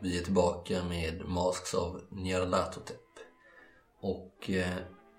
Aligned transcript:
Vi 0.00 0.18
är 0.18 0.22
tillbaka 0.22 0.84
med 0.84 1.28
Masks 1.28 1.74
av 1.74 2.00
Nyarlathotep. 2.10 2.96
Och 4.00 4.50
eh, 4.50 4.76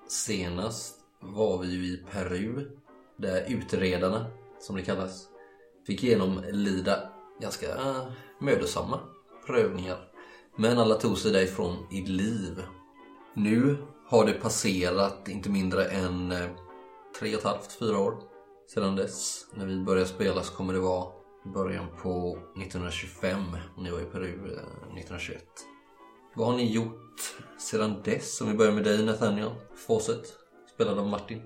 senast 0.07 0.95
var 1.19 1.57
vi 1.57 1.67
ju 1.67 1.93
i 1.93 1.97
Peru 2.11 2.69
där 3.17 3.45
utredarna, 3.47 4.25
som 4.59 4.75
det 4.75 4.81
kallas, 4.81 5.27
fick 5.87 6.03
genomlida 6.03 7.09
ganska 7.41 7.75
eh, 7.75 8.07
mödosamma 8.39 8.99
prövningar. 9.47 9.97
Men 10.55 10.77
alla 10.77 10.95
tog 10.95 11.17
sig 11.17 11.31
därifrån 11.31 11.87
i 11.91 12.01
liv. 12.01 12.63
Nu 13.33 13.77
har 14.07 14.25
det 14.25 14.33
passerat 14.33 15.27
inte 15.27 15.49
mindre 15.49 15.85
än 15.85 16.31
eh, 16.31 16.49
tre 17.19 17.33
och 17.33 17.39
ett 17.39 17.45
halvt, 17.45 17.71
fyra 17.71 17.99
år 17.99 18.17
sedan 18.73 18.95
dess. 18.95 19.45
När 19.53 19.65
vi 19.65 19.79
började 19.79 20.07
spela 20.07 20.43
så 20.43 20.53
kommer 20.53 20.73
det 20.73 20.79
vara 20.79 21.16
början 21.53 21.85
på 22.01 22.37
1925 22.55 23.39
och 23.75 23.83
ni 23.83 23.91
var 23.91 23.99
i 23.99 24.05
Peru 24.05 24.27
eh, 24.27 24.97
1921. 24.97 25.43
Vad 26.35 26.47
har 26.47 26.57
ni 26.57 26.71
gjort 26.71 27.35
sedan 27.59 28.01
dess? 28.03 28.41
Om 28.41 28.47
vi 28.47 28.53
börjar 28.53 28.71
med 28.71 28.83
dig 28.83 29.05
Nathaniel 29.05 29.51
Fawcett, 29.87 30.33
spelad 30.73 30.99
av 30.99 31.07
Martin. 31.07 31.41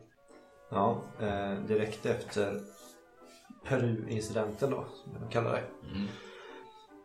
Ja, 0.69 1.03
eh, 1.19 1.53
direkt 1.67 2.05
efter 2.05 2.61
Peru-incidenten 3.63 4.71
då, 4.71 4.85
som 5.03 5.21
jag 5.21 5.31
kallar 5.31 5.51
det. 5.51 5.89
Mm. 5.95 6.07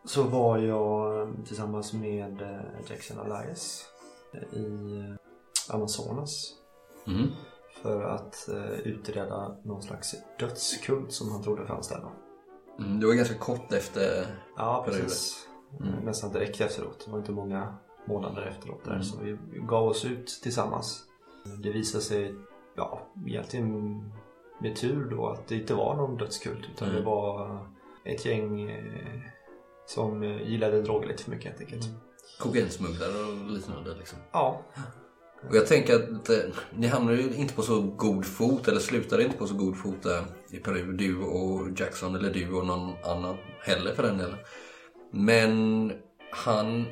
Så 0.05 0.23
var 0.23 0.57
jag 0.57 1.27
tillsammans 1.45 1.93
med 1.93 2.41
eh, 2.41 2.89
Jackson 2.89 3.19
Elias 3.19 3.85
eh, 4.33 4.59
i 4.59 4.97
eh, 4.99 5.75
Amazonas. 5.75 6.53
Mm. 7.07 7.27
För 7.81 8.03
att 8.03 8.49
eh, 8.49 8.79
utreda 8.79 9.57
någon 9.63 9.81
slags 9.81 10.15
dödskult 10.39 11.11
som 11.11 11.31
han 11.31 11.43
trodde 11.43 11.65
fanns 11.65 11.87
där 11.89 11.99
då. 12.01 12.26
Mm, 12.79 12.99
det 12.99 13.07
var 13.07 13.13
ganska 13.13 13.35
kort 13.37 13.73
efter 13.73 14.25
Ja, 14.57 14.83
Peru. 14.87 14.95
precis. 15.01 15.47
Mm. 15.81 15.93
Nästan 16.05 16.33
direkt 16.33 16.61
efteråt. 16.61 17.01
Det 17.05 17.11
var 17.11 17.19
inte 17.19 17.31
många 17.31 17.75
månader 18.07 18.41
efteråt 18.41 18.83
där. 18.85 18.91
Mm. 18.91 19.03
Så 19.03 19.17
vi 19.23 19.37
gav 19.69 19.87
oss 19.87 20.05
ut 20.05 20.39
tillsammans. 20.43 21.03
Det 21.63 21.71
visade 21.71 22.03
sig, 22.03 22.35
ja, 22.75 23.01
egentligen 23.27 24.01
med 24.61 24.75
tur 24.75 25.05
då 25.09 25.27
att 25.27 25.47
det 25.47 25.55
inte 25.55 25.73
var 25.73 25.95
någon 25.95 26.17
dödskult. 26.17 26.65
Utan 26.75 26.87
Mm. 26.89 26.99
det 26.99 27.05
var 27.05 27.59
ett 28.05 28.25
gäng 28.25 28.69
eh, 28.71 29.21
som 29.87 30.23
gillade 30.23 30.81
droger 30.81 31.07
lite 31.07 31.23
för 31.23 31.31
mycket 31.31 31.45
helt 31.45 31.61
enkelt. 31.61 31.85
Mm. 31.85 31.97
kokainsmugglare 32.39 33.11
och 33.31 33.51
liknande 33.51 33.95
liksom. 33.95 34.19
Ja, 34.31 34.61
Och 35.49 35.55
jag 35.55 35.67
tänker 35.67 35.95
att 35.95 36.29
eh, 36.29 36.35
ni 36.75 36.87
hamnade 36.87 37.17
ju 37.17 37.33
inte 37.35 37.53
på 37.53 37.61
så 37.61 37.81
god 37.81 38.25
fot, 38.25 38.67
eller 38.67 38.79
slutade 38.79 39.23
inte 39.23 39.37
på 39.37 39.47
så 39.47 39.55
god 39.55 39.77
fot 39.77 40.03
där 40.03 40.23
i 40.49 40.57
Peru, 40.57 40.93
du 40.93 41.21
och 41.21 41.79
Jackson, 41.79 42.15
eller 42.15 42.33
du 42.33 42.53
och 42.53 42.65
någon 42.65 42.93
annan 43.03 43.37
heller 43.61 43.93
för 43.93 44.03
den 44.03 44.17
delen. 44.17 44.37
Men 45.11 45.93
han 46.31 46.85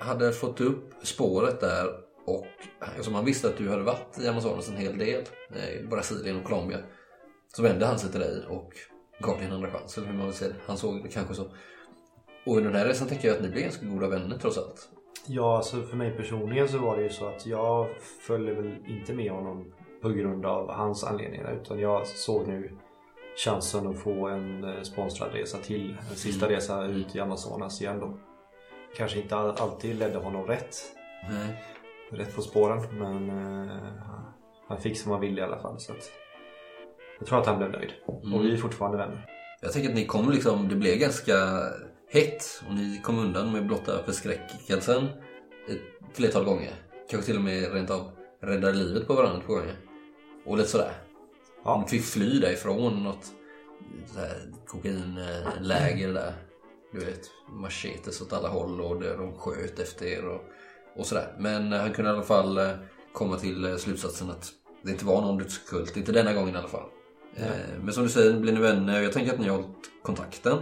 hade 0.00 0.32
fått 0.32 0.60
upp 0.60 0.94
spåret 1.02 1.60
där 1.60 1.86
och 2.24 2.46
eftersom 2.80 3.14
han 3.14 3.24
visste 3.24 3.48
att 3.48 3.56
du 3.56 3.68
hade 3.68 3.82
varit 3.82 4.18
i 4.20 4.28
Amazonas 4.28 4.68
en 4.68 4.76
hel 4.76 4.98
del, 4.98 5.24
eh, 5.54 5.80
i 5.80 5.86
Brasilien 5.86 6.36
och 6.36 6.44
Colombia, 6.44 6.78
så 7.56 7.62
vände 7.62 7.86
han 7.86 7.98
sig 7.98 8.10
till 8.10 8.20
dig 8.20 8.46
och 8.48 8.72
gav 9.20 9.36
dig 9.36 9.46
en 9.46 9.52
andra 9.52 9.70
chans, 9.70 9.98
eller 9.98 10.06
hur 10.06 10.14
man 10.14 10.26
vill 10.26 10.34
säga 10.34 10.50
det. 10.50 10.56
Han 10.66 10.76
såg 10.76 11.02
det 11.02 11.08
kanske 11.08 11.34
så. 11.34 11.44
Och 12.46 12.56
under 12.56 12.70
den 12.70 12.80
här 12.80 12.86
resan 12.86 13.08
tänker 13.08 13.28
jag 13.28 13.36
att 13.36 13.42
ni 13.42 13.48
blev 13.48 13.62
ganska 13.62 13.86
goda 13.86 14.08
vänner 14.08 14.38
trots 14.38 14.58
allt. 14.58 14.88
Ja, 15.26 15.56
alltså 15.56 15.82
för 15.82 15.96
mig 15.96 16.16
personligen 16.16 16.68
så 16.68 16.78
var 16.78 16.96
det 16.96 17.02
ju 17.02 17.10
så 17.10 17.28
att 17.28 17.46
jag 17.46 17.88
följde 18.20 18.54
väl 18.54 18.76
inte 18.86 19.14
med 19.14 19.32
honom 19.32 19.72
på 20.02 20.08
grund 20.08 20.46
av 20.46 20.70
hans 20.70 21.04
anledningar 21.04 21.58
utan 21.62 21.78
jag 21.78 22.06
såg 22.06 22.48
nu 22.48 22.78
chansen 23.44 23.86
att 23.86 23.98
få 23.98 24.28
en 24.28 24.64
eh, 24.64 24.82
sponsrad 24.82 25.32
resa 25.32 25.58
till. 25.58 25.96
En 26.10 26.16
sista 26.16 26.46
Mm. 26.46 26.56
resa 26.56 26.84
ut 26.86 27.16
i 27.16 27.20
Amazonas 27.20 27.80
igen 27.80 28.00
då. 28.00 28.18
Kanske 28.96 29.18
inte 29.20 29.36
all- 29.36 29.56
alltid 29.58 29.96
ledde 29.98 30.18
honom 30.18 30.46
rätt, 30.46 30.76
Nej. 31.30 31.64
rätt 32.12 32.34
på 32.36 32.42
spåren 32.42 32.82
men 32.98 33.30
eh, 33.30 33.76
han 34.68 34.80
fick 34.80 34.98
som 34.98 35.12
han 35.12 35.20
ville 35.20 35.40
i 35.40 35.44
alla 35.44 35.58
fall. 35.58 35.80
Så 35.80 35.92
att 35.92 36.10
jag 37.18 37.28
tror 37.28 37.38
att 37.40 37.46
han 37.46 37.58
blev 37.58 37.70
nöjd. 37.70 37.92
Mm. 38.22 38.34
Och 38.34 38.44
vi 38.44 38.52
är 38.52 38.56
fortfarande 38.56 38.98
vänner. 38.98 39.26
Jag 39.60 39.72
tänker 39.72 39.88
att 39.88 39.94
ni 39.94 40.06
kom 40.06 40.30
liksom, 40.30 40.68
det 40.68 40.74
blev 40.76 40.98
ganska 40.98 41.34
hett 42.12 42.62
och 42.68 42.74
ni 42.74 43.00
kom 43.04 43.18
undan 43.18 43.52
med 43.52 43.66
blotta 43.66 44.02
förskräckelsen 44.06 45.04
ett 45.68 46.16
flertal 46.16 46.44
gånger. 46.44 46.70
Kanske 47.10 47.26
till 47.26 47.36
och 47.36 47.44
med 47.44 47.72
rent 47.72 47.90
av 47.90 48.10
räddade 48.42 48.72
livet 48.72 49.06
på 49.06 49.14
varandra 49.14 49.42
två 49.46 49.52
gånger. 49.52 49.76
Och 50.46 50.56
lite 50.56 50.68
sådär. 50.68 50.92
Ja. 51.68 51.80
Ni 51.80 51.88
fick 51.88 52.02
fly 52.02 52.38
därifrån 52.38 53.02
något 53.02 53.32
kokainläger 54.66 56.12
där. 56.12 56.32
Du 56.92 56.98
vet, 56.98 57.30
machetes 57.52 58.20
åt 58.20 58.32
alla 58.32 58.48
håll 58.48 58.80
och 58.80 59.00
de 59.00 59.38
sköt 59.38 59.78
efter 59.78 60.06
er 60.06 60.24
och, 60.28 60.40
och 60.96 61.06
sådär. 61.06 61.34
Men 61.38 61.72
han 61.72 61.92
kunde 61.92 62.10
i 62.10 62.14
alla 62.14 62.22
fall 62.22 62.58
eh, 62.58 62.70
komma 63.12 63.36
till 63.36 63.64
eh, 63.64 63.76
slutsatsen 63.76 64.30
att 64.30 64.50
det 64.82 64.90
inte 64.90 65.04
var 65.04 65.20
någon 65.20 65.38
dödskult. 65.38 65.96
Inte 65.96 66.12
denna 66.12 66.32
gången 66.32 66.54
i 66.54 66.58
alla 66.58 66.68
fall. 66.68 66.88
Eh, 67.36 67.46
Men 67.82 67.94
som 67.94 68.02
du 68.02 68.08
säger, 68.08 68.40
blir 68.40 68.52
ni 68.52 68.60
vänner. 68.60 69.02
Jag 69.02 69.12
tänker 69.12 69.32
att 69.32 69.40
ni 69.40 69.48
har 69.48 69.56
hållit 69.56 69.90
kontakten 70.02 70.58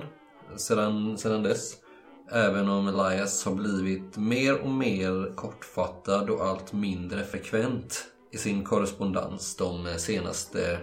sedan, 0.57 1.19
sedan 1.19 1.43
dess. 1.43 1.75
Även 2.31 2.69
om 2.69 2.89
Elias 2.89 3.45
har 3.45 3.55
blivit 3.55 4.17
mer 4.17 4.61
och 4.61 4.71
mer 4.71 5.37
kortfattad 5.37 6.31
och 6.31 6.47
allt 6.47 6.73
mindre 6.73 7.25
frekvent 7.25 8.05
i 8.33 8.37
sin 8.39 8.65
korrespondens 8.65 9.57
de 9.57 9.87
senaste 9.99 10.79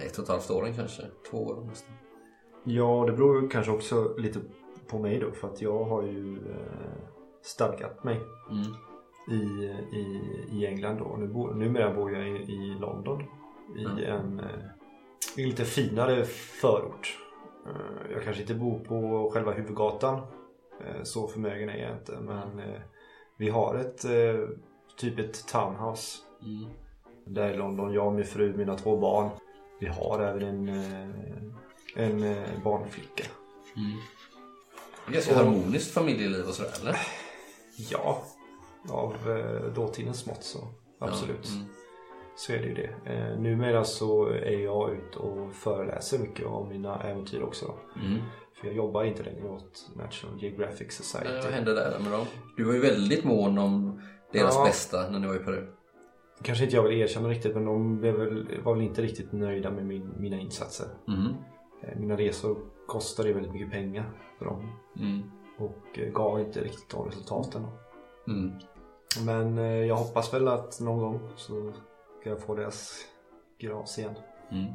ett 0.00 0.18
och 0.18 0.22
ett 0.24 0.28
halvt 0.30 0.50
åren 0.50 0.74
kanske. 0.74 1.02
Två 1.30 1.38
år 1.38 1.64
nästan. 1.68 1.94
Ja, 2.64 3.04
det 3.06 3.12
beror 3.12 3.42
ju 3.42 3.48
kanske 3.48 3.72
också 3.72 4.14
lite 4.18 4.40
på 4.88 4.98
mig 4.98 5.18
då 5.20 5.30
för 5.32 5.48
att 5.48 5.62
jag 5.62 5.84
har 5.84 6.02
ju 6.02 6.36
eh, 6.36 6.98
stadgat 7.42 8.04
mig 8.04 8.20
Mm. 8.50 8.62
i, 9.40 9.64
i, 9.96 10.22
i 10.52 10.66
England 10.66 10.98
då. 10.98 11.16
Nu 11.18 11.26
bo, 11.28 11.46
numera 11.46 11.94
bor 11.94 12.12
jag 12.12 12.28
i, 12.28 12.32
i 12.52 12.76
London 12.80 13.22
i 13.78 13.84
Mm. 13.84 13.98
en 13.98 14.40
eh, 14.40 14.46
lite 15.36 15.64
finare 15.64 16.24
förort. 16.60 17.18
Eh, 17.66 18.12
jag 18.12 18.22
kanske 18.22 18.42
inte 18.42 18.54
bor 18.54 18.78
på 18.78 19.30
själva 19.34 19.52
huvudgatan. 19.52 20.20
Eh, 20.80 21.02
så 21.02 21.26
förmögen 21.28 21.68
är 21.68 21.82
jag 21.88 21.96
inte. 21.98 22.18
Men 22.20 22.58
eh, 22.58 22.80
vi 23.38 23.48
har 23.48 23.74
ett 23.74 24.04
typ 24.96 25.18
ett 25.18 25.48
townhouse 25.48 26.18
Mm. 26.42 26.70
där 27.24 27.54
i 27.54 27.56
London. 27.56 27.92
Jag 27.92 28.06
och 28.06 28.12
min 28.12 28.24
fru, 28.24 28.56
mina 28.56 28.76
två 28.76 28.96
barn. 28.96 29.28
Vi 29.78 29.86
har 29.86 30.20
även 30.20 30.42
en, 30.42 30.68
eh, 30.68 31.08
en 31.94 32.22
eh, 32.22 32.62
barnflicka. 32.64 33.24
Mm. 33.76 33.98
Ganska 35.08 35.34
harmoniskt 35.36 35.90
familjeliv 35.94 36.44
och 36.48 36.54
sådär 36.54 36.72
eller? 36.80 36.96
Ja, 37.90 38.22
av 38.88 39.14
eh, 39.30 39.72
dåtidens 39.72 40.26
mått 40.26 40.44
så 40.44 40.58
absolut. 40.98 41.44
Ja, 41.48 41.54
mm. 41.54 41.66
Så 42.36 42.52
är 42.52 42.58
det 42.58 42.66
ju 42.66 42.74
det. 42.74 43.12
Eh, 43.12 43.38
numera 43.38 43.84
så 43.84 44.26
är 44.26 44.58
jag 44.58 44.92
ute 44.92 45.18
och 45.18 45.54
föreläser 45.54 46.18
mycket 46.18 46.46
om 46.46 46.68
mina 46.68 47.02
äventyr 47.02 47.42
också. 47.42 47.74
Mm. 47.96 48.18
För 48.54 48.66
jag 48.66 48.76
jobbar 48.76 49.04
inte 49.04 49.22
längre 49.22 49.48
åt 49.48 49.88
National 49.96 50.42
Geographic 50.42 50.92
Society. 50.92 51.40
Vad 51.42 51.52
hände 51.52 51.74
där 51.74 51.98
med 52.02 52.12
dem? 52.12 52.26
Du 52.56 52.64
var 52.64 52.72
ju 52.72 52.80
väldigt 52.80 53.24
mån 53.24 53.58
om 53.58 54.02
deras 54.32 54.54
Ja. 54.54 54.64
bästa 54.64 55.10
när 55.10 55.18
ni 55.18 55.26
var 55.26 55.34
i 55.34 55.38
Peru. 55.38 55.66
Kanske 56.42 56.64
inte 56.64 56.76
jag 56.76 56.82
vill 56.82 57.00
erkänna 57.00 57.28
riktigt 57.28 57.54
men 57.54 57.64
de 57.64 58.00
blev 58.00 58.14
väl, 58.14 58.60
var 58.64 58.74
väl 58.74 58.82
inte 58.82 59.02
riktigt 59.02 59.32
nöjda 59.32 59.70
med 59.70 59.86
min, 59.86 60.10
mina 60.16 60.40
insatser. 60.40 60.86
Mm. 61.08 61.34
Eh, 61.82 61.98
mina 61.98 62.16
resor 62.16 62.58
kostade 62.86 63.32
väldigt 63.32 63.52
mycket 63.52 63.70
pengar 63.70 64.10
för 64.38 64.44
dem. 64.44 64.72
Mm. 65.00 65.22
Och 65.58 65.98
eh, 65.98 66.12
gav 66.12 66.40
inte 66.40 66.60
riktigt 66.60 66.90
de 66.90 67.06
resultaten. 67.06 67.66
Mm. 68.28 68.52
Men 69.24 69.58
eh, 69.58 69.64
jag 69.64 69.96
hoppas 69.96 70.34
väl 70.34 70.48
att 70.48 70.80
någon 70.80 70.98
gång 70.98 71.20
så 71.36 71.72
ska 72.20 72.30
jag 72.30 72.40
få 72.40 72.54
deras 72.54 72.92
gras 73.58 73.98
igen. 73.98 74.14
Mm. 74.50 74.72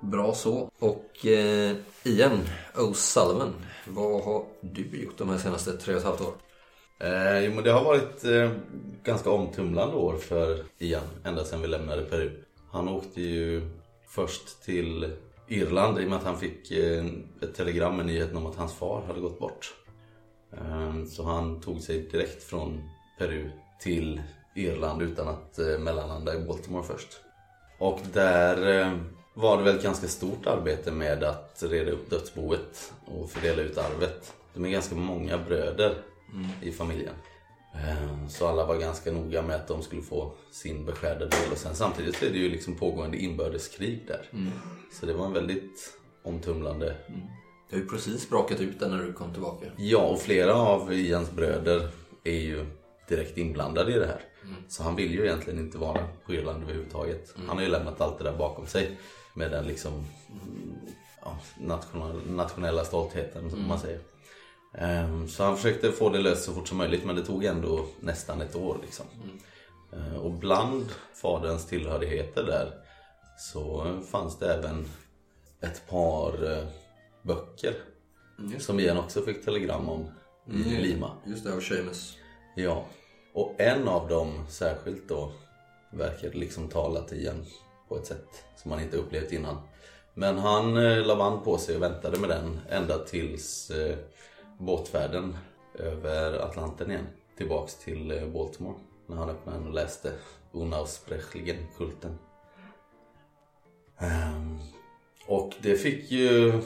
Bra 0.00 0.32
så. 0.32 0.70
Och 0.78 1.26
eh, 1.26 1.76
Ian 2.04 2.38
O'Sullivan, 2.74 3.52
vad 3.88 4.24
har 4.24 4.44
du 4.60 5.02
gjort 5.02 5.18
de 5.18 5.28
här 5.28 5.38
senaste 5.38 5.72
tre 5.72 5.94
och 5.94 6.00
ett 6.00 6.06
halvt 6.06 6.20
åren? 6.20 6.32
Eh, 7.02 7.44
jo, 7.44 7.54
men 7.54 7.64
det 7.64 7.70
har 7.70 7.84
varit 7.84 8.24
eh, 8.24 8.50
ganska 9.04 9.30
omtumlande 9.30 9.96
år 9.96 10.16
för 10.16 10.64
Ian 10.78 11.04
ända 11.24 11.44
sedan 11.44 11.62
vi 11.62 11.68
lämnade 11.68 12.02
Peru. 12.02 12.30
Han 12.70 12.88
åkte 12.88 13.20
ju 13.20 13.68
först 14.08 14.62
till 14.62 15.12
Irland 15.48 15.98
i 15.98 16.04
och 16.04 16.08
med 16.08 16.18
att 16.18 16.24
han 16.24 16.38
fick 16.38 16.70
eh, 16.70 17.06
ett 17.42 17.54
telegram 17.54 17.96
med 17.96 18.06
nyheten 18.06 18.36
om 18.36 18.46
att 18.46 18.56
hans 18.56 18.74
far 18.74 19.02
hade 19.06 19.20
gått 19.20 19.38
bort. 19.38 19.74
Eh, 20.52 21.04
så 21.04 21.22
han 21.22 21.60
tog 21.60 21.80
sig 21.80 21.98
direkt 21.98 22.42
från 22.42 22.90
Peru 23.18 23.50
till 23.80 24.22
Irland 24.54 25.02
utan 25.02 25.28
att 25.28 25.58
eh, 25.58 25.78
mellanlanda 25.78 26.34
i 26.34 26.38
Baltimore 26.38 26.84
först. 26.84 27.20
Och 27.78 28.00
där 28.12 28.80
eh, 28.80 28.92
var 29.34 29.56
det 29.56 29.62
väl 29.62 29.76
ett 29.76 29.82
ganska 29.82 30.08
stort 30.08 30.46
arbete 30.46 30.92
med 30.92 31.24
att 31.24 31.62
reda 31.62 31.90
upp 31.90 32.10
dödsboet 32.10 32.92
och 33.06 33.30
fördela 33.30 33.62
ut 33.62 33.78
arvet. 33.78 34.32
De 34.54 34.64
är 34.64 34.70
ganska 34.70 34.94
många 34.94 35.38
bröder 35.38 35.94
i 36.62 36.72
familjen. 36.72 37.14
Eh, 37.74 38.28
Så 38.28 38.46
alla 38.48 38.66
var 38.66 38.76
ganska 38.76 39.12
noga 39.12 39.42
med 39.42 39.56
att 39.56 39.68
de 39.68 39.82
skulle 39.82 40.02
få 40.02 40.32
sin 40.50 40.84
beskärda 40.84 41.26
del. 41.26 41.52
Och 41.52 41.58
sen 41.58 41.74
samtidigt 41.74 42.16
så 42.16 42.24
är 42.24 42.30
det 42.30 42.38
ju 42.38 42.48
liksom 42.50 42.74
pågående 42.76 43.16
inbördeskrig 43.18 44.04
där. 44.06 44.28
Så 44.92 45.06
det 45.06 45.12
var 45.12 45.26
en 45.26 45.32
väldigt 45.32 45.98
omtumlande 46.24 46.96
Det 47.70 47.76
har 47.76 47.82
ju 47.82 47.88
precis 47.88 48.30
brakat 48.30 48.60
ut 48.60 48.80
den 48.80 48.90
när 48.90 48.98
du 49.04 49.12
kom 49.12 49.32
tillbaka. 49.32 49.66
Ja, 49.76 49.98
och 49.98 50.20
flera 50.20 50.54
av 50.54 50.92
Ians 50.92 51.30
bröder 51.30 51.88
är 52.24 52.38
ju 52.40 52.66
direkt 53.08 53.38
inblandade 53.38 53.92
i 53.94 53.98
det 53.98 54.06
här. 54.06 54.20
Så 54.68 54.82
han 54.82 54.96
vill 54.96 55.14
ju 55.14 55.24
egentligen 55.26 55.58
inte 55.58 55.78
vara 55.78 56.06
på 56.26 56.32
Irland 56.34 56.62
överhuvudtaget. 56.62 57.34
Han 57.46 57.56
har 57.56 57.64
ju 57.64 57.70
lämnat 57.70 58.00
allt 58.00 58.18
det 58.18 58.24
där 58.24 58.36
bakom 58.36 58.66
sig. 58.66 58.98
Med 59.34 59.50
den 59.50 59.64
liksom 59.66 59.92
mm, 59.92 60.74
ja, 61.22 61.38
nationella 62.28 62.84
stoltheten 62.84 63.50
som 63.50 63.68
man 63.68 63.78
säger. 63.78 64.00
Ehm, 64.74 65.28
Så 65.28 65.44
han 65.44 65.56
försökte 65.56 65.92
få 65.92 66.08
det 66.08 66.18
löst 66.18 66.44
så 66.44 66.52
fort 66.52 66.68
som 66.68 66.78
möjligt 66.78 67.04
men 67.04 67.16
det 67.16 67.24
tog 67.24 67.44
ändå 67.44 67.86
nästan 68.00 68.40
ett 68.40 68.56
år 68.56 68.78
liksom. 68.82 69.06
Eh, 69.92 70.16
Och 70.16 70.30
bland 70.30 70.86
faderns 71.22 71.66
tillhörigheter 71.66 72.42
där 72.44 72.72
så 73.38 73.86
fanns 74.10 74.38
det 74.38 74.54
även 74.54 74.86
ett 75.60 75.82
par 75.88 76.52
eh, 76.58 76.64
böcker 77.22 77.74
som 78.58 78.80
Ian 78.80 78.98
också 78.98 79.22
fick 79.22 79.44
telegram 79.44 79.88
om 79.88 80.06
i 80.52 80.82
Lima. 80.82 81.10
Just 81.26 81.44
det, 81.44 81.54
av 81.54 81.60
Seamus. 81.60 82.16
Ja, 82.56 82.84
och 83.34 83.54
en 83.58 83.88
av 83.88 84.08
dem 84.08 84.46
särskilt 84.48 85.08
då 85.08 85.32
verkar 85.92 86.30
liksom 86.30 86.68
tala 86.68 87.00
till 87.00 87.18
Ian 87.24 87.44
på 87.88 87.96
ett 87.96 88.06
sätt 88.06 88.26
som 88.56 88.68
man 88.70 88.80
inte 88.80 88.96
upplevt 88.96 89.32
innan. 89.32 89.56
Men 90.14 90.38
han 90.38 90.76
eh, 90.76 91.06
la 91.06 91.16
band 91.16 91.44
på 91.44 91.58
sig 91.58 91.76
och 91.76 91.82
väntade 91.82 92.18
med 92.18 92.30
den 92.30 92.60
ända 92.70 92.98
tills 92.98 93.70
eh, 93.70 93.96
båtfärden 94.62 95.36
över 95.74 96.38
Atlanten 96.38 96.90
igen. 96.90 97.06
Tillbaks 97.36 97.74
till 97.74 98.10
eh, 98.10 98.28
Baltimore. 98.28 98.78
När 99.06 99.16
han 99.16 99.30
öppnade 99.30 99.58
den 99.58 99.66
och 99.66 99.74
läste 99.74 100.12
Unaussprechligen 100.52 101.56
kulten. 101.76 102.18
Ehm, 103.98 104.58
och 105.26 105.54
det 105.62 105.76
fick 105.76 106.10
ju 106.10 106.60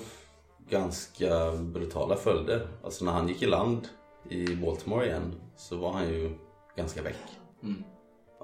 ganska 0.68 1.52
brutala 1.52 2.16
följder. 2.16 2.68
Alltså 2.84 3.04
när 3.04 3.12
han 3.12 3.28
gick 3.28 3.42
i 3.42 3.46
land 3.46 3.88
i 4.28 4.56
Baltimore 4.56 5.06
igen 5.06 5.34
så 5.56 5.76
var 5.76 5.92
han 5.92 6.08
ju 6.08 6.30
ganska 6.76 7.02
väck. 7.02 7.16
Mm. 7.62 7.84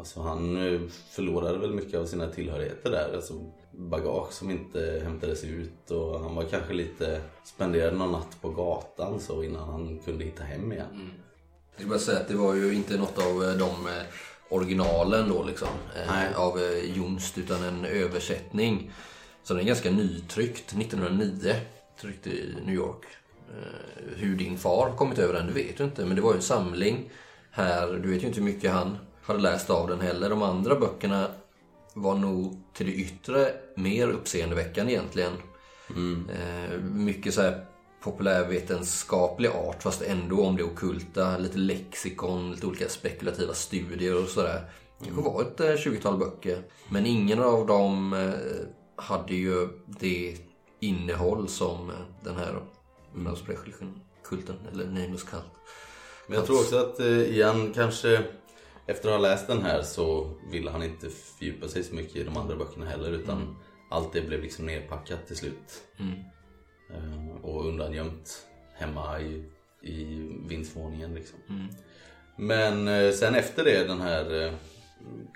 Alltså 0.02 0.20
han 0.20 0.56
eh, 0.75 0.81
förlorade 1.10 1.58
väl 1.58 1.72
mycket 1.75 2.00
av 2.00 2.06
sina 2.06 2.26
tillhörigheter 2.31 2.90
där. 2.90 3.14
Alltså 3.14 3.34
bagage 3.72 4.32
som 4.32 4.50
inte 4.50 5.00
hämtades 5.04 5.44
ut 5.44 5.90
och 5.90 6.20
han 6.20 6.34
var 6.34 6.43
kanske 6.44 6.72
lite 6.72 7.20
spenderade 7.44 7.96
någon 7.96 8.12
natt 8.12 8.37
på 8.40 8.50
gatan 8.50 9.20
så 9.20 9.43
innan 9.44 9.69
han 9.69 9.99
kunde 9.99 10.25
hitta 10.25 10.44
hem 10.44 10.72
igen. 10.72 11.10
Jag 11.75 11.81
ska 11.81 11.88
bara 11.88 11.99
säga 11.99 12.19
att 12.19 12.28
det 12.28 12.34
var 12.34 12.54
ju 12.54 12.75
inte 12.75 12.99
något 12.99 13.19
av 13.19 13.44
eh, 13.44 13.50
de 13.58 13.87
eh, 13.87 14.02
originalen 14.49 15.28
då 15.28 15.44
liksom. 15.44 15.69
eh. 15.96 16.40
Av 16.40 16.60
Jonst 16.94 17.38
utan 17.38 17.62
en 17.64 17.84
översättning. 17.84 18.90
Så 19.43 19.54
den 19.54 19.62
är 19.62 19.66
ganska 19.66 19.90
nytryckt. 19.90 20.72
1909. 20.72 21.54
Tryckt 22.00 22.26
i 22.26 22.54
New 22.66 22.75
York. 22.75 23.04
Eh, 23.50 24.16
Hur 24.16 24.37
din 24.37 24.58
far 24.58 24.93
kommit 24.96 25.19
över 25.19 25.34
den, 25.34 25.46
det 25.46 25.52
vet 25.52 25.76
du 25.78 25.84
inte. 25.84 26.04
Men 26.06 26.16
det 26.16 26.22
var 26.22 26.32
ju 26.32 26.37
en 26.37 26.43
samling 26.43 27.10
här. 27.50 27.93
Du 27.93 28.10
vet 28.10 28.22
ju 28.22 28.26
inte 28.26 28.40
hur 28.40 28.44
mycket 28.46 28.70
han 28.70 28.99
hade 29.23 29.41
läst 29.41 29.71
av 29.71 29.89
den 29.89 30.01
heller. 30.01 30.31
De 30.31 30.43
andra 30.43 30.77
böckerna 30.77 31.29
var 31.95 32.15
nog 32.15 32.63
till 32.73 32.87
det 32.87 32.93
yttre 32.93 33.55
mer 33.77 34.09
uppseendeväckande 34.09 34.93
egentligen. 34.93 35.33
Eh, 36.31 36.79
mycket 36.81 37.35
så 37.35 37.43
här 37.43 37.67
populärvetenskaplig 38.03 39.49
art 39.49 39.83
fast 39.83 40.03
ändå 40.03 40.47
om 40.47 40.57
det 40.57 40.63
ockulta. 40.63 41.39
Lite 41.39 41.59
lexikon, 41.59 42.53
lite 42.53 42.67
olika 42.67 42.89
spekulativa 42.89 43.55
studier 43.55 44.23
och 44.23 44.29
sådär. 44.29 44.63
Det 44.99 45.05
kanske 45.05 45.23
var 45.23 45.43
ett 45.43 45.61
eh, 45.61 45.67
20-tal 45.67 46.19
böcker. 46.19 46.63
Men 46.89 47.07
ingen 47.07 47.43
av 47.43 47.67
dem 47.67 48.13
eh, 48.13 48.67
hade 48.97 49.35
ju 49.35 49.69
det 49.87 50.37
innehåll 50.81 51.49
som 51.49 51.91
eh, 51.91 51.97
den 52.25 52.37
här 52.37 52.63
kulten 54.25 54.57
eller 54.73 54.85
Nameless 54.85 55.23
Cult. 55.23 55.43
Men 56.27 56.37
jag 56.37 56.47
tror 56.47 56.57
också 56.57 56.77
att 56.77 57.01
eh, 57.01 57.07
Ian 57.07 57.73
kanske 57.75 58.25
efter 58.87 59.08
att 59.08 59.14
ha 59.14 59.19
läst 59.23 59.46
den 59.46 59.62
här 59.62 59.82
så 59.82 60.31
ville 60.50 60.70
han 60.70 60.82
inte 60.82 61.11
fördjupa 61.11 61.69
sig 61.69 61.82
så 61.84 61.94
mycket 61.94 62.17
i 62.17 62.25
de 62.25 62.37
andra 62.37 62.56
böckerna 62.56 62.87
heller 62.87 63.11
utan 63.11 63.56
allt 63.90 64.12
det 64.12 64.20
blev 64.23 64.43
liksom 64.43 64.67
nerpackat 64.67 65.26
till 65.26 65.37
slut. 65.37 65.82
Eh, 66.90 67.37
Och 67.43 67.67
undangömt 67.69 68.46
hemma 68.75 69.20
i, 69.20 69.44
i 69.82 70.05
vindsvåningen 70.49 71.14
liksom. 71.14 71.38
Men 72.37 72.88
eh, 72.88 73.12
sen 73.12 73.34
efter 73.34 73.64
det 73.64 73.84
den 73.84 74.00
här 74.00 74.46
eh, 74.46 74.52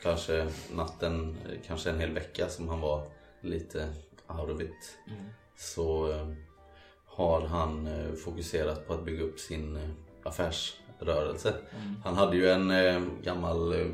kanske 0.03 0.49
natten, 0.75 1.37
kanske 1.67 1.91
en 1.91 2.01
hel 2.01 2.13
vecka 2.13 2.49
som 2.49 2.69
han 2.69 2.81
var 2.81 3.07
lite 3.41 3.89
out 4.29 4.51
of 4.51 4.61
it. 4.61 4.99
Så 5.57 6.13
eh, 6.13 6.29
har 7.07 7.41
han 7.41 7.89
fokuserat 8.25 8.87
på 8.87 8.95
att 8.95 9.05
bygga 9.05 9.23
upp 9.25 9.41
sin 9.41 9.79
eh, 11.01 11.09
affärsrörelse. 11.09 11.55
Han 12.05 12.15
hade 12.15 12.37
ju 12.37 12.51
en 12.51 12.71
eh, 12.71 13.03
gammal 13.23 13.73
eh, 13.81 13.87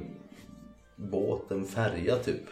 båt, 0.97 1.51
en 1.51 1.65
färja 1.65 2.17
typ. 2.17 2.43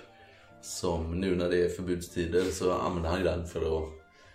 Som 0.62 1.20
nu 1.20 1.36
när 1.36 1.48
det 1.50 1.64
är 1.64 1.68
förbudstider 1.68 2.42
så 2.44 2.72
använder 2.72 3.10
han 3.10 3.18
ju 3.18 3.24
den 3.24 3.46
för 3.46 3.60
att 3.78 3.88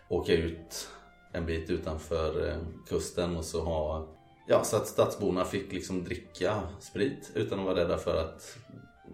åka 0.10 0.34
ut 0.34 0.88
en 1.32 1.46
bit 1.46 1.70
utanför 1.70 2.48
eh, 2.50 2.58
kusten 2.90 3.38
och 3.38 3.46
så 3.46 3.62
ha 3.64 4.08
Ja, 4.48 4.64
så 4.64 4.76
att 4.78 4.88
stadsborna 4.88 5.46
fick 5.46 5.72
liksom 5.74 6.04
dricka 6.04 6.62
sprit 6.80 7.32
utan 7.36 7.60
att 7.60 7.66
vara 7.66 7.76
rädda 7.80 7.98
för 7.98 8.22
att 8.22 8.58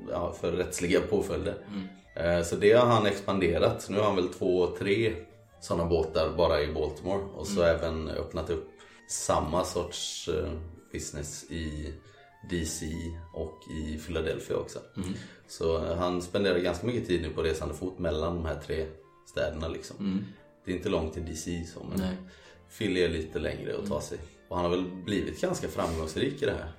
ja, 0.10 0.34
för 0.34 0.52
rättsliga 0.52 1.02
påföljder. 1.02 1.56
Eh, 2.16 2.42
Så 2.44 2.56
det 2.56 2.72
har 2.74 2.86
han 2.86 3.06
expanderat. 3.06 3.88
Nu 3.90 3.98
har 3.98 4.04
han 4.04 4.16
väl 4.16 4.28
två, 4.28 4.68
tre 4.68 5.14
sådana 5.62 5.86
båtar 5.90 6.34
bara 6.38 6.62
i 6.62 6.74
Baltimore 6.74 7.24
och 7.36 7.48
så 7.48 7.64
även 7.64 8.10
öppnat 8.10 8.50
upp 8.50 8.70
samma 9.10 9.64
sorts 9.64 10.28
eh, 10.30 10.50
business 10.92 11.44
i 11.52 11.94
DC 12.50 12.86
och 13.34 13.60
i 13.72 13.98
Philadelphia 13.98 14.58
också. 14.58 14.80
Så 15.48 15.86
eh, 15.86 15.98
han 15.98 16.22
spenderar 16.22 16.60
ganska 16.60 16.88
mycket 16.88 17.08
tid 17.08 17.22
nu 17.22 17.30
på 17.30 17.44
resande 17.44 17.74
fot 17.76 18.00
mellan 18.00 18.36
de 18.36 18.46
här 18.46 18.60
tre 18.68 18.86
städerna 19.26 19.68
liksom. 19.68 20.26
Det 20.66 20.72
är 20.72 20.76
inte 20.76 20.90
långt 20.90 21.14
till 21.14 21.26
DC 21.26 21.66
så 21.74 21.84
men 21.90 22.00
Nej. 22.00 22.18
Philly 22.78 23.02
är 23.02 23.10
lite 23.10 23.40
längre 23.40 23.78
att 23.78 23.88
ta 23.90 24.02
sig. 24.02 24.18
Och 24.50 24.56
han 24.56 24.66
har 24.66 24.72
väl 24.72 24.86
blivit 25.06 25.42
ganska 25.42 25.68
framgångsrik 25.68 26.42
i 26.42 26.46
det 26.46 26.52
här. 26.52 26.72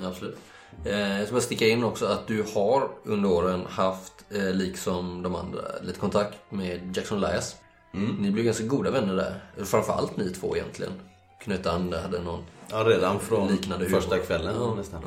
Ja, 0.00 0.08
Absolut. 0.08 0.36
Eh, 0.84 1.18
Jag 1.18 1.26
ska 1.26 1.32
bara 1.34 1.40
sticka 1.42 1.68
in 1.68 1.84
också 1.84 2.06
att 2.06 2.26
du 2.26 2.44
har 2.54 2.90
under 3.04 3.30
åren 3.30 3.66
haft, 3.68 4.24
eh, 4.30 4.54
liksom 4.54 5.22
de 5.22 5.34
andra, 5.34 5.60
lite 5.82 5.98
kontakt 5.98 6.38
med 6.50 6.96
Jackson 6.96 7.24
Elias. 7.24 7.56
Ni 8.18 8.30
blev 8.30 8.44
ganska 8.44 8.64
goda 8.64 8.90
vänner 8.90 9.16
där. 9.16 9.64
Framförallt 9.64 10.16
ni 10.16 10.30
två 10.30 10.56
egentligen. 10.56 10.92
Knöt 11.42 11.66
an 11.66 11.90
där, 11.90 12.02
hade 12.02 12.18
någon 12.22 12.44
Ja, 12.70 12.76
redan 12.84 13.20
från 13.20 13.48
liknande 13.48 13.84
humor. 13.84 14.00
första 14.00 14.18
kvällen 14.18 14.54
Ja, 14.56 14.74
nästan. 14.74 15.02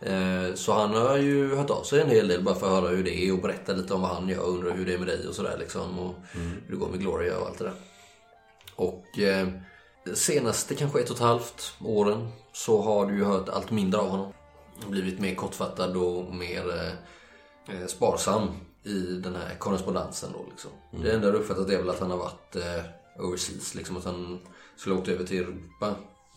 ja. 0.00 0.06
Eh, 0.08 0.54
Så 0.54 0.72
han 0.72 0.90
har 0.94 1.16
ju 1.16 1.54
hört 1.54 1.70
av 1.70 1.82
sig 1.82 2.00
en 2.00 2.08
hel 2.10 2.28
del 2.28 2.42
bara 2.42 2.54
för 2.54 2.66
att 2.66 2.82
höra 2.82 2.88
hur 2.96 3.04
det 3.04 3.14
är 3.28 3.32
och 3.32 3.38
berätta 3.42 3.72
lite 3.72 3.94
om 3.94 4.00
vad 4.00 4.10
han 4.10 4.28
gör 4.28 4.42
och 4.42 4.48
undrar 4.48 4.70
hur 4.72 4.86
det 4.86 4.94
är 4.94 4.98
med 4.98 5.06
dig 5.06 5.28
och 5.28 5.34
sådär 5.34 5.56
liksom. 5.58 5.98
Och 5.98 6.14
hur 6.32 6.62
det 6.70 6.76
går 6.76 6.88
med 6.88 7.00
Gloria 7.00 7.38
och 7.38 7.46
allt 7.46 7.58
det 7.58 7.64
där. 7.64 7.74
Och 8.76 9.18
eh, 9.18 9.48
senaste 10.14 10.74
kanske 10.74 11.00
ett 11.00 11.10
och 11.10 11.16
ett 11.16 11.22
halvt 11.22 11.74
åren 11.84 12.28
så 12.52 12.82
har 12.82 13.06
du 13.06 13.14
ju 13.16 13.24
hört 13.24 13.48
allt 13.48 13.70
mindre 13.70 14.00
av 14.00 14.08
honom. 14.08 14.32
Blivit 14.88 15.20
mer 15.20 15.34
kortfattad 15.34 15.96
och 15.96 16.34
mer 16.34 16.64
eh, 16.70 17.76
eh, 17.80 17.86
sparsam 17.86 18.48
i 18.84 18.98
den 19.00 19.34
här 19.36 19.54
korrespondensen 19.58 20.30
då 20.32 20.44
liksom. 20.50 20.70
Det 21.02 21.12
enda 21.12 21.30
du 21.30 21.38
uppfattat 21.38 21.70
är 21.70 21.76
väl 21.78 21.90
att 21.90 22.00
han 22.00 22.10
har 22.10 22.18
varit 22.18 22.56
eh, 22.56 23.24
overseas 23.24 23.74
liksom. 23.74 23.96
Att 23.96 24.04
han 24.04 24.40
skulle 24.82 24.94
åkt 24.96 25.08
över 25.08 25.24
till 25.24 25.38
Europa. 25.42 25.94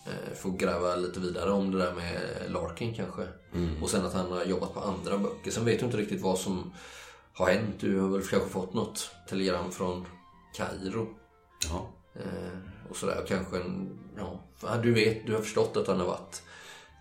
Eh, 0.07 0.33
få 0.35 0.49
gräva 0.51 0.95
lite 0.95 1.19
vidare 1.19 1.51
om 1.51 1.71
det 1.71 1.77
där 1.77 1.93
med 1.93 2.21
Larkin 2.51 2.93
kanske. 2.93 3.27
Och 3.81 3.89
sen 3.89 4.05
att 4.05 4.13
han 4.13 4.31
har 4.31 4.43
jobbat 4.45 4.73
på 4.73 4.79
andra 4.79 5.17
böcker. 5.17 5.51
Sen 5.51 5.65
vet 5.65 5.79
du 5.79 5.85
inte 5.85 5.97
riktigt 5.97 6.21
vad 6.21 6.37
som 6.39 6.71
har 7.33 7.49
hänt. 7.49 7.75
Du 7.79 7.99
har 7.99 8.09
väl 8.09 8.21
kanske 8.27 8.49
fått 8.49 8.73
något 8.73 9.09
telegram 9.29 9.71
från 9.71 10.05
Kairo. 10.57 11.07
Jaha. 11.69 11.81
Eh, 12.15 12.89
och 12.89 12.95
sådär. 12.95 13.25
Kanske 13.27 13.57
en, 13.57 13.99
ja, 14.17 14.39
ja, 14.63 14.77
du 14.77 14.93
vet, 14.93 15.25
du 15.27 15.33
har 15.33 15.41
förstått 15.41 15.77
att 15.77 15.87
han 15.87 15.99
har 15.99 16.07
varit 16.07 16.43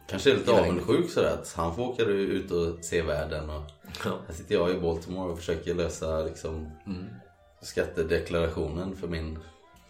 Kanske 0.08 0.30
är 0.30 0.36
lite 0.36 0.50
Ja. 0.50 0.60
avundsjuk 0.60 1.10
sådär 1.10 1.32
att 1.40 1.52
han 1.56 1.74
får 1.76 1.82
åka 1.82 2.02
ut 2.02 2.50
och 2.50 2.84
se 2.84 3.02
världen 3.02 3.50
och 3.50 3.62
Ja. 4.04 4.18
här 4.26 4.34
sitter 4.34 4.54
jag 4.54 4.70
i 4.70 4.80
Baltimore 4.80 5.32
och 5.32 5.38
försöker 5.38 5.74
lösa 5.74 6.20
liksom 6.20 6.70
skattedeklarationen 7.62 8.96
för 8.96 9.08
min, 9.08 9.38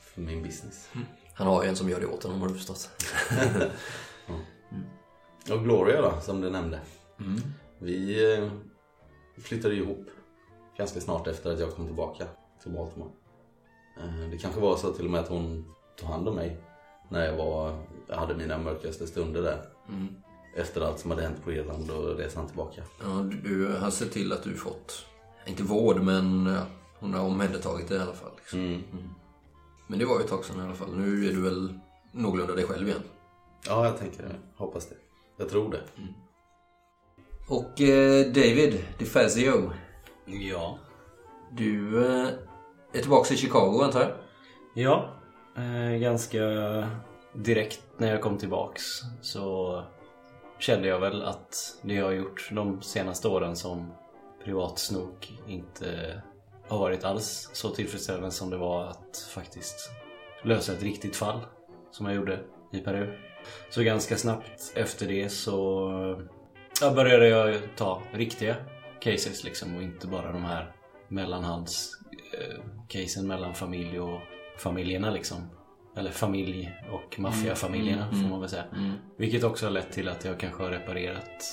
för 0.00 0.20
min 0.20 0.42
business. 0.42 0.88
Han 1.34 1.46
har 1.46 1.62
ju 1.62 1.68
en 1.68 1.76
som 1.76 1.88
gör 1.88 2.00
det 2.00 2.06
åt 2.06 2.22
honom 2.22 2.40
har 2.40 2.48
du 2.48 2.54
förstått. 2.54 2.90
Och 5.50 5.64
Gloria 5.64 6.02
då, 6.02 6.20
som 6.20 6.40
du 6.40 6.50
nämnde. 6.50 6.80
Vi 7.78 8.32
eh, 8.38 8.50
flyttade 9.42 9.74
ihop 9.74 10.06
ganska 10.78 11.00
snart 11.00 11.26
efter 11.26 11.52
att 11.52 11.60
jag 11.60 11.74
kom 11.74 11.86
tillbaka 11.86 12.24
till 12.62 12.72
Baltimore. 12.72 13.10
Eh, 14.00 14.30
Det 14.30 14.38
kanske 14.38 14.60
var 14.60 14.76
så 14.76 14.92
till 14.92 15.04
och 15.04 15.10
med 15.10 15.20
att 15.20 15.28
hon 15.28 15.74
tog 16.00 16.08
hand 16.08 16.28
om 16.28 16.34
mig 16.34 16.56
när 17.08 17.24
jag, 17.26 17.36
var, 17.36 17.78
jag 18.08 18.16
hade 18.16 18.34
mina 18.34 18.58
mörkaste 18.58 19.06
stunder 19.06 19.42
där. 19.42 19.68
Efter 20.56 20.80
allt 20.80 20.98
som 20.98 21.10
hade 21.10 21.22
hänt 21.22 21.44
på 21.44 21.52
Irland 21.52 21.90
och 21.90 22.16
resan 22.18 22.46
tillbaka. 22.46 22.82
Ja, 23.02 23.30
du 23.44 23.76
har 23.80 23.90
sett 23.90 24.12
till 24.12 24.32
att 24.32 24.42
du 24.42 24.54
fått, 24.56 25.06
inte 25.46 25.62
vård 25.62 26.00
men 26.02 26.56
hon 26.98 27.14
har 27.14 27.20
omhändertagit 27.26 27.88
det 27.88 27.94
i 27.96 27.98
alla 27.98 28.12
fall. 28.14 28.30
Liksom. 28.36 28.60
Mm. 28.60 28.82
Men 29.86 29.98
det 29.98 30.04
var 30.04 30.18
ju 30.18 30.24
ett 30.24 30.30
tag 30.30 30.44
sedan 30.44 30.60
i 30.60 30.62
alla 30.62 30.74
fall. 30.74 30.96
Nu 30.96 31.28
är 31.28 31.32
du 31.32 31.42
väl 31.42 31.78
någorlunda 32.12 32.54
dig 32.54 32.64
själv 32.64 32.88
igen. 32.88 33.02
Ja, 33.66 33.84
jag 33.84 33.98
tänker 33.98 34.22
det. 34.22 34.34
Hoppas 34.56 34.86
det. 34.86 34.96
Jag 35.36 35.48
tror 35.48 35.70
det. 35.70 35.80
Och 37.48 37.80
eh, 37.80 38.26
David 38.26 38.84
DeFazio. 38.98 39.72
Ja. 40.26 40.78
Du 41.52 42.06
eh, 42.06 42.28
är 42.92 43.00
tillbaka 43.00 43.34
i 43.34 43.36
Chicago 43.36 43.82
antar 43.82 44.00
jag? 44.00 44.10
Ja, 44.74 45.10
eh, 45.56 45.98
ganska 46.00 46.40
direkt 47.32 47.82
när 47.96 48.10
jag 48.10 48.20
kom 48.20 48.38
tillbaks 48.38 48.82
så 49.22 49.82
kände 50.58 50.88
jag 50.88 51.00
väl 51.00 51.22
att 51.22 51.78
det 51.82 51.94
jag 51.94 52.04
har 52.04 52.12
gjort 52.12 52.48
de 52.52 52.82
senaste 52.82 53.28
åren 53.28 53.56
som 53.56 53.92
privatsnok 54.44 55.38
inte 55.46 56.22
har 56.68 56.78
varit 56.78 57.04
alls 57.04 57.50
så 57.52 57.70
tillfredsställande 57.70 58.30
som 58.30 58.50
det 58.50 58.56
var 58.56 58.84
att 58.86 59.28
faktiskt 59.30 59.90
lösa 60.42 60.72
ett 60.72 60.82
riktigt 60.82 61.16
fall 61.16 61.40
som 61.90 62.06
jag 62.06 62.14
gjorde 62.14 62.40
i 62.72 62.78
Peru. 62.78 63.18
Så 63.70 63.82
ganska 63.82 64.16
snabbt 64.16 64.72
efter 64.74 65.06
det 65.08 65.28
så 65.28 65.90
ja, 66.80 66.94
började 66.94 67.28
jag 67.28 67.60
ta 67.76 68.02
riktiga 68.12 68.56
cases 69.00 69.44
liksom 69.44 69.76
och 69.76 69.82
inte 69.82 70.06
bara 70.06 70.32
de 70.32 70.44
här 70.44 70.72
mellanhands 71.08 71.92
eh, 72.38 72.64
casen 72.88 73.26
mellan 73.26 73.54
familj 73.54 74.00
och 74.00 74.20
familjerna 74.58 75.10
liksom. 75.10 75.50
Eller 75.96 76.10
familj 76.10 76.72
och 76.90 77.20
maffiafamiljerna 77.20 78.10
får 78.10 78.28
man 78.28 78.40
väl 78.40 78.48
säga. 78.48 78.64
Vilket 79.18 79.44
också 79.44 79.66
har 79.66 79.70
lett 79.70 79.92
till 79.92 80.08
att 80.08 80.24
jag 80.24 80.40
kanske 80.40 80.62
har 80.62 80.70
reparerat 80.70 81.44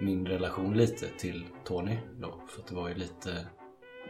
min 0.00 0.26
relation 0.26 0.76
lite 0.76 1.06
till 1.18 1.46
Tony 1.64 1.98
då. 2.20 2.40
För 2.48 2.60
att 2.60 2.66
det 2.66 2.74
var 2.74 2.88
ju 2.88 2.94
lite... 2.94 3.46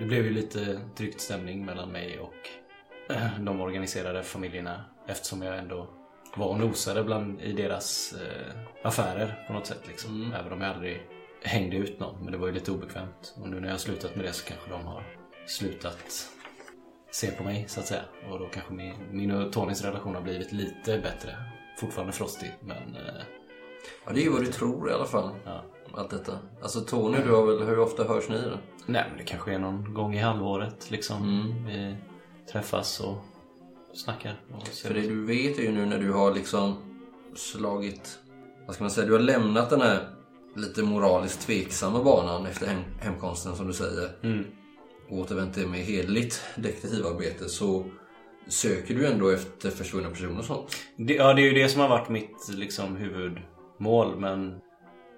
Det 0.01 0.07
blev 0.07 0.25
ju 0.25 0.31
lite 0.31 0.81
tryckt 0.97 1.21
stämning 1.21 1.65
mellan 1.65 1.93
mig 1.93 2.19
och 2.19 2.35
eh, 3.15 3.41
de 3.41 3.61
organiserade 3.61 4.23
familjerna 4.23 4.85
eftersom 5.07 5.43
jag 5.43 5.59
ändå 5.59 5.87
var 6.37 6.47
och 6.47 6.59
nosade 6.61 7.05
bland, 7.05 7.41
i 7.41 7.53
deras 7.53 8.13
eh, 8.13 8.57
affärer 8.83 9.45
på 9.47 9.53
något 9.53 9.67
sätt 9.67 9.83
liksom. 9.89 10.35
Även 10.41 10.53
om 10.53 10.61
jag 10.61 10.75
aldrig 10.75 11.01
hängde 11.43 11.77
ut 11.77 12.01
någon. 12.01 12.25
Men 12.25 12.33
det 12.33 12.39
var 12.39 12.47
ju 12.47 12.53
lite 12.53 12.73
obekvämt. 12.73 13.35
Och 13.37 13.49
nu 13.49 13.61
när 13.61 13.69
jag 13.69 13.75
har 13.75 13.79
slutat 13.79 14.17
med 14.17 14.25
det 14.25 14.33
så 14.33 14.47
kanske 14.47 14.71
de 14.71 14.87
har 14.87 15.03
slutat 15.47 16.31
se 17.11 17.31
på 17.31 17.43
mig 17.43 17.65
så 17.69 17.81
att 17.81 17.87
säga. 17.87 18.03
Och 18.31 18.39
då 18.39 18.47
kanske 18.47 18.73
min, 18.73 18.95
min 19.11 19.31
och 19.31 19.53
Tonys 19.53 19.85
relation 19.85 20.15
har 20.15 20.23
blivit 20.23 20.53
lite 20.53 20.99
bättre. 20.99 21.37
Fortfarande 21.79 22.13
frostig 22.13 22.53
men 22.61 22.97
eh, 22.97 23.23
Ja, 24.07 24.13
det 24.13 24.21
är 24.21 24.25
ju 24.25 24.31
vad 24.31 24.41
du 24.41 24.53
tror 24.53 24.91
i 24.91 24.93
alla 24.93 25.07
fall. 25.07 25.31
ja. 25.45 25.63
Allt 25.95 26.11
detta. 26.11 26.39
Alltså 26.63 26.81
Tony, 26.81 27.19
du 27.25 27.33
har 27.33 27.47
väl, 27.47 27.63
hur 27.67 27.79
ofta 27.79 28.05
hörs 28.05 28.29
ni 28.29 28.37
då? 28.37 28.59
Nej 28.87 29.05
men 29.09 29.19
det 29.19 29.25
kanske 29.25 29.55
är 29.55 29.59
någon 29.59 29.95
gång 29.95 30.15
i 30.15 30.19
halvåret 30.19 30.91
liksom. 30.91 31.23
Mm. 31.23 31.67
Vi 31.67 31.97
träffas 32.53 33.01
och 33.01 33.17
snackar. 33.95 34.41
Och 34.55 34.69
För 34.69 34.95
det 34.95 35.01
du 35.01 35.25
vet 35.25 35.59
är 35.59 35.63
ju 35.63 35.73
nu 35.73 35.87
när 35.87 35.99
du 35.99 36.13
har 36.13 36.35
liksom 36.35 36.77
slagit, 37.35 38.19
vad 38.67 38.75
ska 38.75 38.85
man 38.85 38.91
säga, 38.91 39.07
du 39.07 39.13
har 39.13 39.21
lämnat 39.21 39.71
den 39.71 39.81
här 39.81 40.09
lite 40.57 40.83
moraliskt 40.83 41.41
tveksamma 41.41 42.05
banan 42.05 42.47
efter 42.47 42.67
hem, 42.67 42.83
hemkomsten 43.01 43.57
som 43.57 43.67
du 43.67 43.73
säger. 43.73 44.11
Mm. 44.23 44.45
Och 45.09 45.19
återvänt 45.19 45.55
till 45.55 45.69
med 45.69 45.81
hederligt 45.81 46.43
detektivarbete 46.57 47.49
så 47.49 47.85
söker 48.49 48.95
du 48.95 49.07
ändå 49.07 49.31
efter 49.31 49.71
försvunna 49.71 50.11
personer 50.11 50.39
och 50.39 50.45
sånt. 50.45 50.77
Det, 50.97 51.15
ja, 51.15 51.35
det 51.35 51.43
är 51.43 51.53
ju 51.53 51.63
det 51.63 51.69
som 51.69 51.81
har 51.81 51.89
varit 51.89 52.09
mitt 52.09 52.49
liksom, 52.49 52.97
huvudmål 53.81 54.21
men 54.21 54.61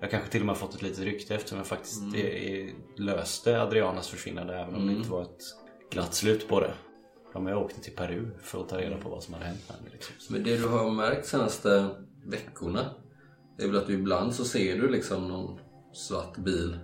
jag 0.00 0.10
kanske 0.10 0.30
till 0.30 0.40
och 0.40 0.46
med 0.46 0.56
fått 0.56 0.74
ett 0.74 0.82
litet 0.82 1.04
rykte 1.04 1.34
eftersom 1.34 1.58
jag 1.58 1.66
faktiskt 1.66 2.00
Mm. 2.02 2.14
är, 2.14 2.24
är, 2.24 2.72
löste 2.96 3.62
Adrianas 3.62 4.08
försvinnande 4.08 4.54
även 4.58 4.74
om 4.74 4.86
det 4.86 4.92
inte 4.92 5.10
var 5.10 5.22
ett 5.22 5.40
glatt 5.90 6.14
slut 6.14 6.48
på 6.48 6.60
det. 6.60 6.74
Ja, 7.34 7.40
men 7.40 7.52
jag 7.52 7.62
åkte 7.62 7.80
till 7.80 7.92
Peru 7.96 8.30
för 8.42 8.60
att 8.60 8.68
ta 8.68 8.78
reda 8.78 8.96
på 8.96 9.08
vad 9.08 9.22
som 9.22 9.34
hade 9.34 9.46
hänt 9.46 9.60
med 9.68 9.76
henne. 9.78 9.90
Liksom. 9.92 10.14
Men 10.28 10.44
det 10.44 10.56
du 10.56 10.68
har 10.68 10.90
märkt 10.90 11.26
senaste 11.26 11.88
veckorna 12.26 12.80
är 13.58 13.66
väl 13.66 13.76
att 13.76 13.86
du 13.86 13.92
ibland 13.94 14.34
så 14.34 14.44
ser 14.44 14.76
du 14.76 14.88
liksom 14.90 15.28
någon 15.28 15.58
svart 15.92 16.36
bil 16.36 16.78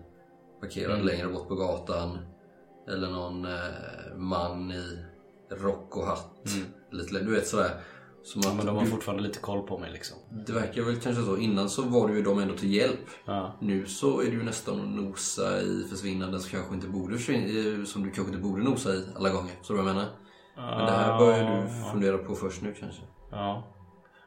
parkerad 0.61 0.94
Mm. 0.94 1.06
längre 1.06 1.28
bort 1.28 1.49
på 1.49 1.54
gatan. 1.54 2.18
Eller 2.88 3.11
någon 3.11 3.44
eh, 3.44 4.16
man 4.16 4.70
i 4.73 4.99
rock 5.50 5.97
och 5.97 6.06
hatt. 6.06 6.42
Lite, 6.90 7.14
lä- 7.14 7.20
du 7.20 7.30
vet 7.30 7.47
sådär. 7.47 7.70
Mm. 8.37 8.42
Ja, 8.44 8.50
att 8.50 8.56
men 8.56 8.66
de 8.66 8.76
har 8.76 8.85
fortfarande 8.85 9.23
lite 9.23 9.38
koll 9.38 9.66
på 9.66 9.78
mig 9.78 9.92
liksom. 9.92 10.18
det 10.47 10.52
verkar 10.52 10.82
väl 10.82 10.97
kanske 10.97 11.23
så. 11.23 11.37
Innan 11.37 11.68
så 11.68 11.82
var 11.82 12.08
du 12.08 12.16
ju 12.16 12.23
dem 12.23 12.38
ändå 12.38 12.54
till 12.54 12.75
hjälp. 12.75 13.06
Ja. 13.25 13.56
Nu 13.61 13.87
så 13.87 14.20
är 14.20 14.25
du 14.25 14.32
ju 14.32 14.42
nästan 14.42 14.80
att 14.80 14.88
nosa 14.88 15.61
i 15.61 15.85
försvinnanden 15.90 16.40
som, 16.40 16.50
kanske 16.50 16.75
inte 16.75 16.88
borde 16.88 17.16
försvinna, 17.16 17.87
som 17.87 18.02
du 18.02 18.11
kanske 18.11 18.35
inte 18.35 18.49
borde 18.49 18.62
nosa 18.62 18.94
i 18.94 19.04
alla 19.16 19.30
gånger. 19.30 19.52
Så 19.62 19.73
du 19.73 19.78
vad 19.78 19.88
jag 19.88 19.94
menar? 19.94 20.08
Men 20.56 20.87
det 20.87 20.92
här 20.92 21.18
börjar 21.18 21.62
du 21.62 21.68
fundera 21.90 22.18
på 22.18 22.35
först 22.35 22.62
nu 22.62 22.75
kanske. 22.75 23.02
Ja. 23.30 23.75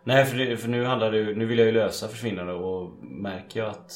Nej, 0.03 0.25
för, 0.25 0.37
det, 0.37 0.57
för 0.57 0.69
nu 0.69 0.85
handlar 0.85 1.11
det 1.11 1.35
Nu 1.35 1.45
vill 1.45 1.57
jag 1.57 1.65
ju 1.65 1.73
lösa 1.73 2.07
försvinnande 2.07 2.53
och 2.53 2.91
märker 3.03 3.59
jag 3.59 3.69
att 3.69 3.91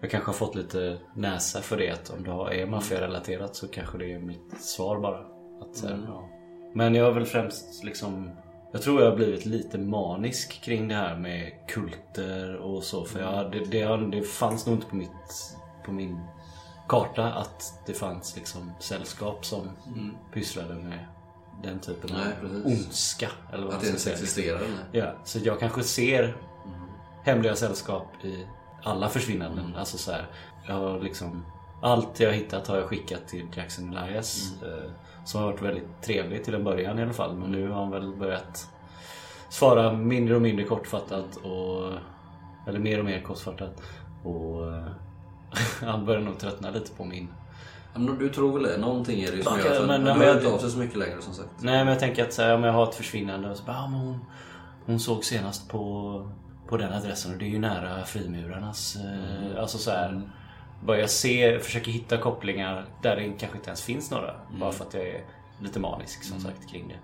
jag 0.00 0.10
kanske 0.10 0.28
har 0.28 0.34
fått 0.34 0.54
lite 0.54 0.98
näsa 1.14 1.60
för 1.60 1.76
det. 1.76 1.90
Att 1.90 2.10
om 2.10 2.22
det 2.22 2.60
är 2.60 2.66
maffiarelaterat 2.66 3.56
så 3.56 3.68
kanske 3.68 3.98
det 3.98 4.12
är 4.12 4.18
mitt 4.18 4.60
svar 4.60 5.00
bara. 5.00 5.18
Att, 5.60 5.76
så 5.76 5.86
här, 5.86 6.04
ja. 6.06 6.28
Men 6.74 6.94
jag 6.94 7.04
har 7.04 7.12
väl 7.12 7.26
främst 7.26 7.84
liksom 7.84 8.30
jag 8.72 8.82
tror 8.82 9.02
jag 9.02 9.10
har 9.10 9.16
blivit 9.16 9.46
lite 9.46 9.78
manisk 9.78 10.60
kring 10.62 10.88
det 10.88 10.94
här 10.94 11.16
med 11.16 11.52
kulter 11.68 12.56
och 12.56 12.82
så. 12.82 13.04
För 13.04 13.20
jag, 13.20 13.52
det, 13.52 13.64
det, 13.64 14.06
det 14.10 14.22
fanns 14.22 14.66
nog 14.66 14.76
inte 14.76 14.86
på, 14.86 14.96
mitt, 14.96 15.56
på 15.84 15.92
min 15.92 16.20
karta 16.88 17.32
att 17.32 17.82
det 17.86 17.92
fanns 17.94 18.36
liksom 18.36 18.72
sällskap 18.80 19.44
som 19.44 19.70
pysslade 20.32 20.74
med 20.74 20.98
den 21.62 21.78
typen 21.80 22.10
Nej, 22.12 22.26
av 22.26 22.48
precis. 22.48 22.64
ondska. 22.64 23.28
Eller 23.52 23.64
vad 23.66 23.74
Att 23.74 23.80
det 23.80 23.86
ens 23.86 24.06
existerar. 24.06 24.58
nej. 24.60 24.68
Ja, 25.02 25.14
så 25.24 25.38
jag 25.38 25.60
kanske 25.60 25.82
ser 25.82 26.36
hemliga 27.24 27.56
sällskap 27.56 28.24
i 28.24 28.46
alla 28.82 29.08
försvinnanden. 29.08 29.74
Alltså 29.76 29.98
så 29.98 30.12
här, 30.12 30.26
jag 30.66 30.74
har 30.74 31.00
liksom, 31.00 31.44
allt 31.82 32.20
jag 32.20 32.32
hittat 32.32 32.66
har 32.68 32.76
jag 32.76 32.86
skickat 32.86 33.28
till 33.28 33.46
Jackson 33.56 33.96
Elias. 33.96 34.52
Eh, 34.62 34.90
som 35.26 35.40
har 35.40 35.52
varit 35.52 35.62
väldigt 35.62 36.02
trevlig 36.02 36.44
till 36.44 36.54
en 36.54 36.64
början 36.64 36.98
i 36.98 37.02
alla 37.02 37.12
fall. 37.12 37.36
Men 37.36 37.50
nu 37.50 37.68
har 37.68 37.80
han 37.80 37.90
väl 37.90 38.16
börjat 38.16 38.68
svara 39.48 39.92
mindre 39.92 40.36
och 40.36 40.42
mindre 40.42 40.64
kortfattat. 40.64 41.36
Och, 41.36 41.92
eller 42.68 42.78
mer 42.78 42.98
och 42.98 43.04
mer 43.04 43.20
kortfattat. 43.20 43.82
Och 44.24 44.72
eh, 44.72 44.84
han 45.88 46.04
börjar 46.04 46.20
nog 46.20 46.38
tröttna 46.38 46.70
lite 46.70 46.92
på 46.92 47.04
min 47.04 47.28
Ja, 47.96 48.00
Men 48.00 48.18
du 48.18 48.28
tror 48.28 48.52
väl 48.52 48.62
det? 48.62 48.78
Någonting 48.78 49.20
är 49.20 49.30
det 49.30 49.36
ju 49.36 49.42
som 49.42 49.58
gör 49.58 49.80
att 49.80 49.86
men 49.86 50.06
hör 50.06 50.36
inte 50.36 50.48
av 50.48 50.58
sig 50.58 50.70
så 50.70 50.78
mycket 50.78 50.98
längre 50.98 51.22
som 51.22 51.34
sagt. 51.34 51.48
Nej 51.58 51.78
men 51.78 51.88
jag 51.88 51.98
tänker 51.98 52.24
att 52.24 52.32
så 52.32 52.42
här, 52.42 52.54
om 52.54 52.64
jag 52.64 52.72
har 52.72 52.88
ett 52.88 52.94
försvinnande 52.94 53.54
så 53.54 53.64
bara, 53.64 53.76
ah, 53.76 53.88
men 53.88 54.00
hon, 54.00 54.24
hon 54.86 55.00
såg 55.00 55.24
senast 55.24 55.68
på, 55.68 56.30
på 56.68 56.76
den 56.76 56.92
adressen 56.92 57.32
och 57.32 57.38
det 57.38 57.44
är 57.44 57.48
ju 57.48 57.58
nära 57.58 58.04
frimurarnas. 58.04 58.96
Eh, 58.96 59.60
alltså 59.60 59.78
så 59.78 59.90
här, 59.90 60.22
Börja 60.84 61.08
se, 61.08 61.58
försöker 61.58 61.92
hitta 61.92 62.16
kopplingar 62.18 62.86
där 63.02 63.16
det 63.16 63.22
kanske 63.38 63.58
inte 63.58 63.68
ens 63.70 63.82
finns 63.82 64.10
några. 64.10 64.34
Bara 64.60 64.72
för 64.72 64.84
att 64.84 64.94
jag 64.94 65.06
är 65.06 65.24
lite 65.60 65.80
manisk 65.80 66.24
som 66.24 66.40
sagt 66.40 66.70
kring 66.70 66.88
det. 66.88 66.94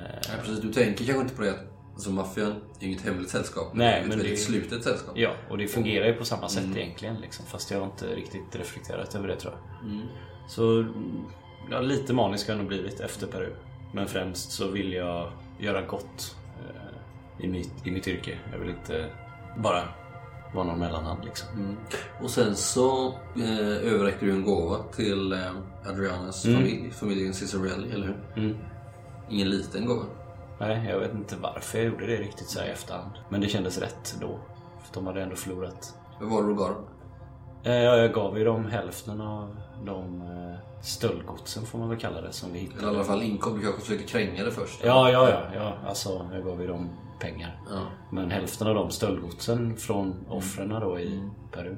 Eh, 0.00 0.06
Ja, 0.22 0.34
precis, 0.40 0.60
du 0.60 0.72
tänker 0.72 1.04
kanske 1.04 1.22
inte 1.22 1.34
på 1.34 1.42
det 1.42 1.54
alltså, 1.94 2.10
maffian 2.10 2.50
är 2.50 2.54
ju 2.84 2.86
inget 2.88 3.02
hemligt 3.04 3.28
sällskap. 3.30 3.70
Nej, 3.74 3.86
det 3.86 3.96
är 3.96 4.00
men 4.00 4.10
ett 4.10 4.10
det 4.10 4.16
väldigt 4.24 4.40
är- 4.40 4.44
slutet 4.52 4.84
sällskap. 4.84 5.12
ja, 5.18 5.30
och 5.50 5.58
det 5.58 5.68
fungerar 5.68 6.06
ju 6.06 6.14
på 6.14 6.24
samma 6.24 6.48
sätt 6.48 6.76
egentligen. 6.76 7.16
Liksom, 7.20 7.46
fast 7.46 7.70
jag 7.70 7.78
har 7.78 7.86
inte 7.86 8.06
riktigt 8.06 8.56
reflekterat 8.56 9.14
över 9.14 9.28
det 9.28 9.36
tror 9.36 9.52
jag. 9.52 10.00
Så 10.50 10.78
mm, 10.80 11.24
ja, 11.70 11.80
lite 11.80 12.12
manisk 12.12 12.46
har 12.46 12.52
jag 12.54 12.58
nog 12.58 12.68
blivit 12.68 13.00
efter 13.00 13.26
Peru. 13.26 13.52
Men 13.94 14.06
främst 14.06 14.50
så 14.52 14.68
vill 14.68 14.92
jag 14.92 15.32
göra 15.58 15.82
gott 15.82 16.36
eh, 16.58 17.44
i, 17.44 17.48
mitt, 17.48 17.72
i 17.86 17.90
mitt 17.90 18.08
yrke. 18.08 18.38
Jag 18.52 18.58
vill 18.58 18.68
inte 18.70 19.06
bara 19.58 19.82
vara 20.54 20.64
någon 20.64 20.78
mellanhand 20.78 21.24
liksom. 21.24 21.48
Mm. 21.58 21.76
Och 22.22 22.30
sen 22.30 22.56
så 22.56 23.08
eh, 23.36 23.92
överräckte 23.92 24.26
du 24.26 24.32
en 24.32 24.44
gåva 24.44 24.78
till 24.96 25.32
eh, 25.32 25.38
Adrianas 25.86 26.42
familj, 26.42 26.90
familjen 26.90 27.34
Cicerelli, 27.34 27.92
eller 27.92 28.06
hur? 28.06 28.42
Mm. 28.44 28.56
Ingen 29.30 29.50
liten 29.50 29.86
gåva. 29.86 30.04
Nej, 30.58 30.86
jag 30.88 31.00
vet 31.00 31.14
inte 31.14 31.36
varför 31.36 31.78
jag 31.78 31.86
gjorde 31.86 32.06
det 32.06 32.16
riktigt 32.16 32.48
så 32.48 32.60
här 32.60 32.66
i 32.66 32.70
efterhand. 32.70 33.12
Men 33.28 33.40
det 33.40 33.48
kändes 33.48 33.78
rätt 33.78 34.16
då. 34.20 34.38
För 34.84 34.94
de 34.94 35.06
hade 35.06 35.22
ändå 35.22 35.36
förlorat. 35.36 35.94
Vad 36.20 36.30
var 36.30 36.42
det 36.42 36.48
du 36.48 36.54
gav 36.54 36.68
dem? 36.68 36.84
Eh, 37.64 37.74
ja, 37.74 37.96
jag 37.96 38.12
gav 38.12 38.38
ju 38.38 38.44
dem 38.44 38.66
hälften 38.66 39.20
av 39.20 39.56
de 39.84 40.20
eh, 40.20 40.82
stöldgodsen 40.82 41.66
får 41.66 41.78
man 41.78 41.88
väl 41.88 41.98
kalla 41.98 42.20
det 42.20 42.32
som 42.32 42.52
vi 42.52 42.58
hittade. 42.58 42.82
Eller 42.82 42.92
i 42.92 42.96
alla 42.96 43.04
fall 43.04 43.22
inkom. 43.22 43.56
Du 43.56 43.62
kanske 43.62 43.80
försökte 43.80 44.04
kränga 44.04 44.44
det 44.44 44.50
först? 44.50 44.80
Ja, 44.84 45.10
ja, 45.10 45.30
ja, 45.30 45.42
ja. 45.54 45.88
Alltså, 45.88 46.28
jag 46.32 46.44
gav 46.44 46.60
ju 46.60 46.66
dem 46.66 46.88
pengar. 47.20 47.60
Ja. 47.70 47.86
Men 48.10 48.30
hälften 48.30 48.66
av 48.66 48.74
de 48.74 48.90
stöldgodsen 48.90 49.76
från 49.76 50.14
offren 50.28 50.68
då 50.68 51.00
i 51.00 51.22
Peru 51.52 51.76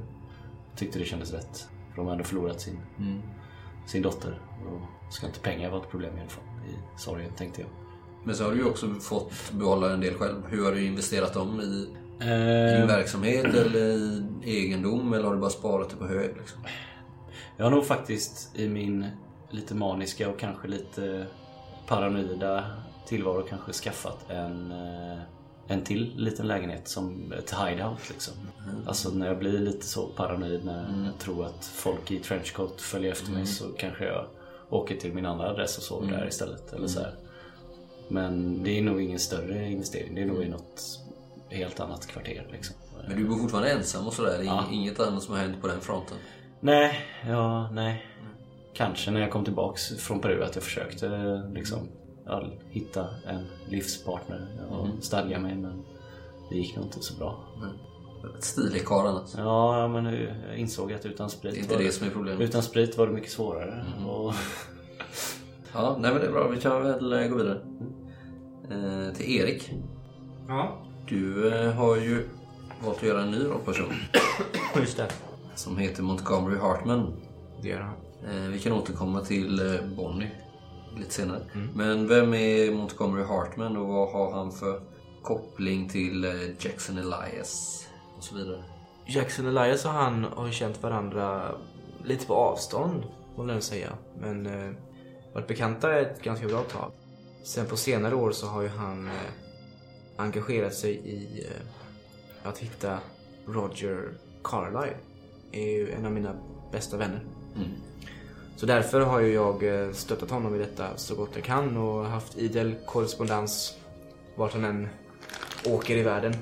tyckte 0.76 0.98
det 0.98 1.04
kändes 1.04 1.32
rätt. 1.32 1.68
För 1.90 1.96
de 1.96 2.06
hade 2.06 2.12
ändå 2.12 2.24
förlorat 2.24 2.60
sin, 2.60 2.78
sin 3.86 4.02
dotter. 4.02 4.40
Och 4.64 4.80
då 4.80 5.10
ska 5.10 5.26
inte 5.26 5.40
pengar 5.40 5.70
vara 5.70 5.82
ett 5.82 5.90
problem 5.90 6.16
i 6.16 6.20
alla 6.20 6.30
fall. 6.30 6.44
I 6.68 6.98
sorgen 7.00 7.32
tänkte 7.36 7.60
jag. 7.60 7.70
Men 8.24 8.34
så 8.34 8.44
har 8.44 8.50
du 8.50 8.56
ju 8.56 8.64
också 8.64 8.94
fått 8.94 9.52
behålla 9.52 9.92
en 9.92 10.00
del 10.00 10.14
själv. 10.14 10.42
Hur 10.48 10.64
har 10.64 10.72
du 10.72 10.84
investerat 10.84 11.34
dem 11.34 11.60
i, 11.60 11.64
i 11.64 11.86
Eh, 12.22 12.78
din 12.78 12.86
verksamhet 12.86 13.54
eller 13.54 13.96
i 13.96 14.24
egendom? 14.44 15.12
Eller 15.12 15.24
har 15.24 15.34
du 15.34 15.40
bara 15.40 15.50
sparat 15.50 15.90
det 15.90 15.96
på 15.96 16.06
hög? 16.06 16.36
Liksom? 16.36 16.60
jag 17.56 17.64
har 17.64 17.70
nog 17.70 17.86
faktiskt 17.86 18.58
i 18.58 18.68
min 18.68 19.06
lite 19.50 19.74
maniska 19.74 20.28
och 20.28 20.38
kanske 20.38 20.68
lite 20.68 21.26
paranoida 21.92 22.64
tillvaro 23.06 23.42
kanske 23.42 23.72
skaffat 23.72 24.30
en, 24.30 24.72
eh, 24.72 25.18
en 25.68 25.84
till 25.84 26.14
liten 26.16 26.46
lägenhet 26.46 26.88
som 26.88 27.32
ett 27.32 27.54
hideout 27.54 28.10
liksom. 28.10 28.34
Alltså 28.86 29.10
när 29.10 29.26
jag 29.26 29.38
blir 29.38 29.58
lite 29.58 29.86
så 29.86 30.06
paranoid 30.06 30.64
när 30.64 31.04
jag 31.04 31.18
tror 31.18 31.46
att 31.46 31.64
folk 31.64 32.10
i 32.10 32.18
trenchcoat 32.18 32.80
följer 32.80 33.12
efter 33.12 33.32
mig 33.32 33.46
så 33.46 33.64
kanske 33.78 34.04
jag 34.04 34.26
åker 34.70 34.96
till 34.96 35.14
min 35.14 35.26
andra 35.26 35.48
adress 35.50 35.78
och 35.78 35.82
sover 35.82 36.12
där 36.12 36.28
istället. 36.28 36.72
Eller 36.72 36.86
så 36.86 37.00
här. 37.00 37.14
Men 38.08 38.62
det 38.62 38.78
är 38.78 38.82
nog 38.82 39.02
ingen 39.02 39.18
större 39.18 39.70
investering. 39.70 40.14
Det 40.14 40.22
är 40.22 40.26
nog 40.26 40.42
i 40.42 40.48
något 40.48 41.00
helt 41.48 41.80
annat 41.80 42.06
kvarter 42.06 42.48
liksom. 42.52 42.76
Men 43.08 43.16
du 43.16 43.24
bor 43.24 43.38
fortfarande 43.38 43.70
ensam 43.70 44.06
och 44.06 44.12
sådär? 44.12 44.42
Ja. 44.42 44.64
Inget 44.72 45.00
annat 45.00 45.22
som 45.22 45.34
har 45.34 45.40
hänt 45.40 45.60
på 45.60 45.68
den 45.68 45.80
fronten? 45.80 46.16
Nej, 46.60 47.00
ja, 47.26 47.70
nej. 47.70 48.06
Kanske 48.74 49.10
när 49.10 49.20
jag 49.20 49.30
kom 49.30 49.44
tillbaks 49.44 49.96
från 49.98 50.20
Peru 50.20 50.42
att 50.44 50.54
jag 50.54 50.64
försökte 50.64 51.08
liksom 51.54 51.78
hitta 52.70 53.06
en 53.26 53.46
livspartner 53.68 54.48
och 54.70 55.04
stadga 55.04 55.38
mig 55.38 55.54
men 55.56 55.82
det 56.50 56.56
gick 56.56 56.76
nog 56.76 56.84
inte 56.84 57.00
så 57.02 57.14
bra. 57.18 57.44
Ett 58.38 58.44
stilig 58.44 58.84
karl 58.84 59.06
annars. 59.06 59.30
Ja, 59.36 59.88
men 59.88 60.04
jag 60.04 60.56
insåg 60.56 60.92
att 60.92 61.06
utan 61.06 61.30
sprit, 61.30 61.52
Det 61.54 61.58
är 61.58 61.62
inte 61.62 61.74
var, 61.74 61.82
det 61.82 61.92
som 61.92 62.06
är 62.06 62.10
problemet. 62.10 62.40
utan 62.40 62.62
sprit 62.62 62.98
var 62.98 63.06
det 63.06 63.12
mycket 63.12 63.30
svårare. 63.30 63.84
Och, 64.08 64.34
Ja, 65.74 65.96
nej 66.00 66.10
men 66.12 66.20
det 66.20 66.26
är 66.26 66.32
bra. 66.32 66.48
Vi 66.48 66.60
kan 66.60 66.82
väl 66.82 67.12
eh, 67.12 67.26
gå 67.28 67.36
vidare. 67.36 67.60
Eh, 68.70 69.14
till 69.16 69.36
Erik. 69.36 69.70
Ja, 70.48 70.78
Du 71.08 71.54
eh, 71.54 71.72
har 71.72 71.96
ju 71.96 72.28
valt 72.84 72.96
att 72.96 73.02
göra 73.02 73.22
en 73.22 73.30
ny 73.30 73.44
rollperson 73.44 73.92
just 74.80 74.96
det. 74.96 75.08
som 75.54 75.78
heter 75.78 76.02
Montgomery 76.02 76.58
Hartman. 76.58 77.12
Det 77.62 77.68
gör 77.68 77.80
han. 77.80 77.94
Eh, 78.26 78.48
vi 78.48 78.58
kan 78.58 78.72
återkomma 78.72 79.20
till 79.20 79.74
eh, 79.74 79.86
Bonnie 79.96 80.30
lite 80.96 81.14
senare. 81.14 81.42
Men 81.74 82.08
vem 82.08 82.34
är 82.34 82.70
Montgomery 82.74 83.24
Hartman 83.24 83.76
och 83.76 83.88
vad 83.88 84.12
har 84.12 84.32
han 84.32 84.52
för 84.52 84.80
koppling 85.22 85.88
till 85.88 86.24
eh, 86.24 86.30
Jackson 86.58 86.98
Elias 86.98 87.86
och 88.16 88.24
så 88.24 88.34
vidare? 88.34 88.64
Jackson 89.06 89.46
Elias 89.46 89.84
och 89.84 89.90
han 89.90 90.24
har 90.24 90.46
ju 90.46 90.52
känt 90.52 90.82
varandra 90.82 91.54
lite 92.04 92.26
på 92.26 92.34
avstånd, 92.34 93.04
får 93.36 93.44
man 93.44 93.62
säga. 93.62 93.92
Men 94.20 94.46
eh, 94.46 94.70
varit 95.34 95.48
bekanta 95.48 96.00
ett 96.00 96.22
ganska 96.22 96.46
bra 96.46 96.62
tag. 96.62 96.92
Sen 97.44 97.66
på 97.66 97.76
senare 97.76 98.14
år 98.14 98.32
så 98.32 98.46
har 98.46 98.62
ju 98.62 98.68
han 98.68 99.06
eh, 99.06 99.12
engagerat 100.16 100.74
sig 100.74 100.92
i 100.92 101.46
eh, 101.46 102.48
att 102.48 102.58
hitta 102.58 102.98
Roger 103.46 104.12
Carlyle. 104.44 104.96
är 105.52 105.70
ju 105.70 105.92
en 105.92 106.06
av 106.06 106.12
mina 106.12 106.34
bästa 106.72 106.96
vänner. 106.96 107.24
Så 108.56 108.66
därför 108.66 109.00
har 109.00 109.20
ju 109.20 109.32
jag 109.32 109.62
eh, 109.62 109.92
stöttat 109.92 110.30
honom 110.30 110.54
i 110.54 110.58
detta 110.58 110.96
så 110.96 111.14
gott 111.14 111.30
jag 111.34 111.44
kan 111.44 111.76
och 111.76 112.04
haft 112.04 112.38
idel 112.38 112.74
korrespondens 112.86 113.76
vart 114.36 114.52
han 114.52 114.64
än 114.64 114.88
åker 115.66 115.96
i 115.96 116.02
världen. 116.02 116.34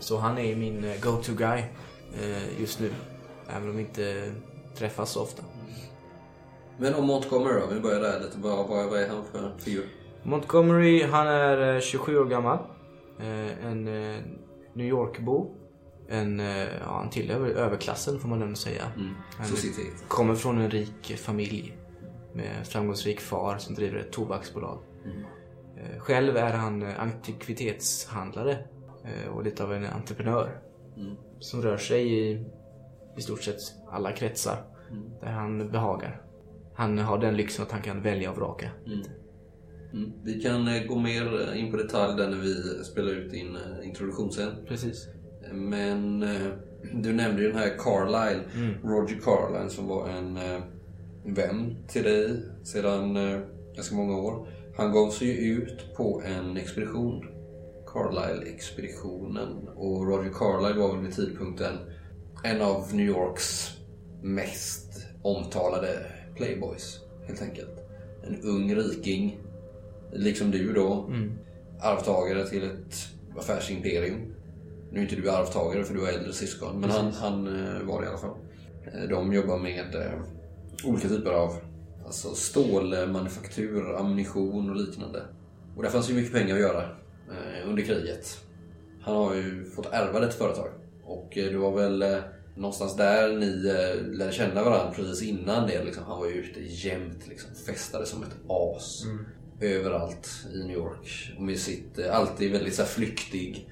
Så 0.00 0.18
han 0.18 0.38
är 0.38 0.56
min 0.56 0.84
eh, 0.84 1.00
go-to 1.00 1.32
guy 1.34 1.62
eh, 2.20 2.60
just 2.60 2.80
nu. 2.80 2.90
Även 3.48 3.68
om 3.68 3.76
vi 3.76 3.82
inte 3.82 4.32
träffas 4.74 5.10
så 5.10 5.22
ofta. 5.22 5.42
Men 6.78 6.94
om 6.94 7.06
Montgomery 7.06 7.60
då? 7.60 7.74
Vi 7.74 7.80
börjar 7.80 8.00
där 8.00 8.20
lite. 8.20 8.38
Vad, 8.38 8.68
vad, 8.68 8.90
vad 8.90 9.00
är 9.00 9.08
han 9.08 9.24
för 9.32 9.52
figur? 9.58 9.86
Montgomery, 10.22 11.02
han 11.02 11.26
är 11.26 11.74
eh, 11.74 11.80
27 11.80 12.18
år 12.18 12.24
gammal. 12.24 12.58
En 13.62 13.84
New 14.72 14.86
York-bo. 14.86 15.59
En, 16.10 16.40
eh, 16.40 16.46
ja, 16.80 16.98
han 16.98 17.10
tillhör 17.10 17.46
överklassen 17.46 18.20
får 18.20 18.28
man 18.28 18.42
ändå 18.42 18.56
säga. 18.56 18.82
Han 19.36 19.46
Societet. 19.46 20.08
kommer 20.08 20.34
från 20.34 20.58
en 20.58 20.70
rik 20.70 21.16
familj. 21.16 21.76
Med 22.34 22.66
framgångsrik 22.66 23.20
far 23.20 23.58
som 23.58 23.74
driver 23.74 23.98
ett 23.98 24.12
tobaksbolag. 24.12 24.78
Eh, 25.76 26.00
Själv 26.00 26.36
är 26.36 26.52
han 26.52 26.82
eh, 26.82 27.00
antikvitetshandlare 27.02 28.58
och 29.32 29.44
lite 29.44 29.64
av 29.64 29.72
en 29.72 29.86
entreprenör. 29.86 30.60
Som 31.38 31.62
rör 31.62 31.76
sig 31.76 32.18
i 32.18 32.44
i 33.16 33.20
stort 33.20 33.42
sett 33.42 33.58
alla 33.90 34.12
kretsar 34.12 34.64
där 35.20 35.30
han 35.30 35.70
behagar. 35.70 36.22
Han 36.74 36.98
har 36.98 37.18
den 37.18 37.36
lyxen 37.36 37.64
att 37.64 37.72
han 37.72 37.82
kan 37.82 38.02
välja 38.02 38.30
och 38.30 38.36
vraka. 38.36 38.70
Mm. 38.86 40.12
Vi 40.24 40.40
kan 40.42 40.86
gå 40.88 40.98
mer 40.98 41.54
in 41.54 41.70
på 41.70 41.76
detalj 41.76 42.16
där 42.16 42.30
när 42.30 42.38
vi 42.38 42.84
spelar 42.84 43.12
ut 43.12 43.30
din 43.30 43.56
eh, 43.56 43.88
introduktionsscen. 43.88 44.52
Precis. 44.68 45.08
Men 45.52 46.22
eh, 46.22 46.46
du 46.92 47.12
nämnde 47.12 47.42
ju 47.42 47.48
den 47.48 47.58
här 47.58 47.74
Carlyle, 47.78 48.42
Roger 48.84 49.20
Carlyle 49.20 49.70
som 49.70 49.86
var 49.86 50.08
en 50.08 50.36
eh, 50.36 50.60
vän 51.24 51.76
till 51.88 52.02
dig 52.02 52.42
sedan 52.62 53.16
eh, 53.16 53.40
ganska 53.74 53.94
många 53.94 54.16
år. 54.16 54.48
Han 54.76 54.92
gav 54.92 55.10
sig 55.10 55.28
ju 55.28 55.52
ut 55.52 55.94
på 55.96 56.22
en 56.24 56.56
expedition, 56.56 57.26
Carlyle-expeditionen. 57.86 59.68
Och 59.76 60.06
Roger 60.06 60.30
Carlyle 60.30 60.80
var 60.80 60.96
väl 60.96 61.04
vid 61.06 61.14
tidpunkten 61.14 61.78
en 62.44 62.60
av 62.62 62.94
New 62.94 63.06
Yorks 63.06 63.76
mest 64.22 65.06
omtalade 65.22 66.06
playboys, 66.36 67.00
helt 67.26 67.42
enkelt. 67.42 67.84
En 68.26 68.42
ung 68.42 68.74
riking, 68.74 69.40
liksom 70.12 70.50
du 70.50 70.72
då. 70.72 71.10
Arvtagare 71.80 72.46
till 72.46 72.64
ett 72.64 72.94
affärsimperium. 73.38 74.34
Nu 74.92 74.98
är 74.98 75.02
inte 75.02 75.16
du 75.16 75.30
arvtagare 75.30 75.84
för 75.84 75.94
du 75.94 76.00
har 76.00 76.08
äldre 76.08 76.32
syskon, 76.32 76.80
men 76.80 76.90
han, 76.90 77.12
han 77.12 77.46
eh, 77.46 77.82
var 77.82 78.00
det 78.00 78.06
i 78.06 78.08
alla 78.08 78.18
fall. 78.18 78.36
Eh, 78.94 79.08
De 79.08 79.32
jobbar 79.32 79.58
med 79.58 79.94
eh, 79.94 80.20
olika 80.84 81.08
typer 81.08 81.30
av 81.30 81.54
alltså 82.06 82.34
stålmanufaktur, 82.34 83.96
ammunition 83.96 84.70
och 84.70 84.76
liknande. 84.76 85.22
Och 85.76 85.82
där 85.82 85.90
fanns 85.90 86.10
ju 86.10 86.14
mycket 86.14 86.32
pengar 86.32 86.54
att 86.54 86.60
göra 86.60 86.88
under 87.66 87.82
kriget. 87.82 88.38
Han 89.02 89.16
har 89.16 89.34
ju 89.34 89.64
fått 89.64 89.92
ärva 89.92 90.26
ett 90.26 90.34
företag. 90.34 90.68
Och 91.04 91.30
det 91.34 91.56
var 91.56 91.76
väl 91.76 92.22
någonstans 92.56 92.96
där 92.96 93.36
ni 93.36 93.46
lärde 94.16 94.32
känna 94.32 94.64
varandra 94.64 94.92
precis 94.94 95.22
innan 95.22 95.66
det. 95.68 95.84
Liksom. 95.84 96.04
Han 96.04 96.18
var 96.18 96.26
ju 96.26 96.32
ute 96.32 96.60
jämt, 96.60 97.28
liksom, 97.28 97.50
festade 97.66 98.06
som 98.06 98.22
ett 98.22 98.36
as. 98.48 99.02
Överallt 99.60 100.30
i 100.54 100.58
New 100.58 100.76
York. 100.76 101.34
Och 101.36 101.42
med 101.42 101.58
sitt, 101.58 101.98
alltid 101.98 102.52
väldigt 102.52 102.74
så 102.74 102.82
här, 102.82 102.88
flyktig 102.88 103.68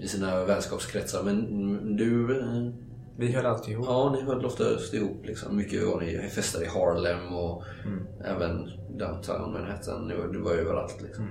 i 0.00 0.08
sina 0.08 0.44
vänskapskretsar. 0.44 1.22
Men 1.22 1.46
mm, 1.46 1.96
du, 1.96 2.40
eh, 2.40 2.72
Vi 3.16 3.32
höll 3.32 3.46
alltid 3.46 3.72
ihop. 3.74 3.86
ja 3.88 4.16
ni 4.16 4.22
höll 4.22 4.44
oftast 4.44 4.94
ihop. 4.94 5.26
Liksom. 5.26 5.56
Mycket 5.56 5.86
var 5.86 6.00
ni 6.00 6.28
festade 6.28 6.64
i 6.64 6.68
Harlem 6.68 7.34
och 7.34 7.64
även 8.24 8.70
downtown 8.98 9.52
Manhattan. 9.52 10.08
Du, 10.08 10.32
du 10.32 10.38
var 10.38 10.52
överallt. 10.52 11.02
Liksom. 11.02 11.28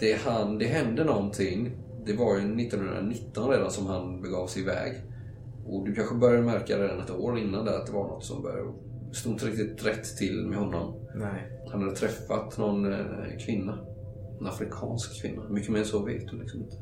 Det, 0.00 0.18
han, 0.24 0.58
det 0.58 0.66
hände 0.66 1.04
någonting. 1.04 1.76
Det 2.06 2.12
var 2.12 2.34
ju 2.34 2.40
1919 2.40 3.50
redan 3.50 3.70
som 3.70 3.86
han 3.86 4.22
begav 4.22 4.46
sig 4.46 4.62
iväg. 4.62 5.02
Och 5.66 5.86
du 5.86 5.94
kanske 5.94 6.14
började 6.14 6.42
märka 6.42 6.78
redan 6.78 7.00
ett 7.00 7.10
år 7.10 7.38
innan 7.38 7.64
det 7.64 7.76
att 7.76 7.86
det 7.86 7.92
var 7.92 8.08
något 8.08 8.24
som 8.24 8.42
började 8.42 8.72
stod 9.12 9.32
inte 9.32 9.46
riktigt 9.46 9.86
rätt 9.86 10.16
till 10.16 10.46
med 10.46 10.58
honom. 10.58 10.94
Nej. 11.14 11.60
Han 11.70 11.82
hade 11.82 11.96
träffat 11.96 12.58
någon 12.58 12.92
eh, 12.92 13.38
kvinna. 13.46 13.78
En 14.40 14.46
afrikansk 14.46 15.22
kvinna. 15.22 15.48
Mycket 15.48 15.70
mer 15.70 15.78
än 15.78 15.84
så 15.84 16.04
vet 16.04 16.28
du 16.28 16.38
liksom 16.38 16.60
inte. 16.60 16.76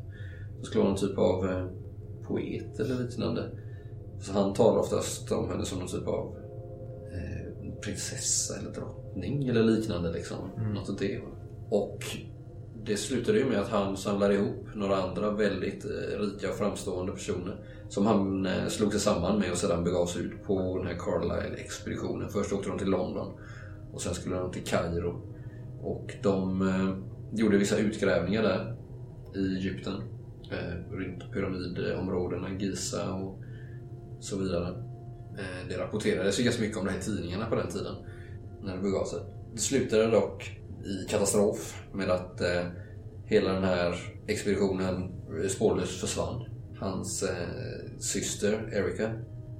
Det 0.63 0.67
skulle 0.67 0.83
vara 0.83 0.93
någon 0.93 1.01
typ 1.01 1.19
av 1.19 1.51
eh, 1.51 1.67
poet 2.27 2.81
eller 2.81 3.05
liknande. 3.05 3.51
Så 4.21 4.33
han 4.33 4.55
talar 4.55 4.81
oftast 4.81 5.33
om 5.33 5.49
henne 5.49 5.65
som 5.65 5.79
någon 5.79 5.89
typ 5.89 6.07
av 6.07 6.37
eh, 7.13 7.75
prinsessa 7.81 8.59
eller 8.59 8.71
drottning 8.71 9.49
eller 9.49 9.63
liknande. 9.63 10.13
Liksom. 10.13 10.51
Något 10.75 10.91
åt 10.91 10.99
det. 10.99 11.21
Och 11.71 11.99
det 12.85 12.97
slutade 12.97 13.39
ju 13.39 13.45
med 13.45 13.61
att 13.61 13.69
han 13.69 13.97
samlade 13.97 14.35
ihop 14.35 14.67
några 14.75 14.97
andra 14.97 15.31
väldigt 15.31 15.85
eh, 15.85 16.21
rika 16.21 16.49
och 16.51 16.57
framstående 16.57 17.13
personer 17.13 17.57
som 17.89 18.07
han 18.07 18.49
slog 18.69 18.93
sig 18.93 19.01
samman 19.01 19.39
med 19.39 19.51
och 19.51 19.59
sedan 19.59 19.85
begav 19.85 20.07
sig 20.07 20.23
ut 20.23 20.45
på 20.45 20.79
den 20.79 20.87
här 20.87 20.99
Carlisle-expeditionen. 20.99 22.29
Först 22.29 22.53
åkte 22.53 22.69
de 22.69 22.79
till 22.79 22.91
London 22.91 23.33
och 23.93 24.03
sen 24.03 24.15
skulle 24.15 24.37
de 24.37 24.53
till 24.53 24.65
Kairo. 24.65 25.23
Och 25.83 26.15
de 26.23 26.65
gjorde 27.33 27.59
vissa 27.59 27.79
utgrävningar 27.79 28.43
där 28.43 28.77
i 29.35 29.57
Egypten. 29.57 30.12
Eh, 30.53 30.95
runt 30.97 31.33
pyramidområdena, 31.33 32.51
Giza 32.59 33.15
och 33.15 33.43
så 34.21 34.39
vidare. 34.39 34.69
Eh, 35.39 35.69
det 35.69 35.79
rapporterades 35.79 36.41
ju 36.41 36.45
ganska 36.45 36.63
mycket 36.63 36.79
om 36.79 36.85
det 36.85 36.91
här 36.91 36.99
i 36.99 37.03
tidningarna 37.03 37.47
på 37.47 37.55
den 37.55 37.69
tiden. 37.69 37.95
När 38.63 38.77
det 38.77 38.83
begav 38.83 39.05
sig. 39.05 39.21
Det 39.55 39.61
slutade 39.61 40.07
dock 40.07 40.59
i 40.85 41.09
katastrof 41.11 41.83
med 41.93 42.11
att 42.11 42.41
eh, 42.41 42.67
hela 43.25 43.53
den 43.53 43.65
här 43.65 43.95
expeditionen 44.27 45.13
eh, 45.43 45.49
spårlöst 45.49 46.01
försvann. 46.01 46.45
Hans 46.79 47.23
eh, 47.23 47.99
syster 47.99 48.69
Erika 48.73 49.13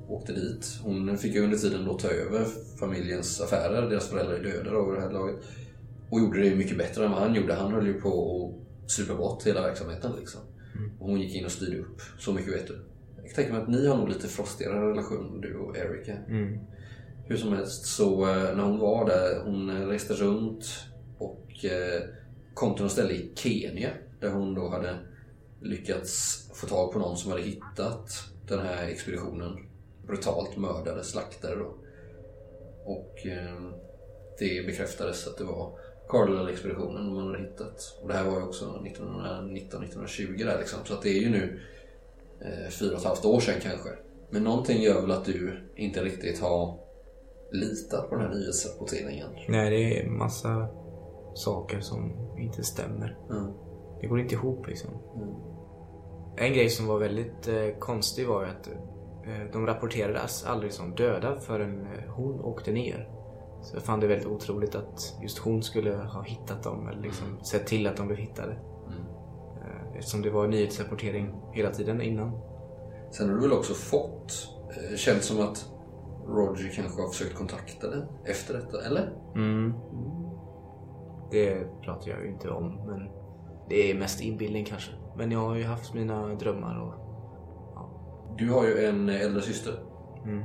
åkte 0.09 0.33
dit. 0.33 0.79
Hon 0.83 1.19
fick 1.19 1.35
ju 1.35 1.45
under 1.45 1.59
tiden 1.59 1.85
då 1.85 1.99
ta 1.99 2.09
över 2.09 2.47
familjens 2.81 3.41
affärer. 3.41 3.91
Deras 3.91 4.09
föräldrar 4.09 4.35
är 4.35 4.43
döda 4.43 4.71
då 4.71 4.91
vid 4.91 4.99
det 4.99 5.03
här 5.03 5.13
laget. 5.13 5.37
Och 6.11 6.21
gjorde 6.21 6.43
det 6.43 6.57
mycket 6.57 6.79
bättre 6.79 7.05
än 7.05 7.11
vad 7.11 7.21
han 7.21 7.35
gjorde. 7.35 7.55
Han 7.55 7.73
höll 7.73 7.87
ju 7.87 8.01
på 8.01 8.09
att 8.85 8.91
supa 8.91 9.15
bort 9.15 9.47
hela 9.47 9.63
verksamheten 9.63 10.13
liksom. 10.19 10.41
Och 11.01 11.09
hon 11.09 11.21
gick 11.21 11.35
in 11.35 11.45
och 11.45 11.53
styrde 11.53 11.79
upp. 11.79 12.01
Så 12.19 12.33
mycket 12.33 12.55
vet 12.55 12.67
du. 12.67 12.81
Jag 13.17 13.25
kan 13.25 13.35
tänka 13.35 13.53
mig 13.53 13.63
att 13.63 13.69
ni 13.69 13.87
har 13.87 13.97
nog 13.97 14.09
lite 14.09 14.29
frostigare 14.29 14.91
relation, 14.91 15.41
du 15.41 15.57
och 15.57 15.77
Erika. 15.77 16.19
Hur 17.27 17.37
som 17.37 17.53
helst, 17.53 17.87
så 17.87 18.29
eh, 18.29 18.57
när 18.57 18.63
hon 18.63 18.79
var 18.79 19.07
där, 19.07 19.45
hon 19.45 19.71
eh, 19.71 19.87
reste 19.87 20.15
runt 20.15 20.65
och 21.19 21.65
eh, 21.65 22.03
kom 22.55 22.75
till 22.75 22.83
något 22.83 22.93
ställe 22.93 23.13
i 23.13 23.33
Kenya 23.35 23.91
där 24.21 24.31
hon 24.31 24.55
då 24.55 24.69
hade 24.69 24.99
lyckats 25.61 26.39
få 26.55 26.67
tag 26.67 26.93
på 26.93 26.99
någon 26.99 27.17
som 27.17 27.31
hade 27.31 27.43
hittat 27.43 28.11
den 28.49 28.61
här 28.61 28.89
expeditionen. 28.89 29.59
Brutalt 30.07 30.57
mördade, 30.57 31.05
slaktade 31.05 31.57
då. 31.57 31.75
Och 32.85 33.19
det 34.39 34.67
bekräftades 34.67 35.27
att 35.27 35.39
det 35.39 35.45
var 35.45 35.79
Carlisle-expeditionen 36.13 37.15
man 37.15 37.27
hade 37.27 37.39
hittat. 37.39 37.99
Och 38.03 38.09
det 38.09 38.15
här 38.15 38.25
var 38.25 38.37
ju 38.37 38.43
också 38.43 38.65
1919-1920 38.65 40.45
där 40.45 40.59
liksom. 40.59 40.79
Så 40.85 40.95
att 40.95 41.03
det 41.03 41.09
är 41.09 41.21
ju 41.21 41.31
nu 41.31 41.61
eh, 42.41 42.71
fyra 42.71 42.93
och 42.93 42.99
ett 42.99 43.05
halvt 43.05 43.25
år 43.25 43.41
sedan 43.41 43.61
kanske. 43.63 43.89
Men 44.31 44.45
någonting 44.45 44.83
gör 44.83 45.01
väl 45.01 45.11
att 45.11 45.25
du 45.25 45.61
inte 45.77 46.05
riktigt 46.05 46.41
har 46.41 46.79
litat 47.53 48.09
på 48.09 48.15
den 48.15 48.25
här 48.25 48.35
nyhetsrapporteringen. 48.35 49.29
Nej, 49.49 49.71
det 49.71 50.01
är 50.01 50.11
massa 50.11 50.69
saker 51.35 51.81
som 51.81 52.13
inte 52.39 52.63
stämmer. 52.63 53.19
Mm. 53.31 53.53
Det 54.01 54.07
går 54.07 54.21
inte 54.21 54.35
ihop 54.35 54.67
liksom. 54.67 54.91
Mm. 55.17 55.35
En 56.37 56.53
grej 56.53 56.69
som 56.69 56.87
var 56.87 56.99
väldigt 56.99 57.49
eh, 57.49 57.79
konstig 57.79 58.27
var 58.27 58.43
ju 58.43 58.49
att 58.51 58.69
eh, 59.27 59.53
de 59.53 59.67
rapporterades 59.67 60.45
aldrig 60.45 60.73
som 60.73 60.95
döda 60.95 61.41
förrän 61.41 61.81
eh, 61.81 62.13
hon 62.13 62.41
åkte 62.41 62.73
ner. 62.73 63.22
Så 63.63 63.77
jag 63.77 63.83
fann 63.83 64.01
det 64.01 64.07
väldigt 64.07 64.27
otroligt 64.29 64.75
att 64.75 65.19
just 65.23 65.39
hon 65.39 65.63
skulle 65.63 65.95
ha 65.97 66.23
hittat 66.23 66.63
dem 66.63 66.89
eller 66.89 67.03
liksom 67.03 67.41
sett 67.45 67.67
till 67.67 67.87
att 67.87 67.97
de 67.97 68.07
blev 68.07 68.19
hittade. 68.19 68.53
Mm. 68.53 69.03
Eh, 69.63 69.97
eftersom 69.99 70.23
det 70.23 70.31
var 70.31 70.47
nyhetsrapportering 70.49 71.35
hela 71.53 71.71
tiden 71.71 72.01
innan. 72.01 72.33
Sen 73.11 73.29
har 73.29 73.37
du 73.37 73.43
väl 73.43 73.53
också 73.53 73.75
fått, 73.75 74.49
eh, 74.91 74.97
känns 74.97 75.25
som 75.25 75.41
att 75.41 75.69
Roger 76.27 76.73
kanske 76.77 77.03
har 77.03 77.09
försökt 77.09 77.35
kontakta 77.35 77.91
dig 77.91 78.03
efter 78.25 78.55
detta, 78.55 78.87
eller? 78.87 79.13
Mm. 79.35 79.75
Det 81.31 81.67
pratar 81.83 82.11
jag 82.11 82.23
ju 82.23 82.29
inte 82.29 82.51
om 82.51 82.87
men 82.87 83.09
det 83.69 83.91
är 83.91 83.99
mest 83.99 84.21
inbildning 84.21 84.65
kanske. 84.65 84.93
Men 85.17 85.31
jag 85.33 85.39
har 85.41 85.55
ju 85.57 85.65
haft 85.65 85.95
mina 85.95 86.27
drömmar 86.35 86.81
och 86.81 86.95
Du 88.39 88.51
har 88.51 88.65
ju 88.65 88.85
en 88.85 89.09
äldre 89.09 89.43
syster 89.43 89.73
Mm. 90.25 90.45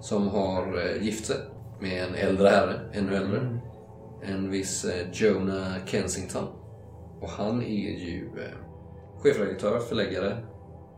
som 0.00 0.28
har 0.28 0.62
eh, 0.78 1.02
gift 1.02 1.26
sig 1.26 1.36
med 1.80 2.04
en 2.04 2.14
äldre 2.14 2.48
herre, 2.48 2.80
ännu 2.92 3.14
äldre. 3.14 3.58
En 4.22 4.50
viss 4.50 4.84
eh, 4.84 5.10
Jonah 5.12 5.86
Kensington. 5.86 6.46
Och 7.20 7.28
han 7.28 7.62
är 7.62 7.98
ju 7.98 8.30
eh, 8.38 8.58
chefredaktör, 9.18 9.78
förläggare 9.78 10.46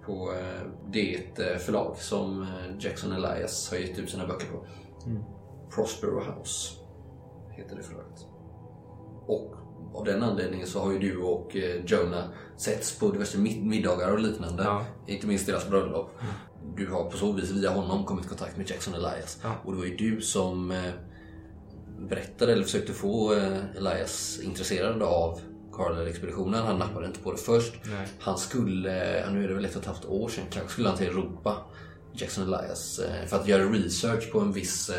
på 0.07 0.33
eh, 0.33 0.67
det 0.93 1.19
förlag 1.61 1.97
som 1.97 2.47
Jackson 2.79 3.13
Elias 3.13 3.71
har 3.71 3.79
gett 3.79 3.99
ut 3.99 4.11
sina 4.11 4.27
böcker 4.27 4.47
på. 4.47 4.67
Prospero 5.75 6.21
House 6.21 6.75
heter 7.51 7.77
det 7.77 7.83
förlaget. 7.83 8.27
Och 9.27 9.60
av 9.95 10.05
den 10.05 10.23
anledningen 10.23 10.67
så 10.67 10.81
har 10.81 10.93
ju 10.93 10.99
du 10.99 11.17
och 11.17 11.57
eh, 11.57 11.85
Jonah 11.87 12.25
setts 12.57 12.99
på 12.99 13.11
diverse 13.11 13.39
mid- 13.39 13.65
middagar 13.65 14.13
och 14.13 14.19
liknande. 14.19 14.63
Ja. 14.63 14.85
Inte 15.07 15.27
minst 15.27 15.47
deras 15.47 15.69
bröllop. 15.69 16.11
Du 16.77 16.91
har 16.91 17.11
på 17.11 17.17
så 17.17 17.33
vis 17.33 17.51
via 17.51 17.71
honom 17.71 18.05
kommit 18.05 18.25
i 18.25 18.29
kontakt 18.29 18.57
med 18.57 18.71
Jackson 18.71 18.95
Elias. 18.95 19.39
Ja. 19.43 19.55
Och 19.65 19.73
det 19.73 19.79
var 19.79 19.87
ju 19.87 19.97
du 19.97 20.21
som 20.21 20.71
eh, 20.71 20.91
berättade 22.09 22.53
eller 22.53 22.63
försökte 22.65 22.93
få 22.93 23.35
eh, 23.35 23.77
Elias 23.77 24.41
intresserad 24.43 25.03
av 25.03 25.41
Carlisle-expeditionen. 25.73 26.67
Han 26.67 26.79
nappade 26.79 27.07
inte 27.07 27.21
på 27.21 27.33
det 27.33 27.39
först. 27.39 27.75
Nej. 27.85 28.09
Han 28.21 28.39
skulle, 28.39 29.25
nu 29.31 29.45
är 29.45 29.49
det 29.49 29.55
väl 29.55 29.65
ett 29.65 29.77
och 29.77 29.81
ett 29.83 29.87
halvt 29.87 30.05
år 30.05 30.29
sedan, 30.29 30.45
kanske 30.51 30.73
skulle 30.73 30.89
han 30.89 30.99
till 30.99 31.07
Europa, 31.07 31.57
Jackson 32.15 32.45
Elias, 32.55 33.01
för 33.27 33.37
att 33.37 33.49
göra 33.49 33.65
research 33.65 34.33
på 34.33 34.41
en 34.41 34.53
viss 34.53 34.91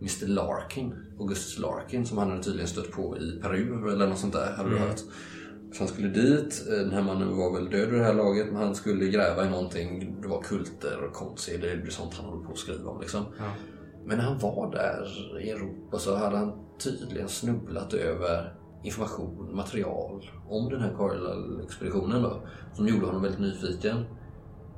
Mr 0.00 0.26
Larkin, 0.26 0.94
Augustus 1.18 1.58
Larkin, 1.58 2.06
som 2.06 2.18
han 2.18 2.30
hade 2.30 2.42
tydligen 2.42 2.68
stött 2.68 2.90
på 2.90 3.18
i 3.18 3.40
Peru 3.42 3.92
eller 3.92 4.06
något 4.06 4.18
sånt 4.18 4.32
där, 4.32 4.52
hade 4.56 4.70
du 4.70 4.78
hört. 4.78 5.00
Så 5.72 5.78
han 5.78 5.88
skulle 5.88 6.08
dit, 6.08 6.66
eh, 6.70 6.78
den 6.78 6.92
här 6.92 7.02
mannen 7.02 7.36
var 7.36 7.54
väl 7.54 7.70
död 7.70 7.90
vid 7.90 8.00
det 8.00 8.04
här 8.04 8.14
laget, 8.14 8.46
men 8.46 8.56
han 8.56 8.74
skulle 8.74 9.06
gräva 9.08 9.46
i 9.46 9.50
någonting, 9.50 10.16
det 10.22 10.28
var 10.28 10.42
kulter 10.42 11.04
och 11.04 11.12
konstseder, 11.12 11.76
det 11.76 11.86
är 11.86 11.90
sånt 11.90 12.14
han 12.14 12.24
håller 12.24 12.44
på 12.44 12.52
att 12.52 12.58
skriva 12.58 12.90
om 12.90 13.00
liksom. 13.00 13.24
Ja. 13.38 13.50
Men 14.06 14.18
när 14.18 14.24
han 14.24 14.38
var 14.38 14.70
där 14.72 15.08
i 15.40 15.50
Europa 15.50 15.98
så 15.98 16.16
hade 16.16 16.36
han 16.36 16.52
tydligen 16.78 17.28
snubblat 17.28 17.94
över 17.94 18.54
information, 18.82 19.56
material 19.56 20.30
om 20.48 20.70
den 20.70 20.80
här 20.80 20.94
Carlisle-expeditionen 20.98 22.22
då. 22.22 22.42
Som 22.74 22.88
gjorde 22.88 23.06
honom 23.06 23.22
väldigt 23.22 23.40
nyfiken. 23.40 23.96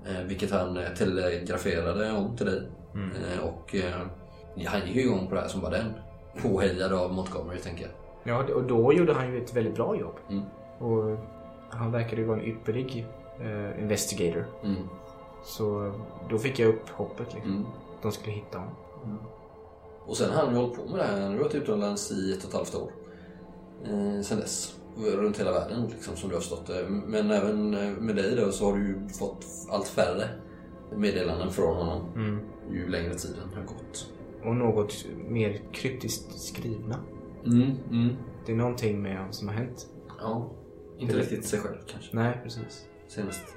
Eh, 0.07 0.27
vilket 0.27 0.51
han 0.51 0.77
eh, 0.77 0.89
telegraferade 0.89 2.13
om 2.13 2.37
till 2.37 2.47
dig. 2.47 2.63
Eh, 2.95 3.45
och 3.45 3.75
eh, 3.75 4.07
han 4.65 4.87
gick 4.87 4.97
ju 4.97 5.03
igång 5.03 5.27
på 5.29 5.35
det 5.35 5.41
här 5.41 5.49
som 5.49 5.61
var 5.61 5.71
den. 5.71 5.93
Påhejad 6.43 6.93
av 6.93 7.13
Montgomery 7.13 7.59
tänker 7.59 7.83
jag. 7.83 7.93
Ja, 8.25 8.55
och 8.55 8.63
då 8.63 8.93
gjorde 8.93 9.13
han 9.13 9.33
ju 9.33 9.43
ett 9.43 9.57
väldigt 9.57 9.75
bra 9.75 9.97
jobb. 9.97 10.15
Mm. 10.31 10.43
Och 10.79 11.19
han 11.71 11.93
verkade 11.93 12.23
ju 12.23 12.29
vara 12.29 12.39
en 12.39 12.45
ypperlig 12.47 13.07
eh, 13.41 13.83
investigator. 13.83 14.47
Mm. 14.65 14.89
Så 15.45 15.93
då 16.31 16.39
fick 16.39 16.59
jag 16.59 16.69
upp 16.69 16.89
hoppet 16.89 17.35
liksom. 17.35 17.53
Mm. 17.53 17.67
De 18.03 18.13
skulle 18.13 18.33
hitta 18.33 18.59
honom. 18.59 18.75
Och 20.07 20.17
sen 20.17 20.31
har 20.31 20.45
han 20.45 20.55
ju 20.55 20.61
hållit 20.61 20.77
på 20.77 20.91
med 20.91 20.99
det 20.99 21.05
här. 21.05 21.21
Han 21.21 21.33
har 21.33 21.39
varit 21.39 21.55
utomlands 21.55 22.13
i 22.13 22.33
ett 22.33 22.45
och 22.45 22.49
ett 22.49 22.55
halvt 22.55 22.75
år. 22.75 22.91
Eh, 23.85 24.23
sen 24.23 24.41
dess. 24.41 24.77
Runt 24.99 25.41
hela 25.41 25.53
världen 25.53 25.87
liksom, 25.95 26.17
som 26.17 26.29
du 26.29 26.35
har 26.35 26.43
stått. 26.43 26.71
Men 26.89 27.31
även 27.31 27.75
eh, 27.75 27.91
med 27.91 28.17
dig 28.17 28.37
då 28.37 28.53
så 28.53 28.65
har 28.65 28.77
du 28.77 28.87
ju 28.87 29.09
fått 29.09 29.47
allt 29.71 29.89
färre 29.89 30.29
meddelanden 30.97 31.51
från 31.51 31.77
honom. 31.77 32.03
Mm. 32.15 32.41
Ju 32.71 32.89
längre 32.89 33.15
tiden 33.15 33.49
har 33.55 33.63
gått. 33.63 34.16
Och 34.47 34.57
något 34.57 35.07
mer 35.29 35.61
kryptiskt 35.73 36.39
skrivna. 36.39 37.01
Mm, 37.47 37.71
mm. 37.91 38.17
Det 38.47 38.53
är 38.53 38.57
någonting 38.57 39.03
med 39.03 39.17
honom 39.17 39.33
som 39.33 39.49
har 39.49 39.55
hänt. 39.55 39.87
Ja. 40.19 40.51
Inte 40.99 41.19
riktigt 41.19 41.45
sig 41.45 41.61
själv 41.61 41.79
kanske. 41.87 42.17
Nej, 42.17 42.41
precis. 42.43 42.87
Senast. 43.09 43.57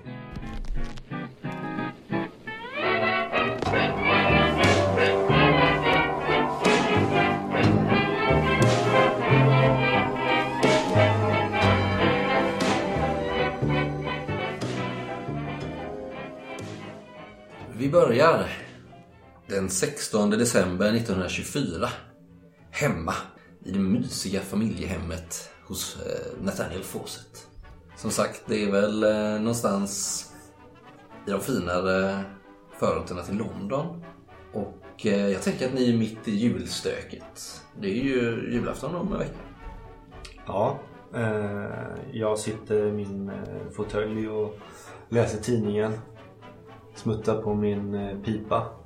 Vi 17.78 17.90
börjar 17.90 18.69
den 19.50 19.70
16 19.70 20.30
december 20.30 20.94
1924. 20.94 21.90
Hemma 22.72 23.14
i 23.66 23.72
det 23.72 23.80
mysiga 23.80 24.42
familjehemmet 24.42 25.50
hos 25.68 25.98
eh, 26.06 26.44
Nathaniel 26.44 26.84
Fawcett. 26.84 27.48
Som 27.96 28.12
sagt, 28.12 28.44
det 28.46 28.64
är 28.64 28.72
väl 28.72 29.04
eh, 29.04 29.42
någonstans 29.42 30.26
i 31.28 31.32
de 31.32 31.42
finare 31.42 32.12
eh, 32.12 32.20
förorterna 32.80 33.22
till 33.22 33.38
London. 33.38 34.04
Och 34.54 35.06
jag 35.06 35.42
tänker 35.42 35.68
att 35.68 35.74
ni 35.74 35.94
är 35.94 35.98
mitt 35.98 36.28
i 36.28 36.32
julstöket. 36.32 37.62
Det 37.82 37.88
är 37.88 38.04
ju 38.04 38.50
julafton 38.52 38.96
om 38.96 39.14
en 39.14 39.20
vecka. 39.20 39.40
Ja, 40.48 40.80
eh, 41.16 41.96
jag 42.12 42.40
sitter 42.40 42.86
i 42.86 42.92
min 42.92 43.32
fåtölj 43.72 44.30
och 44.30 44.60
läser 45.10 45.42
tidningen. 45.42 45.94
Smuttar 46.96 47.42
på 47.42 47.54
min 47.54 48.22
pipa. 48.26 48.79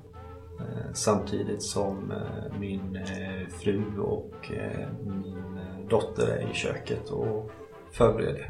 Eh, 0.59 0.93
samtidigt 0.93 1.63
som 1.63 2.11
eh, 2.11 2.59
min 2.59 2.95
eh, 2.95 3.47
fru 3.49 3.99
och 3.99 4.51
min 5.05 5.59
dotter 5.89 6.27
är 6.27 6.51
i 6.51 6.53
köket 6.53 7.09
och 7.09 7.51
förbereder. 7.91 8.49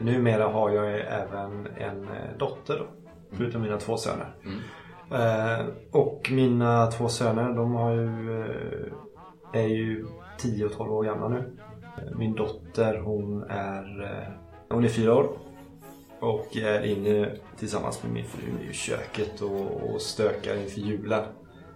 Numera 0.00 0.44
har 0.44 0.70
jag 0.70 0.94
även 0.94 1.66
en 1.76 2.08
dotter 2.38 2.78
då, 2.78 2.86
förutom 3.36 3.62
mina 3.62 3.76
två 3.76 3.96
söner. 3.96 4.34
Eh, 5.10 5.66
och 5.90 6.28
mina 6.32 6.86
två 6.86 7.08
söner 7.08 7.54
de 7.54 7.74
har 7.74 7.92
ju, 7.92 8.44
är 9.52 9.66
ju 9.66 10.06
10 10.38 10.64
och 10.66 10.72
12 10.72 10.92
år 10.92 11.04
gamla 11.04 11.28
nu. 11.28 11.56
Min 12.18 12.34
dotter 12.34 12.98
hon 12.98 13.42
är, 13.42 14.08
hon 14.68 14.84
är 14.84 14.88
fyra 14.88 15.14
år. 15.14 15.36
Och 16.22 16.56
är 16.56 16.82
inne 16.82 17.30
tillsammans 17.58 18.02
med 18.02 18.12
min 18.12 18.24
fru 18.24 18.70
i 18.70 18.72
köket 18.72 19.40
och, 19.40 19.90
och 19.90 20.02
stökar 20.02 20.56
inför 20.56 20.80
julen. 20.80 21.24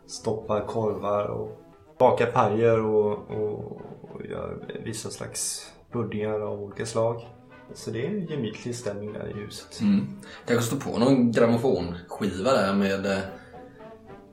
Stoppar 0.07 0.67
korvar 0.67 1.25
och 1.27 1.61
bakar 1.99 2.27
pajer 2.27 2.81
och, 2.81 3.31
och, 3.31 3.81
och 4.03 4.27
gör 4.31 4.59
vissa 4.85 5.11
slags 5.11 5.71
puddingar 5.93 6.41
av 6.41 6.63
olika 6.63 6.87
slag. 6.87 7.27
Så 7.75 7.91
det 7.91 8.07
är 8.07 8.11
en 8.11 8.27
gemytlig 8.27 8.75
stämning 8.75 9.13
där 9.13 9.31
i 9.31 9.41
huset. 9.41 9.81
Mm. 9.81 10.07
Kanske 10.47 10.77
stå 10.77 10.91
på 10.91 10.99
någon 10.99 11.33
grammofonskiva 11.33 12.53
där 12.53 12.75
med 12.75 13.07
eh, 13.07 13.19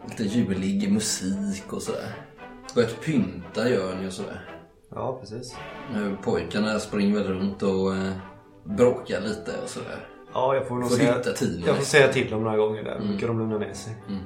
lite 0.09 0.23
julig 0.23 0.91
musik 0.91 1.73
och 1.73 1.81
sådär. 1.81 2.15
Börjat 2.75 3.01
pynta 3.01 3.69
gör 3.69 3.95
ni 3.95 4.07
och 4.07 4.13
sådär. 4.13 4.49
Ja, 4.89 5.17
precis. 5.19 5.55
Eh, 5.95 6.15
Pojkarna 6.23 6.79
springer 6.79 7.19
väl 7.19 7.27
runt 7.27 7.63
och 7.63 7.95
eh, 7.95 8.13
bråkar 8.63 9.21
lite 9.21 9.51
och 9.63 9.69
sådär. 9.69 10.07
Ja, 10.33 10.55
jag 10.55 10.67
får 10.67 10.75
nog 10.75 10.89
Får 10.89 10.95
säga, 10.95 11.21
jag 11.65 11.75
får 11.77 11.83
säga 11.83 12.07
till 12.07 12.29
dem 12.31 12.43
några 12.43 12.57
gånger 12.57 12.83
där. 12.83 12.99
Brukar 12.99 13.27
de 13.27 13.39
lugna 13.39 13.57
ner 13.57 13.73
sig. 13.73 13.95
Mm. 14.09 14.21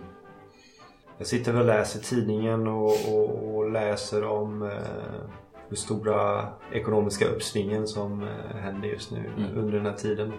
Jag 1.17 1.27
sitter 1.27 1.51
väl 1.51 1.61
och 1.61 1.67
läser 1.67 1.99
tidningen 1.99 2.67
och, 2.67 2.91
och, 3.13 3.55
och 3.55 3.71
läser 3.71 4.23
om 4.23 4.61
eh, 4.63 4.69
den 5.67 5.77
stora 5.77 6.47
ekonomiska 6.71 7.25
uppsvingen 7.27 7.87
som 7.87 8.23
eh, 8.23 8.55
händer 8.55 8.87
just 8.87 9.11
nu 9.11 9.31
Mm. 9.37 9.57
under 9.57 9.73
den 9.73 9.85
här 9.85 9.93
tiden. 9.93 10.33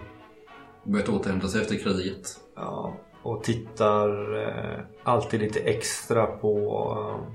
Börjat 0.83 1.09
återhämta 1.09 1.47
sig 1.47 1.61
efter 1.61 1.75
kriget. 1.75 2.39
Ja, 2.55 2.93
och 3.23 3.43
tittar 3.43 4.37
eh, 4.47 4.79
alltid 5.03 5.39
lite 5.39 5.59
extra 5.59 6.25
på 6.25 6.57
eh, 6.99 7.33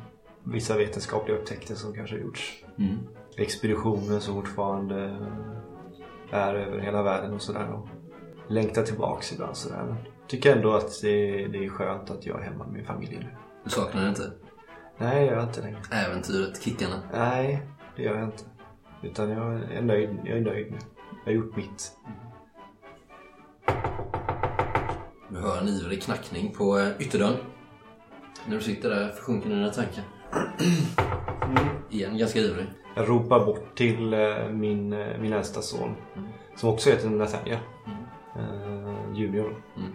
vissa 0.52 0.76
vetenskapliga 0.76 1.38
upptäckter 1.38 1.74
som 1.74 1.92
kanske 1.94 2.16
har 2.16 2.22
gjorts. 2.22 2.64
Mm. 2.78 2.98
Expeditioner 3.36 4.18
som 4.18 4.34
fortfarande 4.34 5.04
eh, 5.04 5.58
är 6.34 6.54
över 6.54 6.78
hela 6.78 7.02
världen 7.02 7.34
och 7.34 7.42
sådär. 7.42 7.72
Och 7.72 7.88
längtar 8.48 8.82
tillbaks 8.82 9.32
ibland 9.32 9.56
sådär. 9.56 9.84
Men 9.86 9.96
tycker 10.28 10.56
ändå 10.56 10.74
att 10.74 11.02
det, 11.02 11.46
det 11.46 11.64
är 11.64 11.68
skönt 11.68 12.10
att 12.10 12.26
jag 12.26 12.40
är 12.40 12.44
hemma 12.44 12.64
med 12.64 12.72
min 12.72 12.84
familj 12.84 13.18
nu. 13.20 13.26
Du 13.64 13.70
saknar 13.70 14.02
det 14.02 14.08
inte? 14.08 14.32
Nej, 14.98 15.26
jag 15.26 15.34
gör 15.34 15.42
inte 15.42 15.60
längre. 15.60 15.78
Äventyret, 15.90 16.62
kickarna. 16.62 17.02
Nej, 17.12 17.62
det 17.96 18.02
gör 18.02 18.14
jag 18.14 18.24
inte. 18.24 18.44
Utan 19.02 19.30
jag 19.30 19.72
är 19.72 19.82
nöjd, 19.82 20.10
jag 20.24 20.38
är 20.38 20.42
nöjd 20.42 20.72
nu. 20.72 20.78
Jag 21.24 21.32
har 21.32 21.36
gjort 21.36 21.56
mitt. 21.56 21.92
Du 25.28 25.40
hör 25.40 25.60
en 25.60 25.68
ivrig 25.68 26.02
knackning 26.02 26.52
på 26.52 26.78
eh, 26.78 26.88
ytterdörren. 26.98 27.36
När 28.46 28.56
du 28.56 28.62
sitter 28.62 28.90
där 28.90 29.08
försjunken 29.08 29.52
i 29.52 29.54
dina 29.54 29.70
tankar. 29.70 30.04
Igen, 31.90 32.18
ganska 32.18 32.38
ivrig. 32.38 32.66
Jag 32.96 33.08
ropar 33.08 33.44
bort 33.46 33.74
till 33.76 34.12
eh, 34.14 34.48
min, 34.50 34.92
eh, 34.92 35.18
min 35.20 35.32
äldsta 35.32 35.62
son. 35.62 35.94
Som 36.56 36.68
också 36.68 36.90
heter 36.90 37.08
Nathaniel. 37.10 37.58
Eh, 38.36 39.14
junior. 39.14 39.62
Mm. 39.76 39.92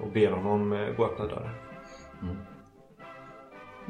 Och 0.00 0.12
ber 0.12 0.30
honom 0.30 0.70
gå 0.96 1.04
och 1.04 1.10
öppna 1.12 1.26
dörren. 1.26 1.50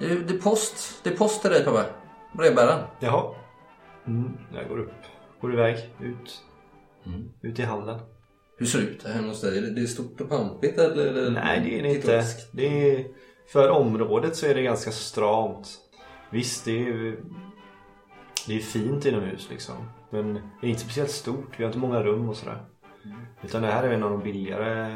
Det 0.00 0.07
är, 0.07 0.16
det 0.16 0.35
är 0.35 0.38
post. 0.38 1.00
Det 1.04 1.11
är 1.11 1.16
post 1.16 1.42
till 1.42 1.50
dig 1.50 1.64
pappa. 1.64 1.85
Brevbäraren. 2.33 2.85
Jaha. 3.00 3.35
Mm. 4.07 4.33
Jag 4.54 4.68
går 4.68 4.78
upp. 4.78 4.92
Går 5.40 5.52
iväg. 5.52 5.76
Ut. 6.00 6.42
Mm. 7.07 7.28
Ut 7.42 7.59
i 7.59 7.62
hallen. 7.62 8.00
Hur 8.59 8.66
ser 8.66 8.78
det 8.78 8.85
ut 8.87 9.04
här 9.07 9.12
hemma 9.14 9.28
hos 9.28 9.40
dig? 9.40 9.61
Det- 9.61 9.70
Det 9.70 9.80
är 9.80 9.87
stort 9.87 10.20
och 10.20 10.28
pampigt 10.28 10.78
eller? 10.78 11.30
Nej, 11.30 11.61
det 11.64 11.78
är 11.78 11.83
det 11.83 11.94
inte. 11.94 12.22
Det 12.52 12.90
är, 12.96 13.07
för 13.52 13.70
området 13.70 14.37
så 14.37 14.46
är 14.46 14.54
det 14.54 14.62
ganska 14.62 14.90
stramt. 14.90 15.68
Visst, 16.30 16.64
det 16.64 16.88
är, 16.88 17.16
det 18.46 18.57
är 18.57 18.61
fint 18.61 19.04
inomhus 19.04 19.48
liksom. 19.50 19.74
Men 20.11 20.35
det 20.35 20.66
är 20.66 20.70
inte 20.70 20.80
speciellt 20.80 21.11
stort. 21.11 21.52
Vi 21.57 21.64
har 21.64 21.68
inte 21.68 21.78
många 21.78 22.02
rum 22.02 22.28
och 22.28 22.37
sådär. 22.37 22.64
Utan 23.42 23.62
det 23.62 23.68
här 23.68 23.83
är 23.85 23.92
en 23.92 24.02
av 24.02 24.11
de 24.11 24.22
billigare 24.22 24.90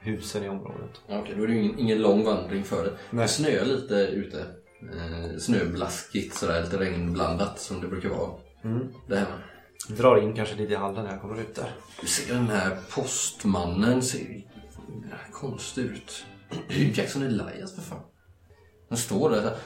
husen 0.00 0.44
i 0.44 0.48
området. 0.48 1.00
Ja, 1.06 1.18
Okej, 1.18 1.34
då 1.36 1.42
är 1.42 1.46
det 1.46 1.54
ingen, 1.54 1.78
ingen 1.78 2.02
lång 2.02 2.24
vandring 2.24 2.64
för. 2.64 2.84
Det 2.84 2.96
Nej. 3.10 3.28
snöar 3.28 3.64
lite 3.64 3.94
ute. 3.94 4.40
Eh, 4.82 5.38
snöblaskigt 5.38 6.34
sådär, 6.34 6.62
lite 6.62 6.80
regnblandat 6.80 7.60
som 7.60 7.80
det 7.80 7.88
brukar 7.88 8.08
vara. 8.08 8.30
Mm. 8.64 8.88
Där 9.08 9.16
hemma. 9.16 9.38
Drar 9.88 10.22
in 10.22 10.34
kanske 10.34 10.54
lite 10.56 10.72
i 10.72 10.76
hallen 10.76 11.04
när 11.04 11.12
jag 11.12 11.20
kommer 11.20 11.40
ut 11.40 11.54
där. 11.54 11.70
Du 12.00 12.06
ser 12.06 12.34
den 12.34 12.48
här 12.48 12.76
postmannen 12.94 14.02
ser 14.02 14.42
konstig 15.32 15.84
ut. 15.84 16.24
Det 16.68 16.74
är 16.74 16.78
ju 16.78 16.92
Jackson 16.92 17.22
Elias 17.22 17.74
för 17.74 17.82
fan. 17.82 18.00
Han 18.88 18.98
står 18.98 19.30
där 19.30 19.42
här, 19.42 19.56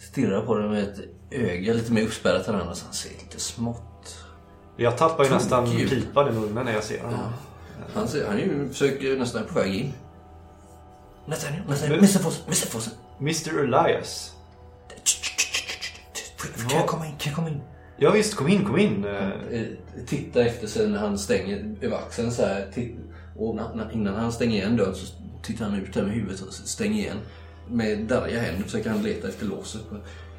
stirrar 0.00 0.40
på 0.46 0.54
dig 0.54 0.68
med 0.68 0.82
ett 0.82 0.98
öga 1.30 1.72
lite 1.74 1.92
mer 1.92 2.02
uppspärrat 2.02 2.48
än 2.48 2.54
annars. 2.54 2.82
Han 2.82 2.92
ser 2.92 3.10
lite 3.10 3.40
smått. 3.40 4.16
Jag 4.76 4.98
tappar 4.98 5.24
ju 5.24 5.30
nästan 5.30 5.72
ut. 5.72 5.90
pipan 5.90 6.28
i 6.28 6.32
munnen 6.32 6.64
när 6.64 6.72
jag 6.72 6.84
ser 6.84 7.00
honom. 7.02 7.20
Han, 7.94 8.08
ser, 8.08 8.26
han 8.26 8.36
är 8.36 8.40
ju, 8.40 8.68
försöker 8.68 9.16
nästan 9.18 9.44
på 9.44 9.54
väg 9.54 9.74
in. 9.74 9.92
Nathaniel, 11.26 11.62
Nathaniel, 11.68 11.90
Men- 11.90 11.98
Mr 11.98 12.18
Fossen, 12.18 12.44
Mr 12.46 12.66
Fossen. 12.66 12.92
Mr 13.20 13.58
Elias. 13.64 14.32
Kan 16.68 16.78
jag 16.78 16.86
komma 16.86 17.06
in? 17.06 17.12
Kan 17.18 17.30
jag 17.30 17.36
komma 17.36 17.48
in? 17.48 17.60
Ja 17.96 18.10
visst, 18.10 18.34
kom 18.34 18.48
in, 18.48 18.64
kom 18.64 18.78
in. 18.78 19.04
Eh, 19.04 19.62
Titta 20.06 20.40
efter 20.44 20.66
sig 20.66 20.88
när 20.88 20.98
han 20.98 21.18
stänger 21.18 21.74
över 21.80 21.96
axeln 21.96 22.32
så 22.32 22.42
här. 22.46 22.70
Och 23.36 23.54
na- 23.54 23.74
na- 23.74 23.92
innan 23.92 24.14
han 24.14 24.32
stänger 24.32 24.56
igen 24.56 24.76
dörren 24.76 24.94
så 24.94 25.06
tittar 25.42 25.64
han 25.64 25.74
ut 25.74 25.94
där 25.94 26.02
med 26.02 26.12
huvudet 26.14 26.40
och 26.40 26.52
stänger 26.54 27.02
igen. 27.02 27.18
Med 27.70 27.98
darriga 28.06 28.40
händer 28.40 28.62
försöker 28.64 28.90
han 28.90 29.02
leta 29.02 29.28
efter 29.28 29.46
låset. 29.46 29.82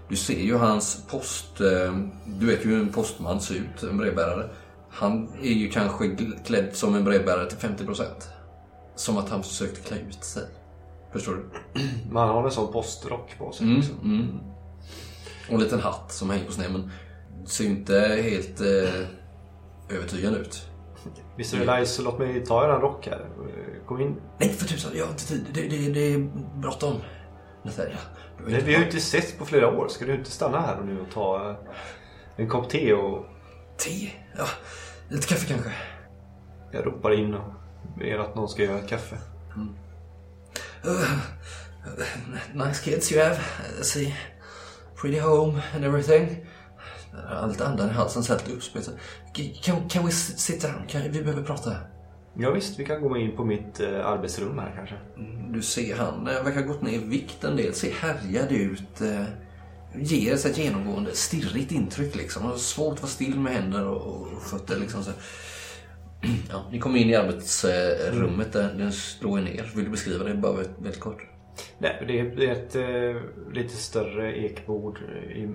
Du 0.10 0.16
ser 0.16 0.40
ju 0.42 0.56
hans 0.58 1.04
post... 1.10 1.62
eh, 1.62 1.96
Du 2.40 2.46
vet 2.46 2.66
ju 2.66 2.70
hur 2.70 2.80
en 2.80 2.90
postman 2.90 3.42
ser 3.42 3.56
ut, 3.56 3.84
en 3.84 3.98
brevbärare. 3.98 4.50
Han 4.90 5.28
är 5.42 5.52
ju 5.54 5.70
kanske 5.70 6.16
klädd 6.46 6.70
som 6.76 6.96
en 6.96 7.04
brevbärare 7.04 7.50
till 7.50 7.58
50%. 7.70 8.04
Som 8.96 9.18
att 9.18 9.30
han 9.30 9.44
försökte 9.44 9.82
klä 9.82 9.98
ut 10.10 10.24
sig. 10.24 10.44
Förstår 11.14 11.34
du? 11.34 11.44
Man 12.12 12.30
har 12.30 12.46
en 12.46 12.52
sån 12.52 12.74
postrock 12.74 13.36
på 13.38 13.52
sig. 13.52 13.66
Mm, 13.66 13.78
Liksom. 13.78 13.96
mm. 14.04 14.40
Och 15.48 15.54
en 15.54 15.60
liten 15.60 15.80
hatt 15.80 16.12
som 16.12 16.30
hänger 16.30 16.46
på 16.46 16.52
sned 16.52 16.72
men 16.72 16.92
ser 17.46 17.64
ju 17.64 17.70
inte 17.70 18.00
helt 18.24 18.62
eh, 18.62 19.96
övertygande 19.98 20.40
ut. 20.40 20.66
Mr 21.36 21.62
Elias, 21.70 22.00
låt 22.04 22.20
mig 22.20 22.46
ta 22.46 22.66
er 22.66 22.70
en 22.70 22.82
rock 22.82 23.08
här. 23.08 23.26
Kom 23.88 24.02
in. 24.02 24.16
Nej 24.40 24.50
för 24.50 24.68
tusan, 24.68 24.92
jag 24.96 25.06
har 25.06 25.12
inte 25.12 25.28
tid. 25.28 25.46
Det, 25.54 25.62
det, 25.68 25.90
det 25.94 26.14
är 26.14 26.30
bråttom. 26.62 26.96
Har 27.64 28.50
Nej, 28.50 28.54
inte 28.56 28.66
vi 28.66 28.74
har 28.74 28.80
ju 28.80 28.86
inte 28.86 29.00
sett 29.00 29.38
på 29.40 29.46
flera 29.46 29.70
år. 29.70 29.88
Ska 29.88 30.06
du 30.06 30.16
inte 30.16 30.32
stanna 30.32 30.62
här 30.62 30.80
och 30.80 30.86
nu 30.86 31.00
och 31.00 31.12
ta 31.14 31.50
eh, 31.50 31.56
en 32.36 32.50
kopp 32.50 32.70
te 32.70 32.94
och 32.94 33.26
Te? 33.78 34.12
Ja, 34.38 34.48
lite 35.10 35.28
kaffe 35.28 35.48
kanske. 35.48 35.72
jag 36.72 36.86
ropar 36.86 37.12
in 37.12 37.34
och 37.34 37.54
ber 37.98 38.18
att 38.18 38.36
någon 38.36 38.50
ska 38.50 38.64
göra 38.64 38.80
ett 38.80 38.90
kaffe. 38.90 39.18
Uh, 40.86 41.20
nice 42.54 42.84
kids 42.84 43.12
you 43.12 43.24
have. 43.24 43.40
I 43.82 43.84
see. 43.84 44.16
Pretty 44.96 45.20
home 45.20 45.62
and 45.76 45.86
everything. 45.86 46.46
Allt 47.30 47.62
andan 47.62 47.90
i 47.90 47.94
halsen 47.94 48.24
så 48.24 48.34
lite 48.34 48.52
uppspelt. 48.52 48.90
Can, 49.64 49.90
can 49.90 50.06
we 50.06 50.12
sit 50.12 50.62
down? 50.62 50.88
Kan, 50.88 51.02
vi 51.02 51.22
behöver 51.22 51.44
prata. 51.44 51.76
Ja, 52.34 52.52
visst, 52.52 52.80
vi 52.80 52.86
kan 52.86 53.02
gå 53.02 53.18
in 53.18 53.36
på 53.36 53.46
mitt 53.46 53.80
eh, 53.80 54.08
arbetsrum 54.08 54.60
här 54.60 54.74
kanske. 54.76 54.96
Du 55.50 55.62
ser 55.62 55.96
han 55.96 56.28
eh, 56.28 56.44
verkar 56.44 56.62
ha 56.62 56.68
gått 56.68 56.82
ner 56.82 56.92
i 56.92 56.98
vikt 56.98 57.44
en 57.44 57.56
del. 57.56 57.74
Ser 57.74 57.92
härjad 57.92 58.52
ut. 58.52 59.02
Eh, 59.02 59.24
ger 59.96 60.34
ett 60.34 60.58
genomgående 60.58 61.12
stirrigt 61.12 61.72
intryck 61.72 62.16
liksom. 62.16 62.44
Har 62.44 62.56
svårt 62.56 62.94
att 62.94 63.02
vara 63.02 63.10
still 63.10 63.40
med 63.40 63.54
händer 63.54 63.88
och, 63.88 64.18
och 64.18 64.42
fötter 64.42 64.80
liksom. 64.80 65.04
Så. 65.04 65.12
Ja, 66.50 66.66
ni 66.72 66.80
kommer 66.80 67.00
in 67.00 67.10
i 67.10 67.16
arbetsrummet 67.16 68.54
där 68.54 68.74
den 68.74 68.92
slår 68.92 69.40
er 69.40 69.44
ner. 69.44 69.72
Vill 69.76 69.86
du 69.86 69.92
beskriva 69.92 70.24
det 70.24 70.34
bara 70.34 70.54
väldigt, 70.54 70.80
väldigt 70.80 71.00
kort? 71.00 71.28
Nej, 71.78 72.04
det 72.08 72.20
är 72.20 72.24
det 72.24 72.46
är 72.46 72.52
ett 72.52 72.76
eh, 72.76 73.54
lite 73.54 73.76
större 73.76 74.38
ekbord 74.38 75.00
i 75.36 75.50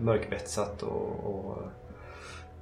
mörkbetsat 0.00 0.82
och, 0.82 1.24
och 1.24 1.62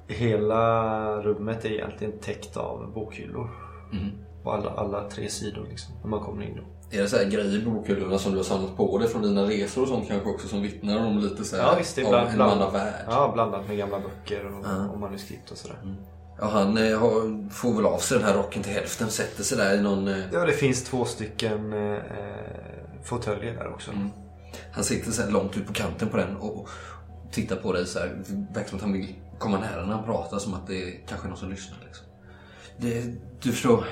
hela 0.09 1.21
rummet 1.23 1.65
är 1.65 1.69
egentligen 1.71 2.19
täckt 2.19 2.57
av 2.57 2.93
bokhyllor. 2.95 3.51
Mm. 3.93 4.11
På 4.43 4.53
alla, 4.53 4.71
alla 4.71 5.09
tre 5.11 5.29
sidor 5.29 5.67
liksom, 5.71 5.95
när 6.03 6.09
man 6.11 6.21
kommer 6.21 6.43
in. 6.43 6.57
Då. 6.57 6.97
Är 6.99 7.03
det 7.03 7.09
så 7.09 7.17
här 7.17 7.25
grejer 7.25 7.57
i 7.57 7.65
bokhyllorna 7.65 8.19
som 8.19 8.33
du 8.33 8.39
har 8.39 8.45
samlat 8.45 8.77
på 8.77 8.99
dig 8.99 9.09
från 9.09 9.23
dina 9.23 9.43
resor 9.43 9.83
och 9.83 9.89
sånt 9.89 10.09
kanske 10.09 10.29
också 10.31 10.49
som 10.49 10.63
vittnar 10.63 11.07
om 11.07 11.19
lite 11.19 11.45
så 11.45 11.57
här 11.57 11.63
Ja, 11.63 11.75
visst, 11.79 11.97
det 11.97 12.03
är 12.03 12.09
bland- 12.09 12.29
en 12.29 12.35
bland- 12.35 12.53
annan 12.53 12.73
värld? 12.73 12.95
Ja, 13.09 13.31
blandat 13.35 13.69
med 13.69 13.79
gamla 13.79 13.99
böcker 14.01 14.47
och, 14.47 14.65
Ja. 14.65 14.89
och 14.89 15.01
manuskript 15.01 15.51
och 15.51 15.57
sådär. 15.57 15.77
Ja, 16.41 16.47
han 16.47 16.77
eh, 16.79 16.99
har, 16.99 17.51
får 17.51 17.75
väl 17.75 17.87
av 17.87 17.99
sig 17.99 18.19
den 18.19 18.27
här 18.27 18.35
rocken 18.35 18.63
till 18.63 18.73
hälften, 18.73 19.09
sätter 19.09 19.43
sig 19.43 19.59
där 19.59 19.75
i 19.79 19.81
någon... 19.83 20.09
Eh, 20.09 20.19
Ja, 20.33 20.45
det 20.47 20.53
finns 20.53 20.85
två 20.85 21.05
stycken 21.05 21.73
eh, 21.73 21.99
fåtöljer 23.05 23.55
där 23.55 23.69
också. 23.73 23.91
Mm. 23.91 24.09
Han 24.73 24.85
sitter 24.85 25.11
så 25.11 25.31
långt 25.31 25.57
ut 25.57 25.67
på 25.67 25.73
kanten 25.73 26.09
på 26.09 26.17
den 26.17 26.37
och, 26.37 26.57
och 26.61 26.69
tittar 27.33 27.57
på 27.57 27.73
dig 27.73 27.87
så 27.87 27.99
här. 27.99 28.23
Verkar 28.55 28.69
som 28.69 28.77
att 28.79 28.83
han 28.83 28.93
vill 28.93 29.15
komma 29.39 29.59
nära 29.59 29.87
när 29.87 29.95
han 29.95 30.05
pratar 30.05 30.39
som 30.39 30.55
att 30.55 30.67
det 30.67 30.83
är 30.83 31.07
kanske 31.07 31.29
någon 31.29 31.37
som 31.37 31.51
lyssnar. 31.51 31.79
Liksom. 31.87 32.07
Det, 32.79 33.15
du 33.43 33.53
förstår. 33.53 33.85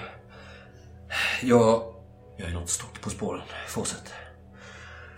Jag, 1.43 1.83
jag 2.37 2.49
är 2.49 2.55
något 2.55 2.71
stort 2.71 3.01
på 3.01 3.11
spåren, 3.11 3.43
Fawcett. 3.69 4.13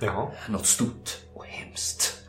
Jaha. 0.00 0.28
Något 0.48 0.66
stort 0.66 1.18
och 1.34 1.44
hemskt. 1.44 2.20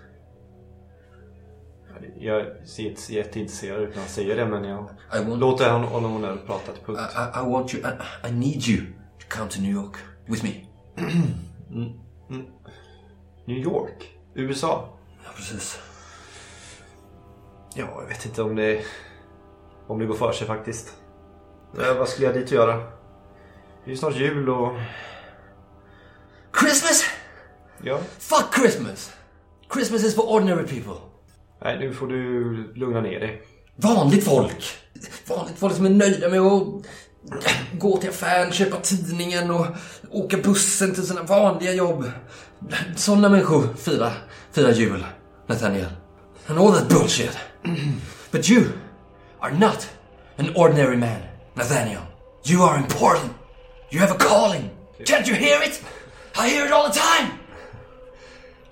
Jag 2.19 2.67
ser 2.67 3.11
jätteintresserad 3.11 3.81
ut 3.81 3.89
när 3.89 4.01
han 4.01 4.09
säger 4.09 4.35
det 4.35 4.45
men 4.45 4.63
jag 4.63 4.89
I 5.15 5.23
want, 5.23 5.39
låter 5.39 5.71
honom, 5.71 5.89
honom 5.89 6.39
prata 6.45 6.71
till 6.71 6.81
I, 6.81 6.85
punkt. 6.85 6.99
I, 6.99 7.39
I 7.39 7.49
want 7.49 7.73
you, 7.73 7.83
I, 7.83 8.27
I 8.27 8.31
need 8.31 8.67
you 8.67 8.85
to 9.19 9.25
come 9.37 9.49
to 9.49 9.61
New 9.61 9.71
York 9.71 9.97
with 10.27 10.43
me. 10.43 10.65
New 13.45 13.57
York? 13.57 14.17
USA? 14.33 14.89
Ja, 15.23 15.29
precis. 15.35 15.79
Ja, 17.77 17.85
jag 18.01 18.07
vet 18.07 18.25
inte 18.25 18.41
om 18.41 18.55
det, 18.55 18.81
om 19.87 19.99
det 19.99 20.05
går 20.05 20.15
för 20.15 20.31
sig 20.31 20.47
faktiskt. 20.47 20.93
Ja, 21.77 21.93
vad 21.93 22.09
skulle 22.09 22.27
jag 22.27 22.35
dit 22.35 22.45
och 22.45 22.51
göra? 22.51 22.75
Det 22.75 23.85
är 23.85 23.89
ju 23.89 23.97
snart 23.97 24.15
jul 24.15 24.49
och... 24.49 24.71
Christmas! 26.59 27.03
Ja. 27.83 27.99
Fuck 28.19 28.55
Christmas! 28.55 29.11
Christmas 29.73 30.03
is 30.03 30.15
for 30.15 30.29
ordinary 30.29 30.67
people. 30.67 31.01
Nej, 31.63 31.79
nu 31.79 31.93
får 31.93 32.07
du 32.07 32.53
lugna 32.73 33.01
ner 33.01 33.19
dig. 33.19 33.41
Vanligt 33.75 34.25
folk. 34.25 34.77
Vanligt 35.27 35.57
folk 35.57 35.75
som 35.75 35.85
är 35.85 35.89
nöjda 35.89 36.29
med 36.29 36.39
att 36.39 36.67
gå 37.73 37.97
till 37.97 38.09
affären, 38.09 38.51
köpa 38.51 38.77
tidningen 38.77 39.51
och 39.51 39.65
åka 40.11 40.37
bussen 40.37 40.93
till 40.93 41.07
sina 41.07 41.23
vanliga 41.23 41.73
jobb. 41.73 42.11
Sådana 42.95 43.29
människor 43.29 43.73
firar, 43.77 44.13
firar 44.51 44.71
jul, 44.71 45.05
Nathaniel. 45.47 45.89
and 46.47 46.59
all 46.59 46.71
that 46.71 46.89
bullshit. 46.89 47.37
but 48.31 48.49
you 48.49 48.63
are 49.39 49.51
not 49.51 49.87
an 50.37 50.49
ordinary 50.55 50.97
man, 50.97 51.21
Nathaniel. 51.55 52.01
You 52.43 52.63
are 52.63 52.77
important. 52.77 53.31
You 53.91 53.99
have 53.99 54.11
a 54.11 54.17
calling. 54.17 54.69
Can't 55.05 55.27
you 55.27 55.35
hear 55.35 55.61
it? 55.61 55.81
I 56.39 56.49
hear 56.49 56.65
it 56.65 56.71
all 56.71 56.91
the 56.91 56.99
time. 56.99 57.31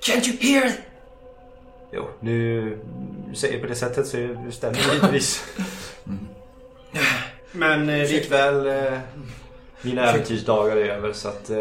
Can't 0.02 0.28
you 0.28 0.34
hear 0.38 0.66
it? 0.66 0.80
Jo, 1.92 2.10
nu 2.20 2.78
säger 3.34 3.60
på 3.60 3.68
det 3.68 3.76
sättet 3.76 4.08
så 4.08 4.18
det 4.18 4.52
stämmer 4.52 4.80
givetvis. 4.94 5.44
Men 7.52 7.90
eh, 7.90 8.10
likväl, 8.10 8.68
eh, 8.68 9.00
mina 9.82 10.10
äventyrsdagar 10.10 10.78
är 10.78 10.90
över 10.90 11.14
så 11.14 11.28
att 11.28 11.50
eh, 11.50 11.58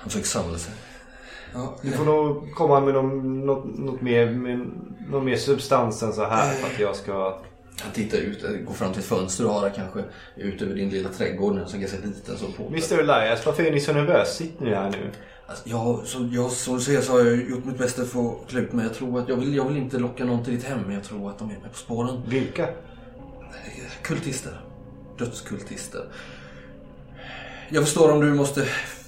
Han 0.00 0.10
försöker 0.10 0.28
samla 0.28 0.58
sig. 0.58 0.72
Ja, 1.54 1.76
du 1.82 1.90
får 1.90 2.04
nog 2.04 2.52
komma 2.54 2.80
med 2.80 2.94
någon, 2.94 3.40
något, 3.46 3.78
något 3.78 4.00
mer, 4.00 4.30
med, 4.30 4.70
någon 5.10 5.24
mer 5.24 5.36
substans 5.36 6.02
än 6.02 6.12
så 6.12 6.24
här 6.24 6.54
för 6.54 6.66
att 6.66 6.80
jag 6.80 6.96
ska... 6.96 7.38
Han 7.82 7.92
tittar 7.92 8.18
ut, 8.18 8.44
eh, 8.44 8.50
går 8.50 8.74
fram 8.74 8.92
till 8.92 9.00
ett 9.00 9.06
fönster 9.06 9.44
du 9.44 9.50
har 9.50 9.62
där 9.62 9.70
kanske. 9.70 10.04
Ut 10.36 10.62
över 10.62 10.74
din 10.74 10.88
lilla 10.90 11.08
trädgård 11.08 11.52
som 11.66 11.78
är 11.78 11.80
ganska 11.80 11.98
liten 12.06 12.36
som 12.36 12.52
på. 12.52 12.62
Mr 12.62 12.98
Elias, 12.98 13.46
varför 13.46 13.62
är 13.62 13.72
ni 13.72 13.80
så 13.80 13.92
nervös? 13.92 14.36
Sitt 14.36 14.60
ni 14.60 14.74
här 14.74 14.90
nu. 14.90 15.10
Alltså, 15.46 15.68
ja, 15.68 16.02
så, 16.04 16.28
jag, 16.32 16.50
som 16.50 16.74
du 16.74 16.80
ser 16.80 17.00
så 17.00 17.12
har 17.12 17.18
jag 17.20 17.50
gjort 17.50 17.64
mitt 17.64 17.78
bästa 17.78 18.04
för 18.04 18.20
att 18.20 18.50
klä 18.50 18.60
ut 18.60 18.72
mig. 18.72 18.86
Jag 18.86 18.94
tror 18.94 19.20
att 19.20 19.28
jag 19.28 19.36
vill, 19.36 19.54
jag 19.54 19.68
vill 19.68 19.76
inte 19.76 19.98
locka 19.98 20.24
någon 20.24 20.44
till 20.44 20.54
ditt 20.54 20.64
hem, 20.64 20.78
men 20.86 20.94
jag 20.94 21.04
tror 21.04 21.30
att 21.30 21.38
de 21.38 21.50
är 21.50 21.58
med 21.62 21.72
på 21.72 21.78
spåren. 21.78 22.22
Vilka? 22.26 22.68
Kultister. 24.02 24.60
Dödskultister. 25.18 26.04
Jag 27.68 27.84
förstår 27.84 28.12
om 28.12 28.20
du 28.20 28.34
måste 28.34 28.64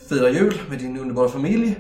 fira 0.09 0.31
jul 0.31 0.55
med 0.68 0.78
din 0.78 0.98
underbara 0.98 1.28
familj. 1.28 1.76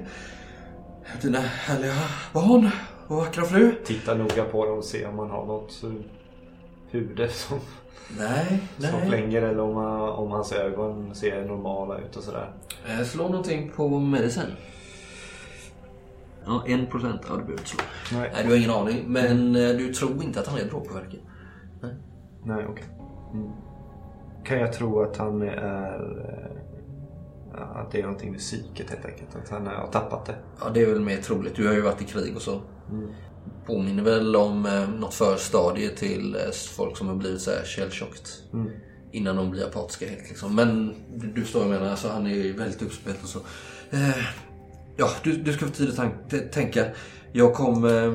Dina 1.20 1.38
härliga 1.38 1.94
barn 2.32 2.70
och 3.06 3.16
vackra 3.16 3.44
fru. 3.44 3.74
Titta 3.84 4.14
noga 4.14 4.44
på 4.44 4.66
dem 4.66 4.78
och 4.78 4.84
se 4.84 5.06
om 5.06 5.16
man 5.16 5.30
har 5.30 5.46
något 5.46 5.82
eh, 5.84 5.90
huvud 6.90 7.30
som, 7.30 7.58
Nej, 8.18 8.62
som 8.78 8.90
nej. 9.00 9.08
flänger 9.08 9.42
eller 9.42 9.60
om, 9.60 9.76
om 10.10 10.30
hans 10.30 10.52
ögon 10.52 11.14
ser 11.14 11.44
normala 11.44 11.98
ut 11.98 12.16
och 12.16 12.22
sådär. 12.22 12.52
Eh, 12.88 13.04
Slå 13.04 13.24
någonting 13.28 13.72
på 13.76 13.88
medicin. 13.88 14.42
Ja, 16.44 16.64
en 16.66 16.86
procent. 16.86 17.20
Ja, 17.28 17.34
du 17.34 17.36
behöver 17.42 17.52
inte 17.52 17.68
slå. 17.70 17.80
Nej, 18.12 18.30
Nej, 18.34 18.44
du 18.44 18.50
har 18.50 18.56
ingen 18.56 18.70
aning. 18.70 19.04
Men 19.06 19.56
eh, 19.56 19.68
du 19.76 19.94
tror 19.94 20.22
inte 20.24 20.40
att 20.40 20.46
han 20.46 20.58
är 20.58 20.64
drogpåverkad. 20.64 21.20
nej 22.44 22.66
okej. 22.70 22.84
Mm. 23.32 23.50
Kan 24.44 24.58
jag 24.58 24.72
tro 24.72 25.02
att 25.02 25.16
han 25.16 25.42
är... 25.42 26.61
Att 27.54 27.92
det 27.92 27.98
är 27.98 28.02
någonting 28.02 28.30
med 28.30 28.40
psyket 28.40 28.90
helt 28.90 29.04
enkelt? 29.04 29.36
Att 29.44 29.50
han 29.50 29.66
har 29.66 29.88
tappat 29.92 30.26
det? 30.26 30.34
Ja, 30.60 30.70
det 30.74 30.82
är 30.82 30.86
väl 30.86 31.00
mer 31.00 31.16
troligt. 31.16 31.56
Du 31.56 31.66
har 31.66 31.74
ju 31.74 31.80
varit 31.80 32.02
i 32.02 32.04
krig 32.04 32.36
och 32.36 32.42
så. 32.42 32.60
Påminner 33.66 34.02
väl 34.02 34.36
om 34.36 34.66
eh, 34.66 34.88
något 34.88 35.14
förstadie 35.14 35.88
till 35.88 36.34
eh, 36.34 36.40
folk 36.76 36.96
som 36.96 37.08
har 37.08 37.14
blivit 37.14 37.40
så 37.40 37.50
här 37.50 37.64
källtjockt. 37.64 38.42
Innan 39.12 39.36
de 39.36 39.50
blir 39.50 39.66
apatiska 39.66 40.06
helt 40.06 40.28
liksom. 40.28 40.54
Men 40.54 40.94
du, 41.14 41.26
du 41.26 41.44
står 41.44 41.62
och 41.64 41.70
menar, 41.70 41.90
alltså, 41.90 42.08
han 42.08 42.26
är 42.26 42.34
ju 42.34 42.52
väldigt 42.52 42.82
uppspelt 42.82 43.22
och 43.22 43.28
så. 43.28 43.38
Eh, 43.90 44.24
ja, 44.96 45.08
du, 45.22 45.32
du 45.32 45.52
ska 45.52 45.66
få 45.66 45.72
tid 45.72 46.00
att 46.00 46.52
tänka. 46.52 46.84
Jag 47.32 47.54
kommer 47.54 48.06
eh, 48.06 48.14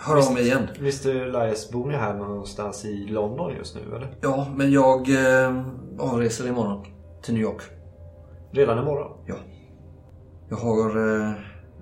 höra 0.00 0.18
av 0.26 0.34
mig 0.34 0.42
igen. 0.42 0.68
Mr 0.78 1.08
Elias, 1.08 1.70
bor 1.70 1.86
ni 1.86 1.96
här 1.96 2.14
någonstans 2.14 2.84
i 2.84 3.06
London 3.06 3.54
just 3.56 3.74
nu 3.74 3.96
eller? 3.96 4.16
Ja, 4.20 4.48
men 4.56 4.72
jag 4.72 5.08
eh, 5.08 5.64
avreser 5.98 6.48
imorgon 6.48 6.86
till 7.22 7.34
New 7.34 7.42
York. 7.42 7.62
Redan 8.50 8.78
imorgon? 8.78 9.12
Ja. 9.26 9.34
Jag 10.48 10.56
har 10.56 10.88
eh, 10.88 11.32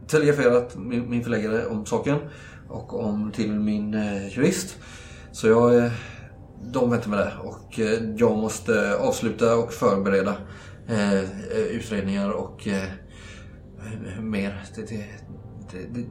telegraferat 0.07 0.77
min, 0.77 1.11
min 1.11 1.25
förläggare 1.25 1.67
om 1.67 1.87
saken 1.87 2.19
och 2.69 3.05
om 3.05 3.33
till 3.33 3.53
min 3.55 3.95
eh, 3.95 4.29
jurist. 4.37 4.79
Så 5.33 5.49
jag, 5.49 5.77
eh, 5.77 5.93
de 6.73 6.91
väntar 6.91 7.11
med 7.11 7.19
det 7.19 7.33
och 7.43 7.81
eh, 7.81 8.15
jag 8.17 8.39
måste 8.39 8.97
avsluta 8.97 9.57
och 9.57 9.73
förbereda 9.73 10.37
eh, 10.89 11.19
eh, 11.21 11.67
utredningar 11.71 12.31
och 12.31 12.69
eh, 12.69 12.89
mer. 14.21 14.63
Det, 14.77 14.83
det, 14.83 15.05
det, 15.73 16.01
det, 16.01 16.07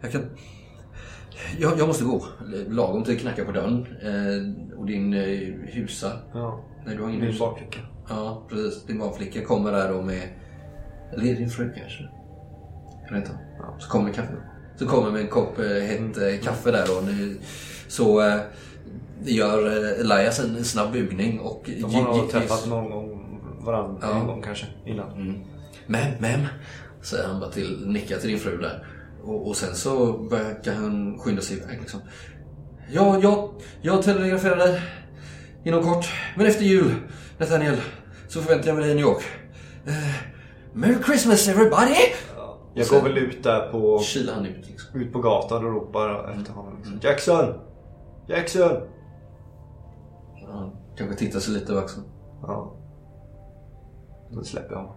jag 0.00 0.12
kan... 0.12 0.22
Jag, 1.58 1.78
jag 1.78 1.86
måste 1.86 2.04
gå. 2.04 2.24
Lagom 2.68 3.04
till 3.04 3.18
knacka 3.18 3.44
på 3.44 3.52
dörren. 3.52 3.86
Och 4.76 4.86
din 4.86 5.12
husa. 5.72 6.12
Ja. 6.34 6.64
Nej, 6.86 6.96
du 6.96 7.02
har 7.02 7.10
ingen 7.10 7.24
Min 7.24 7.38
bakficka. 7.38 7.80
Ja, 8.08 8.46
precis. 8.48 8.84
Din 8.84 8.98
barnflicka 8.98 9.44
kommer 9.44 9.72
där 9.72 9.92
då 9.92 10.02
med... 10.02 10.28
Eller 11.12 11.24
är 11.24 11.28
det 11.28 11.34
din 11.34 11.50
fru 11.50 11.72
kanske? 11.76 12.08
Kan 13.08 13.12
det 13.12 13.18
inte? 13.18 13.38
Ja. 13.58 13.76
Så 13.78 13.90
kommer 13.90 14.12
kaffe. 14.12 14.32
Så 14.76 14.86
kommer 14.86 15.10
med 15.10 15.20
en 15.20 15.28
kopp 15.28 15.58
eh, 15.58 15.66
hett 15.66 16.18
eh, 16.18 16.44
kaffe 16.44 16.70
där 16.70 16.86
då. 16.86 17.00
Nu, 17.00 17.38
så 17.88 18.22
eh, 18.22 18.40
gör 19.24 19.66
Elias 20.00 20.40
en 20.40 20.64
snabb 20.64 20.92
bugning 20.92 21.40
och... 21.40 21.70
De 21.80 21.94
har 21.94 22.02
nog 22.02 22.30
träffat 22.30 22.66
någon 22.68 22.90
gång 22.90 23.22
varandra 23.64 23.98
Ja. 24.02 24.20
en 24.20 24.26
gång 24.26 24.42
kanske 24.42 24.66
innan. 24.86 25.12
Mm. 25.12 25.40
Men, 25.86 26.12
men, 26.18 26.46
säger 27.02 27.28
han 27.28 27.40
bara 27.40 27.50
till, 27.50 27.88
nickar 27.88 28.16
till 28.16 28.30
din 28.30 28.38
fru 28.38 28.56
där. 28.60 28.86
Och, 29.24 29.48
och 29.48 29.56
sen 29.56 29.74
så 29.74 30.16
verkar 30.16 30.74
han 30.74 31.18
skynda 31.18 31.42
sig 31.42 31.56
iväg 31.56 31.80
liksom. 31.80 32.00
Ja, 32.90 33.18
jag, 33.22 33.50
jag 33.82 34.02
telegraferar 34.02 34.56
dig 34.56 34.82
inom 35.64 35.82
kort. 35.82 36.06
Men 36.36 36.46
efter 36.46 36.64
jul, 36.64 36.94
Nathaniel, 37.38 37.76
så 38.28 38.40
förväntar 38.40 38.68
jag 38.68 38.74
mig 38.76 38.84
dig 38.84 38.92
i 38.92 38.94
New 38.94 39.04
York. 39.04 39.22
Eh, 39.86 39.92
Merry 40.72 41.02
Christmas 41.04 41.48
everybody! 41.48 41.94
Jag 42.74 42.86
går 42.88 43.02
väl 43.02 43.18
ut 43.18 43.42
där 43.42 43.72
på, 43.72 43.98
Kilar 44.02 44.34
han 44.34 44.46
ut 44.46 44.66
liksom. 44.66 45.00
ut 45.00 45.12
på 45.12 45.18
gatan 45.20 45.64
och 45.66 45.72
ropar 45.72 46.30
efter 46.38 46.52
honom. 46.52 46.76
Liksom. 46.76 46.98
Jackson! 47.02 47.54
Jackson! 48.28 48.70
Han 50.52 50.70
kanske 50.96 51.16
tittar 51.16 51.40
sig 51.40 51.54
lite 51.54 51.72
över 51.72 51.82
axeln. 51.82 52.04
Ja. 52.42 52.72
Då 54.30 54.44
släpper 54.44 54.74
jag 54.74 54.80
honom. 54.80 54.94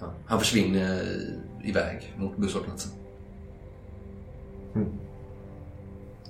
Ja. 0.00 0.06
Han 0.26 0.38
försvinner 0.38 1.00
eh, 1.00 1.68
iväg 1.68 2.14
mot 2.16 2.36
busshållplatsen. 2.36 2.92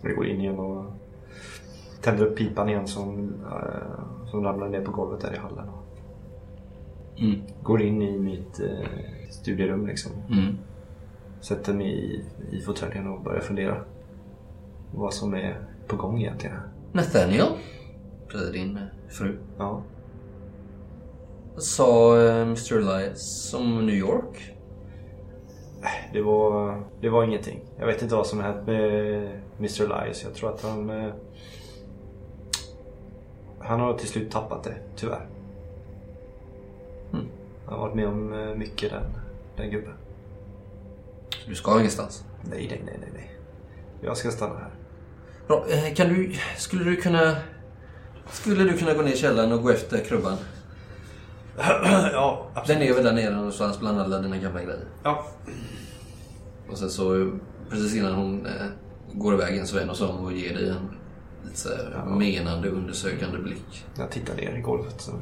Jag 0.02 0.16
går 0.16 0.26
in 0.26 0.40
igen 0.40 0.58
och 0.58 0.84
tänder 2.02 2.26
upp 2.26 2.36
pipan 2.36 2.68
igen 2.68 2.86
som, 2.86 3.34
eh, 3.44 4.28
som 4.30 4.44
ramlar 4.44 4.68
ner 4.68 4.80
på 4.80 4.92
golvet 4.92 5.20
där 5.20 5.34
i 5.34 5.38
hallen. 5.38 5.68
Mm. 7.16 7.40
Går 7.62 7.82
in 7.82 8.02
i 8.02 8.18
mitt 8.18 8.60
eh, 8.60 9.30
studierum 9.30 9.86
liksom. 9.86 10.12
Mm. 10.30 10.58
Sätter 11.40 11.74
mig 11.74 11.86
i, 11.86 12.24
i 12.56 12.60
fåtöljen 12.60 13.06
och 13.06 13.22
börjar 13.22 13.40
fundera. 13.40 13.84
Vad 14.94 15.14
som 15.14 15.34
är 15.34 15.60
på 15.86 15.96
gång 15.96 16.20
egentligen. 16.20 16.56
Nathaniel, 16.92 17.46
säger 18.32 18.52
din 18.52 18.76
eh, 18.76 18.82
fru. 19.08 19.38
Ja. 19.58 19.82
Sa 21.56 22.20
eh, 22.20 22.42
Mr 22.42 22.76
Elias 22.76 23.54
om 23.54 23.86
New 23.86 23.94
York? 23.94 24.54
Det 26.12 26.22
var, 26.22 26.82
det 27.00 27.08
var 27.08 27.24
ingenting. 27.24 27.60
Jag 27.78 27.86
vet 27.86 28.02
inte 28.02 28.14
vad 28.14 28.26
som 28.26 28.40
hänt 28.40 28.66
med 28.66 29.40
Mr 29.58 29.82
Elias. 29.82 30.22
Jag 30.24 30.34
tror 30.34 30.54
att 30.54 30.62
han... 30.62 30.90
Han 33.60 33.80
har 33.80 33.98
till 33.98 34.08
slut 34.08 34.30
tappat 34.30 34.64
det, 34.64 34.74
tyvärr. 34.96 35.26
Mm. 37.12 37.26
Han 37.66 37.78
har 37.78 37.86
varit 37.86 37.94
med 37.94 38.08
om 38.08 38.32
eh, 38.32 38.54
mycket 38.54 38.90
den, 38.90 39.04
den 39.56 39.70
gubben. 39.70 39.94
Du 41.46 41.54
ska 41.54 41.78
ingenstans. 41.78 42.24
Nej, 42.42 42.66
nej, 42.70 42.82
nej, 42.84 42.98
nej, 43.00 43.10
nej. 43.14 43.30
Jag 44.00 44.16
ska 44.16 44.30
stanna 44.30 44.54
här. 44.54 44.70
Bra, 45.46 45.64
eh, 45.68 45.94
kan 45.94 46.08
du, 46.08 46.34
skulle 46.56 46.84
du 46.84 46.96
kunna... 46.96 47.36
Skulle 48.30 48.64
du 48.64 48.78
kunna 48.78 48.94
gå 48.94 49.02
ner 49.02 49.12
i 49.12 49.16
källaren 49.16 49.52
och 49.52 49.62
gå 49.62 49.70
efter 49.70 50.04
krubban? 50.04 50.36
ja, 52.12 52.46
Den 52.66 52.82
är 52.82 52.94
väl 52.94 53.04
där 53.04 53.12
nere 53.12 53.34
någonstans 53.34 53.80
bland 53.80 54.00
alla 54.00 54.18
dina 54.18 54.36
gamla 54.36 54.62
grejer. 54.62 54.84
Ja. 55.02 55.26
Och 56.70 56.78
sen 56.78 56.90
så 56.90 57.30
precis 57.70 57.94
innan 57.94 58.14
hon 58.14 58.46
eh, 58.46 58.66
går 59.12 59.34
iväg 59.34 59.58
en 59.58 59.66
sväng 59.66 59.88
och 59.88 59.96
så 59.96 60.08
och 60.08 60.32
ger 60.32 60.54
dig 60.54 60.68
en 60.68 60.97
lite 61.44 61.58
så 61.58 61.68
här 61.68 62.04
menande 62.04 62.68
undersökande 62.68 63.38
blick. 63.38 63.86
Jag 63.98 64.10
tittar 64.10 64.34
ner 64.36 64.56
i 64.56 64.60
golvet. 64.60 65.00
Så. 65.00 65.12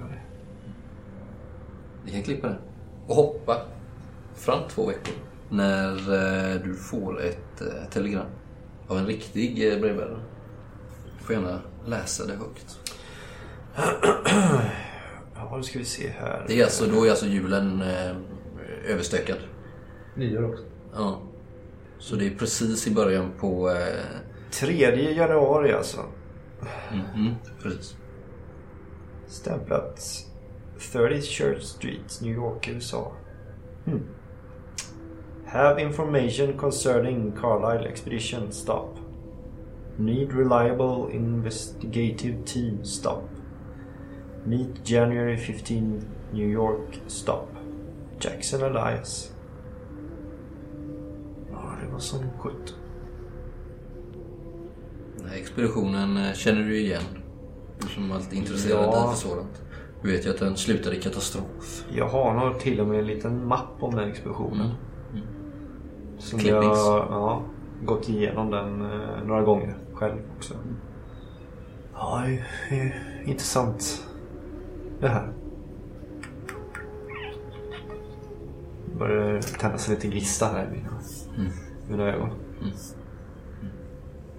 Vi 2.05 2.12
kan 2.12 2.23
klippa 2.23 2.49
det. 2.49 2.59
Och 3.07 3.17
hoppa 3.17 3.62
fram 4.35 4.69
två 4.69 4.87
veckor. 4.87 5.14
När 5.49 5.93
eh, 5.95 6.62
du 6.62 6.75
får 6.75 7.23
ett 7.23 7.61
eh, 7.61 7.91
telegram 7.91 8.27
av 8.89 8.99
en 8.99 9.07
riktig 9.07 9.73
eh, 9.73 9.81
brevbärare. 9.81 10.21
Du 11.19 11.25
får 11.25 11.35
gärna 11.35 11.61
läsa 11.87 12.27
det 12.27 12.35
högt. 12.35 12.79
Ja, 15.39 15.57
nu 15.57 15.62
ska 15.62 15.79
vi 15.79 15.85
se 15.85 16.09
här. 16.09 16.45
Det 16.49 16.61
är 16.61 16.64
alltså, 16.64 16.87
då 16.87 17.05
är 17.05 17.11
alltså 17.11 17.27
julen 17.27 17.83
eh, 17.83 18.17
överstökad. 18.89 19.39
Nyår 20.14 20.53
också. 20.53 20.64
Ja. 20.95 21.21
Så 21.99 22.17
det 22.17 22.27
är 22.27 22.31
precis 22.31 22.87
i 22.87 22.95
början 22.95 23.31
på... 23.41 23.71
Eh, 23.71 24.05
3 24.51 25.12
januari 25.12 25.72
alltså. 25.72 26.01
mhm, 26.92 27.34
precis. 27.62 27.97
Stämplat 29.26 30.01
30 30.92 31.22
Church 31.22 31.62
Street, 31.62 32.20
New 32.22 32.34
York, 32.34 32.68
USA. 32.68 33.12
Hmm. 33.84 34.01
Have 35.47 35.82
information 35.82 36.59
concerning 36.59 37.32
Carlisle 37.32 37.88
Expedition. 37.88 38.53
Stop. 38.53 38.99
Need 39.99 40.32
reliable 40.32 41.14
investigative 41.16 42.44
team 42.44 42.84
stop. 42.84 43.22
Meet 44.44 44.84
January 44.84 45.36
15 45.36 46.03
New 46.32 46.49
York 46.49 47.01
stop. 47.07 47.49
Jackson 48.20 48.62
Elias. 48.62 49.32
Ja, 51.51 51.76
det 51.82 51.92
var 51.92 51.99
som 51.99 52.20
sjutton. 52.38 52.76
Expeditionen 55.35 56.16
eh, 56.16 56.33
känner 56.33 56.62
du 56.62 56.79
igen. 56.79 57.03
Du 57.81 57.87
som 57.89 58.12
alltid 58.12 58.39
intresserad 58.39 58.85
Ja. 58.85 58.97
av 59.05 59.11
för 59.11 59.16
sådant. 59.16 59.62
Du 60.03 60.12
vet 60.12 60.27
ju 60.27 60.31
att 60.31 60.39
den 60.39 60.57
slutade 60.57 60.97
i 60.97 61.03
katastrof. 61.03 61.85
Jag 61.95 62.09
har 62.09 62.35
nog 62.35 62.59
till 62.61 62.81
och 62.81 62.87
med 62.87 62.99
en 62.99 63.07
liten 63.07 63.47
mapp 63.49 63.77
om 63.81 63.95
den 63.95 64.11
expeditionen. 64.11 64.70
Som 66.18 66.39
jag 66.39 66.49
Clippings. 66.49 66.79
ja, 66.87 67.43
gått 67.85 68.09
igenom 68.09 68.51
den 68.51 68.81
eh, 68.83 69.24
några 69.27 69.43
gånger 69.43 69.77
själv 69.93 70.16
också. 70.37 70.55
Ja, 71.95 72.22
det 72.70 72.77
är, 72.77 73.03
intressant 73.27 74.07
det 75.01 75.09
här. 75.09 75.33
Det 78.87 78.99
börjar 78.99 79.41
tändas 79.43 79.89
en 79.89 79.95
liten 79.95 80.11
gnista 80.11 80.47
här 80.47 80.64
i 80.66 80.77
mina, 80.77 80.91
mina 81.89 82.14
ögon. 82.14 82.29
Jag 82.61 82.68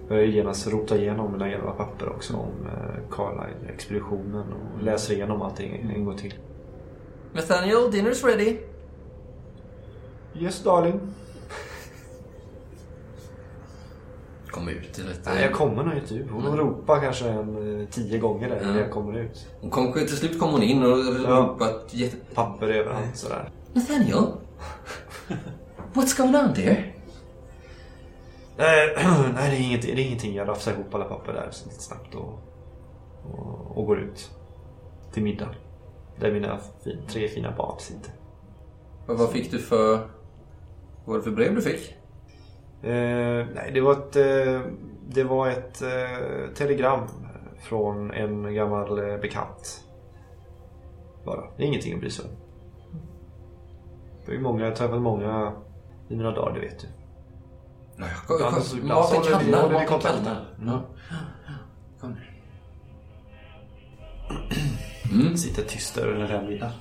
börjar 0.08 0.24
genast 0.24 0.66
rota 0.66 0.96
igenom 0.96 1.32
mina 1.32 1.48
jävla 1.50 1.70
papper 1.70 2.08
också 2.08 2.36
om 2.36 2.66
eh, 2.66 3.00
Carlisle-expeditionen 3.10 4.44
och 4.52 4.82
läser 4.82 5.14
igenom 5.14 5.42
allting 5.42 5.92
en 5.96 6.04
gång 6.04 6.16
till. 6.16 6.34
Nathaniel, 7.32 7.90
dinner's 7.90 8.26
ready. 8.26 8.56
Yes 10.38 10.62
darling. 10.62 11.00
Kom 14.50 14.68
ut 14.68 14.98
lite. 14.98 15.30
Nej, 15.34 15.42
jag 15.42 15.52
kommer 15.52 15.82
nog 15.84 15.94
inte 15.94 16.14
ut. 16.14 16.26
Hon 16.30 16.56
ropar 16.56 17.00
kanske 17.00 17.28
en 17.28 17.80
eh, 17.80 17.86
tio 17.88 18.18
gånger 18.18 18.48
där 18.48 18.60
när 18.66 18.80
jag 18.80 18.90
kommer 18.90 19.18
ut. 19.18 19.46
Hon 19.60 19.70
kom, 19.70 19.92
till 19.92 20.08
slut 20.16 20.38
kom 20.40 20.50
hon 20.50 20.62
in 20.62 20.82
och 20.82 20.98
Ja. 20.98 21.30
ropat 21.30 21.86
jätte... 21.90 22.16
Papper 22.34 22.68
överallt 22.68 23.16
sådär. 23.16 23.50
Nathaniel? 23.72 24.24
What's 25.94 26.16
going 26.22 26.34
on 26.36 26.54
there? 26.54 26.84
Eh, 28.58 28.64
Nej, 29.34 29.50
det 29.50 29.56
är, 29.56 29.60
inget, 29.60 29.82
det 29.82 29.92
är 29.92 29.98
ingenting. 29.98 30.34
Jag 30.34 30.48
rafsar 30.48 30.72
ihop 30.72 30.94
alla 30.94 31.04
papper 31.04 31.32
där 31.32 31.48
så 31.50 31.68
lite 31.68 31.82
snabbt 31.82 32.14
och, 32.14 32.38
och, 33.24 33.78
och 33.78 33.86
går 33.86 33.98
ut 34.00 34.30
till 35.12 35.22
middag. 35.22 35.48
Där 36.20 36.32
mina 36.32 36.58
fin, 36.84 37.02
tre 37.08 37.28
fina 37.28 37.54
barn 37.56 37.78
sitter. 37.78 38.12
Vad, 39.06 39.18
vad 39.18 39.30
fick 39.30 39.50
du 39.50 39.58
för... 39.58 39.96
Vad 39.96 41.06
var 41.06 41.16
det 41.16 41.22
för 41.22 41.30
brev 41.30 41.54
du 41.54 41.62
fick? 41.62 41.94
Eh, 42.82 43.46
nej, 43.54 43.70
det 43.74 43.80
var 43.80 43.92
ett, 43.92 44.16
eh, 44.16 44.60
det 45.08 45.24
var 45.24 45.48
ett 45.48 45.82
eh, 45.82 46.54
telegram 46.54 47.00
från 47.60 48.10
en 48.10 48.54
gammal 48.54 48.98
eh, 48.98 49.18
bekant. 49.18 49.84
Bara. 51.24 51.44
Det 51.56 51.62
är 51.62 51.66
ingenting 51.66 51.94
att 51.94 52.00
bry 52.00 52.10
sig 52.10 52.24
om. 52.24 52.30
Det 54.26 54.32
är 54.32 54.36
ju 54.36 54.42
många, 54.42 54.60
jag 54.60 54.70
har 54.70 54.76
träffat 54.76 55.02
många 55.02 55.52
i 56.08 56.16
mina 56.16 56.30
dagar, 56.30 56.54
det 56.54 56.60
vet 56.60 56.80
du. 56.80 56.97
Ja, 57.98 58.04
jag, 58.28 58.36
Ibland 58.36 58.56
jag, 58.56 58.62
så- 58.62 58.76
ibland 58.76 59.04
så 59.04 59.14
maten 59.14 59.32
håller 59.32 59.44
vi- 59.44 59.50
kallnar, 59.52 59.62
håller 59.62 59.78
vi 59.78 59.84
maten 59.84 60.00
kallnar. 60.00 60.40
Mm. 60.62 60.80
Kom 62.00 62.16
nu. 65.10 65.36
Sitter 65.42 65.62
tyst 65.62 65.94
där 65.94 66.06
under 66.08 66.28
den 66.28 66.46
middagen. 66.48 66.72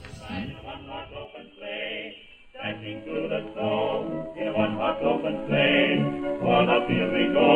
Dashing 2.57 3.01
through 3.05 3.29
the 3.29 3.41
snow 3.53 4.33
in 4.35 4.47
one 4.53 4.73
hot 4.81 4.97
open 5.03 5.35
sleigh. 5.47 6.01
For 6.41 6.65
the 6.65 6.77
field 6.87 7.11
we 7.13 7.25
go, 7.33 7.51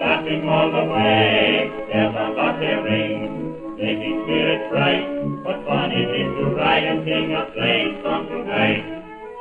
laughing 0.00 0.48
all 0.48 0.70
the 0.70 0.84
way. 0.92 1.70
Bells 1.92 2.14
on 2.16 2.34
bobtail 2.36 2.82
ring, 2.82 3.18
making 3.78 4.14
spirits 4.24 4.66
bright. 4.70 5.04
What 5.44 5.58
fun 5.66 5.90
it 5.92 6.08
is 6.20 6.28
to 6.38 6.44
ride 6.60 6.84
and 6.90 7.00
sing 7.06 7.32
a 7.34 7.42
sleigh 7.54 8.02
song 8.04 8.26
tonight. 8.28 8.84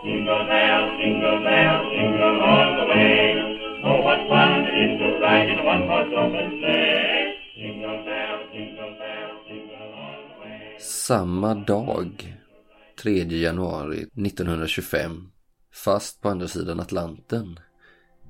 Jingle 0.03 0.43
bells, 0.47 0.91
jingle 0.99 1.39
bells, 1.43 1.85
jingle 1.93 2.41
all 2.41 2.69
the 2.79 2.85
way. 2.93 3.36
What 4.18 4.30
fun 4.30 4.65
it 4.65 4.74
is 4.84 4.99
to 4.99 5.20
ride 5.22 5.49
in 5.49 5.65
one 5.65 5.84
horse 5.88 6.13
open 6.18 6.49
sleigh. 6.59 7.36
Jingle 7.55 8.03
jingle 8.51 8.95
jingle 9.47 9.93
all 9.93 10.22
the 10.28 10.41
way. 10.41 10.78
Samma 10.80 11.55
dag, 11.55 12.38
3 12.99 13.24
januari 13.24 13.97
1925, 13.97 15.30
fast 15.74 16.22
på 16.22 16.30
andra 16.30 16.47
sidan 16.47 16.80
Atlanten 16.80 17.59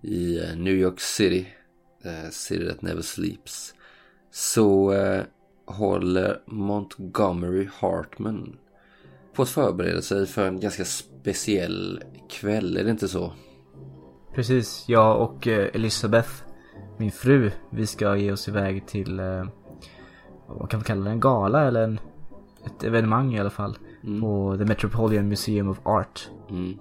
i 0.01 0.39
eh, 0.39 0.55
New 0.55 0.75
York 0.75 0.99
City, 0.99 1.47
eh, 2.03 2.29
City 2.31 2.65
that 2.65 2.81
never 2.81 3.01
sleeps, 3.01 3.73
så 4.31 4.93
eh, 4.93 5.23
håller 5.65 6.41
Montgomery 6.45 7.67
Hartman 7.73 8.57
på 9.33 9.41
att 9.41 9.49
förbereda 9.49 10.01
sig 10.01 10.25
för 10.25 10.47
en 10.47 10.59
ganska 10.59 10.85
speciell 10.85 12.03
kväll, 12.29 12.77
är 12.77 12.83
det 12.83 12.91
inte 12.91 13.07
så? 13.07 13.33
Precis, 14.37 14.83
jag 14.87 15.21
och 15.21 15.47
eh, 15.47 15.69
Elizabeth, 15.73 16.29
min 16.97 17.11
fru, 17.11 17.51
vi 17.69 17.87
ska 17.87 18.15
ge 18.15 18.31
oss 18.31 18.47
iväg 18.47 18.87
till, 18.87 19.19
eh, 19.19 19.45
vad 20.47 20.69
kan 20.69 20.79
vi 20.79 20.85
kalla 20.85 21.03
det, 21.03 21.11
en 21.11 21.19
gala 21.19 21.67
eller 21.67 21.83
en, 21.83 21.99
ett 22.65 22.83
evenemang 22.83 23.35
i 23.35 23.39
alla 23.39 23.49
fall. 23.49 23.77
På 24.21 24.55
The 24.57 24.65
Metropolitan 24.65 25.27
Museum 25.27 25.69
of 25.69 25.79
Art. 25.83 26.29
Mm. 26.49 26.79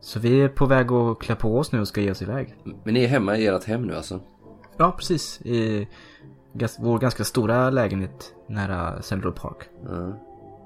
Så 0.00 0.20
vi 0.20 0.42
är 0.42 0.48
på 0.48 0.66
väg 0.66 0.92
att 0.92 1.18
klä 1.18 1.34
på 1.34 1.58
oss 1.58 1.72
nu 1.72 1.80
och 1.80 1.88
ska 1.88 2.00
ge 2.00 2.10
oss 2.10 2.22
iväg. 2.22 2.54
Men 2.84 2.94
ni 2.94 3.04
är 3.04 3.08
hemma 3.08 3.36
i 3.36 3.46
ert 3.46 3.64
hem 3.64 3.82
nu 3.82 3.96
alltså? 3.96 4.20
Ja, 4.76 4.92
precis. 4.96 5.40
I 5.40 5.88
vår 6.78 6.98
ganska 6.98 7.24
stora 7.24 7.70
lägenhet 7.70 8.34
nära 8.46 9.02
Central 9.02 9.32
Park. 9.32 9.68
Ja. 9.84 10.12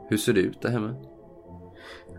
Hur 0.09 0.17
ser 0.17 0.33
det 0.33 0.41
ut 0.41 0.63
där 0.63 0.71
hemma? 0.71 0.95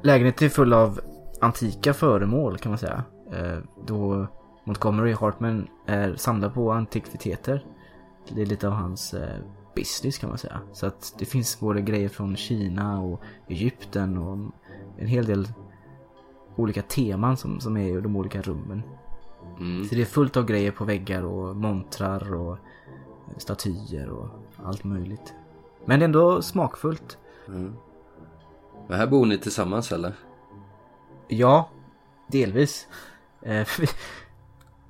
Lägenheten 0.03 0.45
är 0.45 0.49
full 0.49 0.73
av 0.73 0.99
antika 1.41 1.93
föremål 1.93 2.57
kan 2.57 2.71
man 2.71 2.79
säga. 2.79 3.03
Eh, 3.31 3.57
Då 3.85 4.27
Montgomery 4.63 5.13
Hartman 5.13 5.67
är 5.85 6.15
samlad 6.15 6.53
på 6.53 6.71
antikviteter. 6.71 7.65
Det 8.29 8.41
är 8.41 8.45
lite 8.45 8.67
av 8.67 8.73
hans 8.73 9.13
eh, 9.13 9.39
business 9.75 10.17
kan 10.17 10.29
man 10.29 10.37
säga. 10.37 10.59
Så 10.73 10.85
att 10.85 11.15
det 11.19 11.25
finns 11.25 11.59
både 11.59 11.81
grejer 11.81 12.09
från 12.09 12.35
Kina 12.35 13.01
och 13.01 13.21
Egypten 13.47 14.17
och 14.17 14.37
en 14.97 15.07
hel 15.07 15.25
del 15.25 15.47
olika 16.55 16.81
teman 16.81 17.37
som, 17.37 17.59
som 17.59 17.77
är 17.77 17.97
i 17.97 18.01
de 18.01 18.15
olika 18.15 18.41
rummen. 18.41 18.83
Mm. 19.59 19.85
Så 19.85 19.95
det 19.95 20.01
är 20.01 20.05
fullt 20.05 20.37
av 20.37 20.45
grejer 20.45 20.71
på 20.71 20.85
väggar 20.85 21.23
och 21.23 21.55
montrar 21.55 22.33
och 22.33 22.57
statyer 23.37 24.09
och 24.09 24.27
allt 24.63 24.83
möjligt. 24.83 25.33
Men 25.85 25.99
det 25.99 26.03
är 26.03 26.07
ändå 26.07 26.41
smakfullt. 26.41 27.17
Men 28.87 28.99
här 28.99 29.07
bor 29.07 29.25
ni 29.25 29.37
tillsammans 29.37 29.91
eller? 29.91 30.13
Ja, 31.27 31.69
delvis. 32.27 32.87
Eh, 33.41 33.67
vi, 33.79 33.87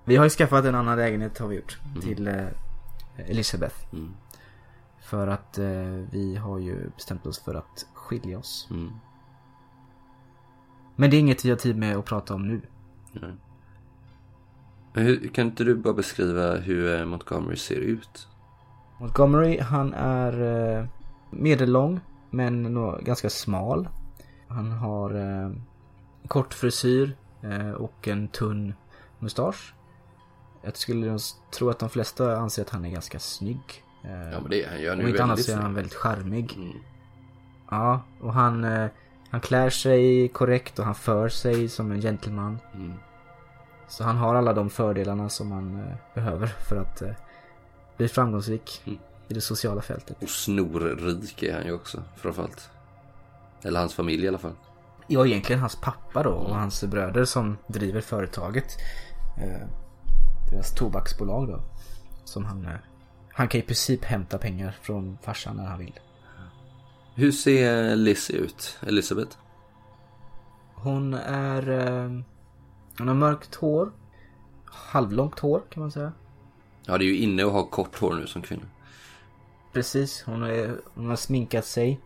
vi 0.06 0.16
har 0.16 0.24
ju 0.24 0.30
skaffat 0.30 0.66
en 0.66 0.76
annan 0.76 0.97
lägenhet 0.97 1.38
har 1.38 1.47
vi 1.47 1.56
gjort. 1.56 1.80
Till 2.02 2.28
eh, 2.28 2.47
Elizabeth. 3.18 3.76
Mm. 3.93 4.14
För 4.99 5.28
att 5.28 5.58
eh, 5.58 5.66
vi 6.12 6.36
har 6.36 6.60
ju 6.60 6.89
bestämt 6.95 7.26
oss 7.26 7.39
för 7.39 7.56
att 7.56 7.86
skilja 7.93 8.39
oss. 8.39 8.68
Mm. 8.72 8.91
Men 10.95 11.10
det 11.10 11.18
är 11.18 11.20
inget 11.20 11.45
vi 11.45 11.49
har 11.49 11.58
tid 11.58 11.78
med 11.78 11.97
att 11.97 12.06
prata 12.06 12.34
om 12.34 12.47
nu. 12.47 12.62
Hur, 14.93 15.28
kan 15.28 15.47
inte 15.47 15.64
du 15.64 15.76
bara 15.76 15.93
beskriva 15.93 16.56
hur 16.56 16.99
eh, 16.99 17.06
Montgomery 17.06 17.56
ser 17.56 17.76
ut? 17.76 18.28
Montgomery 18.99 19.60
han 19.60 19.93
är 19.93 20.41
eh, 20.78 20.86
medellång 21.30 21.99
men 22.30 22.74
ganska 23.04 23.30
smal. 23.30 23.89
Han 24.47 24.72
har 24.72 25.16
eh, 25.16 25.52
kort 26.28 26.54
frisyr 26.54 27.16
och 27.77 28.07
en 28.07 28.27
tunn 28.27 28.73
mustasch. 29.19 29.73
Jag 30.61 30.77
skulle 30.77 31.17
tro 31.53 31.69
att 31.69 31.79
de 31.79 31.89
flesta 31.89 32.37
anser 32.37 32.61
att 32.61 32.69
han 32.69 32.85
är 32.85 32.89
ganska 32.89 33.19
snygg. 33.19 33.83
Eh, 34.03 34.31
Ja 34.31 34.39
men 34.41 34.49
det 34.49 34.63
är 34.63 34.69
han 34.69 34.79
ju. 34.81 34.89
Han 34.89 34.99
är 34.99 35.03
Om 35.03 35.09
inte 35.09 35.23
annat 35.23 35.41
så 35.41 35.51
är 35.51 35.55
han 35.55 35.73
väldigt 35.73 35.93
charmig. 35.93 36.53
Mm. 36.55 36.73
Ja, 37.69 38.01
och 38.21 38.33
han, 38.33 38.63
eh, 38.63 38.89
han 39.29 39.41
klär 39.41 39.69
sig 39.69 40.27
korrekt 40.27 40.79
och 40.79 40.85
han 40.85 40.95
för 40.95 41.29
sig 41.29 41.69
som 41.69 41.91
en 41.91 42.01
gentleman. 42.01 42.59
Mm. 42.73 42.93
Så 43.87 44.03
han 44.03 44.17
har 44.17 44.35
alla 44.35 44.53
de 44.53 44.69
fördelarna 44.69 45.29
som 45.29 45.47
man 45.47 45.79
eh, 45.79 45.95
behöver 46.13 46.47
för 46.47 46.75
att 46.75 47.01
eh, 47.01 47.11
bli 47.97 48.07
framgångsrik 48.07 48.81
Mm. 48.85 48.99
i 49.27 49.33
det 49.33 49.41
sociala 49.41 49.81
fältet. 49.81 50.23
Och 50.23 50.29
snorrik 50.29 51.43
är 51.43 51.53
han 51.53 51.65
ju 51.65 51.73
också 51.73 52.03
framförallt. 52.17 52.69
Eller 53.61 53.79
hans 53.79 53.93
familj 53.93 54.25
i 54.25 54.27
alla 54.27 54.37
fall. 54.37 54.55
Ja, 55.14 55.26
egentligen 55.26 55.59
hans 55.59 55.76
pappa 55.76 56.24
då 56.24 56.30
och 56.30 56.55
hans 56.55 56.84
bröder 56.84 57.26
som 57.26 57.57
driver 57.68 58.01
företaget. 58.01 58.78
Eh, 59.38 59.68
deras 60.51 60.76
tobaksbolag 60.76 61.47
då. 61.47 61.64
Som 62.24 62.45
han, 62.45 62.66
eh, 62.66 62.76
han 63.34 63.47
kan 63.47 63.59
i 63.59 63.64
princip 63.64 64.03
hämta 64.03 64.38
pengar 64.38 64.78
från 64.82 65.18
farsan 65.22 65.55
när 65.55 65.66
han 65.66 65.80
vill. 65.80 65.99
Hur 67.16 67.32
ser 67.32 67.95
Lizzie 67.95 68.38
ut? 68.38 68.78
Elisabeth? 68.82 69.38
Hon 70.74 71.14
är... 71.14 71.70
Eh, 71.70 72.09
hon 72.97 73.07
har 73.07 73.16
mörkt 73.16 73.55
hår. 73.55 73.91
Halvlångt 74.66 75.39
hår 75.39 75.62
kan 75.70 75.82
man 75.82 75.91
säga. 75.91 76.12
Ja, 76.86 76.97
det 76.97 77.03
är 77.03 77.07
ju 77.07 77.18
inne 77.18 77.45
att 77.45 77.51
ha 77.51 77.66
kort 77.66 77.99
hår 77.99 78.14
nu 78.14 78.28
som 78.28 78.41
kvinna. 78.41 78.66
Precis, 79.74 80.24
hon, 80.26 80.43
är, 80.43 80.78
hon 80.93 81.09
har 81.09 81.16
sminkat 81.16 81.66
sig. 81.66 81.99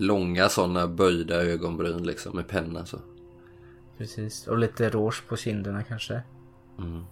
Långa 0.00 0.48
sådana 0.48 0.86
böjda 0.86 1.42
ögonbryn 1.42 2.02
liksom 2.02 2.36
med 2.36 2.48
penna 2.48 2.86
så. 2.86 2.98
Precis, 3.98 4.46
och 4.46 4.58
lite 4.58 4.90
rouge 4.90 5.28
på 5.28 5.36
kinderna 5.36 5.82
kanske. 5.82 6.22
Mm. 6.78 7.04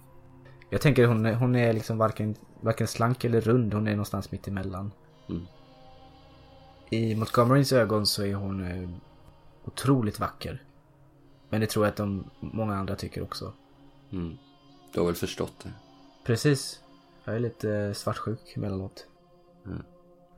Jag 0.69 0.81
tänker 0.81 1.07
hon, 1.07 1.25
hon 1.25 1.55
är 1.55 1.73
liksom 1.73 1.97
varken, 1.97 2.35
varken 2.61 2.87
slank 2.87 3.23
eller 3.23 3.41
rund, 3.41 3.73
hon 3.73 3.87
är 3.87 3.91
någonstans 3.91 4.31
mitt 4.31 4.47
emellan. 4.47 4.91
Mm. 5.29 5.45
I 6.89 7.15
Montgomerys 7.15 7.73
ögon 7.73 8.05
så 8.05 8.25
är 8.25 8.33
hon 8.33 8.63
eh, 8.63 8.89
otroligt 9.65 10.19
vacker. 10.19 10.63
Men 11.49 11.61
det 11.61 11.67
tror 11.67 11.85
jag 11.85 11.91
att 11.91 11.97
de, 11.97 12.29
många 12.39 12.75
andra 12.75 12.95
tycker 12.95 13.23
också. 13.23 13.53
Mm. 14.11 14.37
Du 14.93 14.99
har 14.99 15.07
väl 15.07 15.15
förstått 15.15 15.53
det? 15.63 15.71
Precis. 16.25 16.81
Jag 17.23 17.35
är 17.35 17.39
lite 17.39 17.71
eh, 17.71 17.93
svartsjuk 17.93 18.53
emellanåt. 18.57 19.07
Mm. 19.65 19.83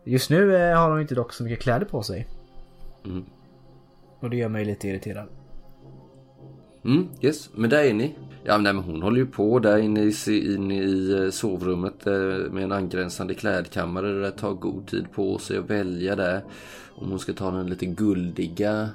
Just 0.03 0.29
nu 0.29 0.55
eh, 0.55 0.77
har 0.77 0.91
hon 0.91 1.01
inte 1.01 1.15
dock 1.15 1.33
så 1.33 1.43
mycket 1.43 1.61
kläder 1.61 1.85
på 1.85 2.03
sig. 2.03 2.27
Mm. 3.05 3.25
Och 4.19 4.29
det 4.29 4.37
gör 4.37 4.49
mig 4.49 4.65
lite 4.65 4.87
irriterad. 4.87 5.27
Mm, 6.85 7.07
yes. 7.21 7.49
Men 7.55 7.69
där 7.69 7.83
är 7.83 7.93
ni. 7.93 8.15
Ja, 8.43 8.57
nej, 8.57 8.73
men 8.73 8.83
hon 8.83 9.01
håller 9.01 9.17
ju 9.17 9.25
på 9.25 9.59
där 9.59 9.77
inne 9.77 10.01
i, 10.01 10.53
inne 10.53 10.83
i 10.83 11.23
eh, 11.23 11.29
sovrummet 11.29 12.07
eh, 12.07 12.13
med 12.51 12.63
en 12.63 12.71
angränsande 12.71 13.33
klädkammare. 13.33 14.07
där 14.07 14.21
Det 14.21 14.31
tar 14.31 14.53
god 14.53 14.87
tid 14.87 15.11
på 15.11 15.37
sig 15.37 15.57
att 15.57 15.69
välja 15.69 16.15
där. 16.15 16.43
Om 16.95 17.09
hon 17.09 17.19
ska 17.19 17.33
ta 17.33 17.51
den 17.51 17.67
lite 17.67 17.85
guldiga 17.85 18.89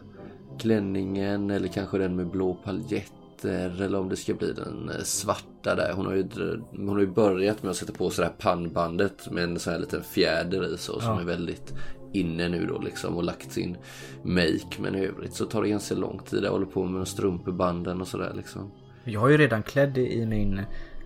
klänningen 0.58 1.50
eller 1.50 1.68
kanske 1.68 1.98
den 1.98 2.16
med 2.16 2.26
blå 2.26 2.54
paljetter. 2.54 3.82
Eller 3.82 3.98
om 3.98 4.08
det 4.08 4.16
ska 4.16 4.34
bli 4.34 4.52
den 4.52 4.88
eh, 4.88 5.02
svarta 5.02 5.74
där. 5.74 5.92
Hon 5.92 6.06
har 6.06 6.14
ju, 6.14 6.28
hon 6.70 6.88
har 6.88 7.00
ju 7.00 7.06
börjat 7.06 7.62
med 7.62 7.70
att 7.70 7.76
sätta 7.76 7.92
på 7.92 8.10
sig 8.10 8.22
det 8.22 8.30
här 8.30 8.36
pannbandet 8.38 9.30
med 9.30 9.44
en 9.44 9.58
sån 9.58 9.72
här 9.72 9.80
liten 9.80 10.02
fjäder 10.02 10.74
i 10.74 10.78
så 10.78 11.00
som 11.00 11.18
är 11.18 11.24
väldigt 11.24 11.74
inne 12.14 12.48
nu 12.48 12.66
då 12.66 12.78
liksom 12.78 13.16
och 13.16 13.24
lagt 13.24 13.52
sin 13.52 13.76
make. 14.22 14.76
Men 14.78 14.94
i 14.94 15.06
övrigt 15.06 15.34
så 15.34 15.46
tar 15.46 15.62
det 15.62 15.68
ganska 15.68 15.94
lång 15.94 16.18
tid. 16.18 16.44
Jag 16.44 16.50
håller 16.50 16.66
på 16.66 16.84
med 16.84 17.08
strumpebanden 17.08 18.00
och 18.00 18.08
sådär 18.08 18.32
liksom. 18.36 18.70
Jag 19.04 19.26
är 19.26 19.30
ju 19.30 19.38
redan 19.38 19.62
klädd 19.62 19.98
i 19.98 20.26
min 20.26 20.60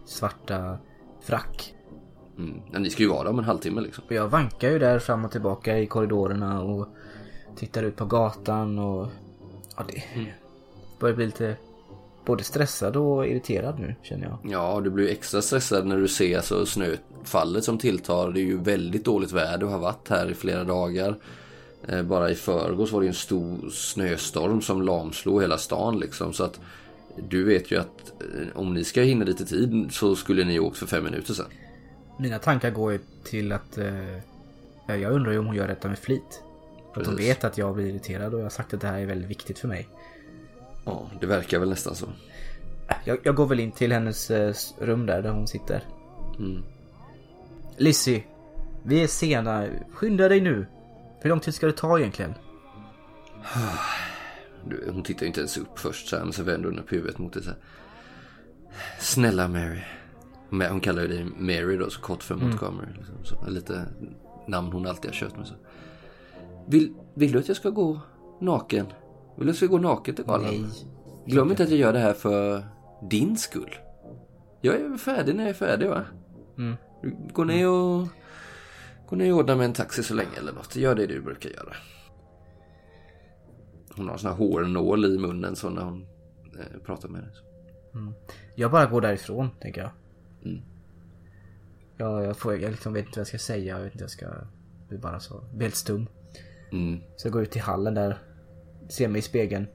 svarta 0.06 0.78
frack. 1.22 1.74
Mm. 2.38 2.60
Ja, 2.72 2.78
ni 2.78 2.90
ska 2.90 3.02
ju 3.02 3.08
vara 3.08 3.22
där 3.22 3.30
om 3.30 3.38
en 3.38 3.44
halvtimme 3.44 3.80
liksom. 3.80 4.04
Och 4.06 4.12
jag 4.12 4.28
vankar 4.28 4.70
ju 4.70 4.78
där 4.78 4.98
fram 4.98 5.24
och 5.24 5.32
tillbaka 5.32 5.78
i 5.78 5.86
korridorerna 5.86 6.62
och 6.62 6.88
tittar 7.56 7.82
ut 7.82 7.96
på 7.96 8.04
gatan 8.04 8.78
och... 8.78 9.08
Ja, 9.76 9.84
det 9.88 10.02
börjar 11.00 11.16
bli 11.16 11.26
lite 11.26 11.56
både 12.28 12.44
stressad 12.44 12.96
och 12.96 13.26
irriterad 13.26 13.78
nu 13.78 13.94
känner 14.02 14.24
jag. 14.26 14.38
Ja, 14.52 14.80
du 14.84 14.90
blir 14.90 15.08
extra 15.08 15.42
stressad 15.42 15.86
när 15.86 15.96
du 15.96 16.08
ser 16.08 16.36
alltså 16.36 16.66
snöfallet 16.66 17.64
som 17.64 17.78
tilltar. 17.78 18.30
Det 18.32 18.40
är 18.40 18.44
ju 18.44 18.58
väldigt 18.58 19.04
dåligt 19.04 19.32
väder 19.32 19.64
och 19.64 19.72
har 19.72 19.78
varit 19.78 20.08
här 20.08 20.30
i 20.30 20.34
flera 20.34 20.64
dagar. 20.64 21.14
Eh, 21.88 22.02
Bara 22.02 22.30
i 22.30 22.34
förrgås 22.34 22.92
var 22.92 23.00
det 23.00 23.06
en 23.06 23.14
stor 23.14 23.70
snöstorm 23.70 24.62
som 24.62 24.82
lamslog 24.82 25.42
hela 25.42 25.58
stan 25.58 25.98
liksom. 25.98 26.32
Så 26.32 26.44
att 26.44 26.60
du 27.28 27.44
vet 27.44 27.70
ju 27.70 27.80
att 27.80 28.12
eh, 28.20 28.58
om 28.60 28.74
ni 28.74 28.84
ska 28.84 29.02
hinna 29.02 29.24
dit 29.24 29.40
i 29.40 29.46
tid 29.46 29.88
så 29.90 30.16
skulle 30.16 30.44
ni 30.44 30.58
åkt 30.60 30.78
för 30.78 30.86
fem 30.86 31.04
minuter 31.04 31.34
sedan. 31.34 31.46
Mina 32.18 32.38
tankar 32.38 32.70
går 32.70 32.92
ju 32.92 32.98
till 33.24 33.52
att... 33.52 33.78
Eh, 33.78 34.16
ja, 34.86 34.96
jag 34.96 35.12
undrar 35.12 35.32
ju 35.32 35.38
om 35.38 35.46
hon 35.46 35.56
gör 35.56 35.68
detta 35.68 35.88
med 35.88 35.98
flit. 35.98 36.42
För 36.94 37.00
att 37.00 37.06
hon 37.06 37.16
vet 37.16 37.44
att 37.44 37.58
jag 37.58 37.74
blir 37.74 37.86
irriterad 37.86 38.34
och 38.34 38.40
jag 38.40 38.44
har 38.44 38.50
sagt 38.50 38.74
att 38.74 38.80
det 38.80 38.86
här 38.86 38.98
är 38.98 39.06
väldigt 39.06 39.30
viktigt 39.30 39.58
för 39.58 39.68
mig. 39.68 39.88
Ja, 40.88 41.10
det 41.20 41.26
verkar 41.26 41.58
väl 41.58 41.68
nästan 41.68 41.94
så. 41.94 42.06
Jag, 43.04 43.18
jag 43.22 43.34
går 43.34 43.46
väl 43.46 43.60
in 43.60 43.72
till 43.72 43.92
hennes 43.92 44.30
eh, 44.30 44.54
rum 44.78 45.06
där, 45.06 45.22
där 45.22 45.30
hon 45.30 45.46
sitter. 45.46 45.84
Mm. 46.38 46.62
Lissy, 47.76 48.22
vi 48.82 49.02
är 49.02 49.06
sena. 49.06 49.66
Skynda 49.92 50.28
dig 50.28 50.40
nu. 50.40 50.66
Hur 51.20 51.30
lång 51.30 51.40
tid 51.40 51.54
ska 51.54 51.66
det 51.66 51.72
ta 51.72 51.98
egentligen? 51.98 52.34
Hon 54.92 55.02
tittar 55.02 55.20
ju 55.22 55.26
inte 55.26 55.40
ens 55.40 55.56
upp 55.56 55.78
först 55.78 56.08
så 56.08 56.16
här, 56.16 56.24
men 56.24 56.32
så 56.32 56.42
vänder 56.42 56.68
hon 56.68 56.78
upp 56.78 56.92
huvudet 56.92 57.18
mot 57.18 57.32
det 57.32 57.42
så 57.42 57.50
här. 57.50 57.58
Snälla 58.98 59.48
Mary. 59.48 59.80
Hon 60.50 60.80
kallar 60.80 61.02
ju 61.02 61.08
dig 61.08 61.24
Mary 61.24 61.76
då, 61.76 61.90
så 61.90 62.00
kort 62.00 62.22
för 62.22 62.34
Montgomery. 62.34 62.92
Liksom, 62.96 63.14
så, 63.24 63.50
lite 63.50 63.84
namn 64.46 64.72
hon 64.72 64.86
alltid 64.86 65.10
har 65.10 65.16
kört 65.16 65.36
med. 65.36 65.46
Så. 65.46 65.54
Vill, 66.66 66.94
vill 67.14 67.32
du 67.32 67.38
att 67.38 67.48
jag 67.48 67.56
ska 67.56 67.70
gå 67.70 68.00
naken? 68.40 68.86
Vill 69.38 69.46
du 69.46 69.50
att 69.50 69.54
jag 69.54 69.56
ska 69.56 69.66
gå 69.66 69.78
naken 69.78 70.14
till 70.14 70.24
galan? 70.24 70.44
Nej. 70.44 70.64
Glöm 71.26 71.50
inte 71.50 71.62
att 71.62 71.70
jag 71.70 71.78
gör 71.78 71.92
det 71.92 71.98
här 71.98 72.12
för 72.12 72.64
din 73.10 73.36
skull. 73.36 73.74
Jag 74.60 74.74
är 74.74 74.96
färdig 74.96 75.34
när 75.34 75.42
jag 75.42 75.50
är 75.50 75.54
färdig 75.54 75.88
va? 75.88 76.04
Mm. 76.58 76.76
Gå 77.32 77.44
ner 77.44 77.68
och... 77.68 78.06
Gå 79.08 79.16
ner 79.16 79.32
och 79.32 79.38
ordna 79.38 79.56
med 79.56 79.64
en 79.64 79.72
taxi 79.72 80.02
så 80.02 80.14
länge 80.14 80.36
eller 80.38 80.52
något. 80.52 80.76
Gör 80.76 80.94
det 80.94 81.06
du 81.06 81.20
brukar 81.20 81.50
göra. 81.50 81.76
Hon 83.96 84.08
har 84.08 84.16
sån 84.16 84.30
här 84.30 84.36
hårnål 84.38 85.04
i 85.04 85.18
munnen 85.18 85.56
så 85.56 85.70
när 85.70 85.82
hon 85.82 86.06
eh, 86.58 86.80
pratar 86.84 87.08
med 87.08 87.22
dig. 87.22 87.32
Jag 88.54 88.70
bara 88.70 88.86
går 88.86 89.00
därifrån, 89.00 89.50
tänker 89.60 89.80
jag. 89.80 89.90
Mm. 90.44 90.62
Ja, 91.96 92.22
jag, 92.24 92.36
får, 92.36 92.56
jag 92.56 92.70
liksom 92.70 92.92
vet 92.92 93.06
inte 93.06 93.18
vad 93.18 93.20
jag 93.20 93.26
ska 93.26 93.38
säga. 93.38 93.76
Jag 93.76 93.84
vet 93.84 93.92
inte 93.92 94.04
vad 94.04 94.10
jag 94.10 94.10
ska... 94.10 94.26
Jag 94.26 94.88
blir 94.88 94.98
bara 94.98 95.20
så... 95.20 95.44
Helt 95.60 95.74
stum. 95.74 96.06
Mm. 96.72 97.00
Så 97.16 97.26
jag 97.26 97.32
går 97.32 97.42
ut 97.42 97.50
till 97.50 97.62
hallen 97.62 97.94
där. 97.94 98.18
Ser 98.88 99.08
mig 99.08 99.18
i 99.18 99.22
spegeln. 99.22 99.66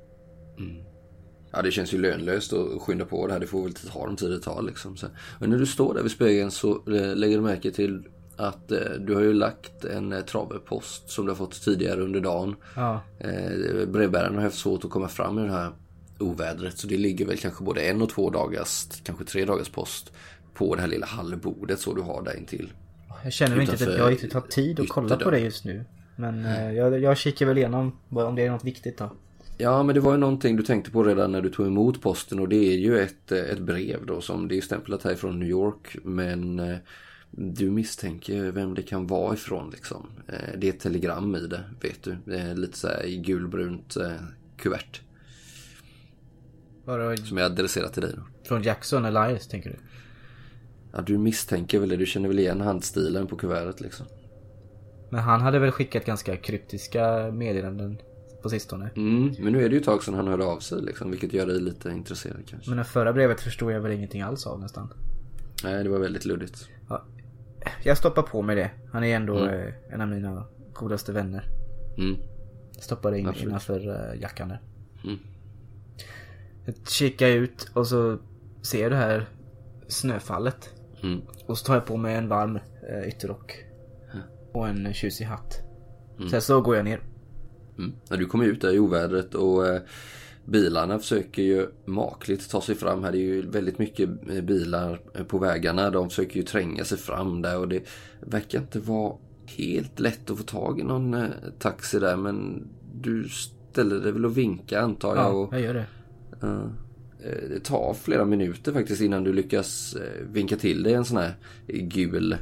Ja, 1.51 1.61
det 1.61 1.71
känns 1.71 1.93
ju 1.93 1.97
lönlöst 1.97 2.53
att 2.53 2.81
skynda 2.81 3.05
på 3.05 3.27
det 3.27 3.33
här. 3.33 3.39
Det 3.39 3.47
får 3.47 3.63
väl 3.63 3.73
ta 3.73 4.07
den 4.07 4.15
tid 4.15 4.29
det 4.29 4.39
tar 4.39 4.61
liksom. 4.61 4.97
Så. 4.97 5.07
Och 5.39 5.49
när 5.49 5.57
du 5.57 5.65
står 5.65 5.93
där 5.93 6.01
vid 6.01 6.11
spegeln 6.11 6.51
så 6.51 6.71
eh, 6.71 7.15
lägger 7.15 7.37
du 7.37 7.43
märke 7.43 7.71
till 7.71 8.03
att 8.37 8.71
eh, 8.71 8.91
du 8.99 9.15
har 9.15 9.21
ju 9.21 9.33
lagt 9.33 9.85
en 9.85 10.13
eh, 10.13 10.21
travepost 10.21 11.09
som 11.09 11.25
du 11.25 11.31
har 11.31 11.35
fått 11.35 11.63
tidigare 11.63 12.01
under 12.01 12.19
dagen. 12.19 12.55
Ja. 12.75 13.01
Eh, 13.19 13.87
brevbäraren 13.87 14.35
har 14.35 14.41
haft 14.43 14.57
svårt 14.57 14.85
att 14.85 14.91
komma 14.91 15.07
fram 15.07 15.39
i 15.39 15.41
det 15.41 15.51
här 15.51 15.71
ovädret. 16.19 16.77
Så 16.77 16.87
det 16.87 16.97
ligger 16.97 17.25
väl 17.25 17.37
kanske 17.37 17.63
både 17.63 17.81
en 17.81 18.01
och 18.01 18.09
två 18.09 18.29
dagars, 18.29 18.87
kanske 19.03 19.25
tre 19.25 19.45
dagars 19.45 19.69
post 19.69 20.11
på 20.53 20.75
det 20.75 20.81
här 20.81 20.87
lilla 20.87 21.05
hallbordet 21.05 21.79
så 21.79 21.93
du 21.93 22.01
har 22.01 22.23
där 22.23 22.37
intill. 22.37 22.71
Jag 23.23 23.33
känner 23.33 23.55
mig 23.55 23.69
inte 23.71 23.91
att 23.91 23.97
jag 23.97 24.11
riktigt 24.11 24.33
har 24.33 24.41
tid 24.41 24.79
att 24.79 24.89
kolla 24.89 25.17
på 25.17 25.31
det 25.31 25.39
just 25.39 25.65
nu. 25.65 25.85
Men 26.15 26.45
eh, 26.45 26.71
jag, 26.71 26.99
jag 26.99 27.17
kikar 27.17 27.45
väl 27.45 27.57
igenom 27.57 27.91
om 28.09 28.35
det 28.35 28.41
är 28.45 28.51
något 28.51 28.63
viktigt 28.63 28.97
då. 28.97 29.11
Ja, 29.57 29.83
men 29.83 29.95
det 29.95 30.01
var 30.01 30.11
ju 30.11 30.17
någonting 30.17 30.55
du 30.55 30.63
tänkte 30.63 30.91
på 30.91 31.03
redan 31.03 31.31
när 31.31 31.41
du 31.41 31.49
tog 31.49 31.67
emot 31.67 32.01
posten 32.01 32.39
och 32.39 32.49
det 32.49 32.55
är 32.73 32.77
ju 32.77 32.99
ett, 32.99 33.31
eh, 33.31 33.39
ett 33.39 33.59
brev 33.59 34.05
då 34.05 34.21
som 34.21 34.47
det 34.47 34.57
är 34.57 34.61
stämplat 34.61 35.03
härifrån 35.03 35.39
New 35.39 35.49
York. 35.49 35.95
Men 36.03 36.59
eh, 36.59 36.77
du 37.31 37.71
misstänker 37.71 38.51
vem 38.51 38.73
det 38.75 38.81
kan 38.83 39.07
vara 39.07 39.33
ifrån 39.33 39.69
liksom. 39.69 40.07
Eh, 40.27 40.57
Det 40.57 40.67
är 40.69 40.73
ett 40.73 40.79
telegram 40.79 41.35
i 41.35 41.47
det, 41.47 41.63
vet 41.81 42.03
du. 42.03 42.17
Lite 42.55 42.77
så 42.77 42.87
här 42.87 43.05
i 43.05 43.17
gulbrunt 43.17 43.97
kuvert. 44.57 45.01
Bara 46.85 47.17
Som 47.17 47.37
är 47.37 47.41
adresserat 47.41 47.93
till 47.93 48.01
dig 48.01 48.11
då. 48.15 48.21
från 48.47 48.63
Jackson 48.63 49.05
Elias 49.05 49.47
tänker 49.47 49.69
du? 49.69 49.75
Ja, 50.93 51.01
du 51.01 51.17
misstänker 51.17 51.79
väl 51.79 51.89
det. 51.89 51.97
Du 51.97 52.05
känner 52.05 52.27
väl 52.27 52.39
igen 52.39 52.61
handstilen 52.61 53.27
på 53.27 53.35
kuvertet 53.35 53.81
liksom. 53.81 54.05
Men 55.13 55.21
han 55.21 55.41
hade 55.41 55.59
väl 55.59 55.71
skickat 55.71 56.05
ganska 56.05 56.37
kryptiska 56.37 57.31
meddelanden 57.31 57.97
på 58.41 58.49
sistone. 58.49 58.89
Mm, 58.95 59.35
men 59.39 59.53
nu 59.53 59.65
är 59.65 59.69
det 59.69 59.75
ju 59.75 59.79
ett 59.79 59.85
tag 59.85 60.03
sedan 60.03 60.13
han 60.13 60.27
hörde 60.27 60.45
av 60.45 60.59
sig 60.59 60.81
liksom, 60.81 61.11
vilket 61.11 61.33
gör 61.33 61.45
dig 61.45 61.61
lite 61.61 61.89
intresserad 61.89 62.47
kanske. 62.47 62.69
Men 62.69 62.77
det 62.77 62.83
förra 62.83 63.13
brevet 63.13 63.41
förstod 63.41 63.71
jag 63.71 63.81
väl 63.81 63.91
ingenting 63.91 64.21
alls 64.21 64.47
av 64.47 64.59
nästan. 64.59 64.93
Nej, 65.63 65.83
det 65.83 65.89
var 65.89 65.99
väldigt 65.99 66.25
luddigt. 66.25 66.69
Jag 67.83 67.97
stoppar 67.97 68.21
på 68.21 68.41
mig 68.41 68.55
det. 68.55 68.71
Han 68.91 69.03
är 69.03 69.15
ändå 69.15 69.45
eh, 69.45 69.73
en 69.89 70.01
av 70.01 70.07
mina 70.07 70.45
godaste 70.73 71.11
vänner. 71.11 71.45
Mm. 71.97 72.17
Stoppar 72.71 73.11
det 73.11 73.19
in 73.19 73.27
Absolut. 73.27 73.47
innanför 73.47 74.11
eh, 74.13 74.21
jackan 74.21 74.49
där. 74.49 74.61
Mm. 75.03 75.19
Jag 76.65 76.75
kikar 76.87 77.27
ut 77.27 77.71
och 77.73 77.87
så 77.87 78.17
ser 78.61 78.81
jag 78.81 78.91
det 78.91 78.97
här 78.97 79.29
snöfallet. 79.87 80.69
Mm. 81.03 81.21
Och 81.45 81.57
så 81.57 81.65
tar 81.65 81.73
jag 81.73 81.85
på 81.85 81.97
mig 81.97 82.15
en 82.15 82.27
varm 82.27 82.59
eh, 82.89 83.07
ytterrock. 83.07 83.65
Och 84.53 84.67
en 84.67 84.93
tjusig 84.93 85.25
hatt. 85.25 85.61
Sen 86.31 86.41
så 86.41 86.61
går 86.61 86.75
jag 86.75 86.85
ner. 86.85 87.01
Mm. 87.77 87.93
När 88.09 88.17
du 88.17 88.25
kommer 88.25 88.45
ut 88.45 88.61
där 88.61 88.73
i 88.73 88.79
ovädret 88.79 89.35
och 89.35 89.67
eh, 89.67 89.81
bilarna 90.45 90.99
försöker 90.99 91.41
ju 91.41 91.67
makligt 91.85 92.49
ta 92.49 92.61
sig 92.61 92.75
fram 92.75 93.03
här. 93.03 93.11
Det 93.11 93.17
är 93.17 93.19
ju 93.19 93.49
väldigt 93.49 93.79
mycket 93.79 94.09
eh, 94.29 94.41
bilar 94.41 95.01
eh, 95.15 95.23
på 95.23 95.37
vägarna. 95.37 95.89
De 95.89 96.09
försöker 96.09 96.35
ju 96.37 96.43
tränga 96.43 96.83
sig 96.85 96.97
fram 96.97 97.41
där 97.41 97.59
och 97.59 97.67
det 97.67 97.83
verkar 98.19 98.59
inte 98.59 98.79
vara 98.79 99.15
helt 99.45 99.99
lätt 99.99 100.29
att 100.29 100.37
få 100.37 100.43
tag 100.43 100.79
i 100.79 100.83
någon 100.83 101.13
eh, 101.13 101.27
taxi 101.59 101.99
där. 101.99 102.15
Men 102.15 102.67
du 102.93 103.29
ställer 103.29 103.95
dig 103.99 104.11
väl 104.11 104.25
och 104.25 104.37
vinkar 104.37 104.81
antar 104.81 105.15
jag. 105.15 105.25
Ja, 105.25 105.29
Och, 105.29 105.53
jag 105.53 105.61
gör 105.61 105.73
det. 105.73 105.85
Eh, 106.41 106.65
Det 107.49 107.59
tar 107.63 107.93
flera 107.93 108.25
minuter 108.25 108.73
faktiskt 108.73 109.01
innan 109.01 109.23
du 109.23 109.33
lyckas 109.33 109.95
vinka 110.31 110.55
till 110.55 110.83
dig 110.83 110.93
en 110.93 111.05
sån 111.05 111.17
här 111.17 111.33
gul 111.67 112.37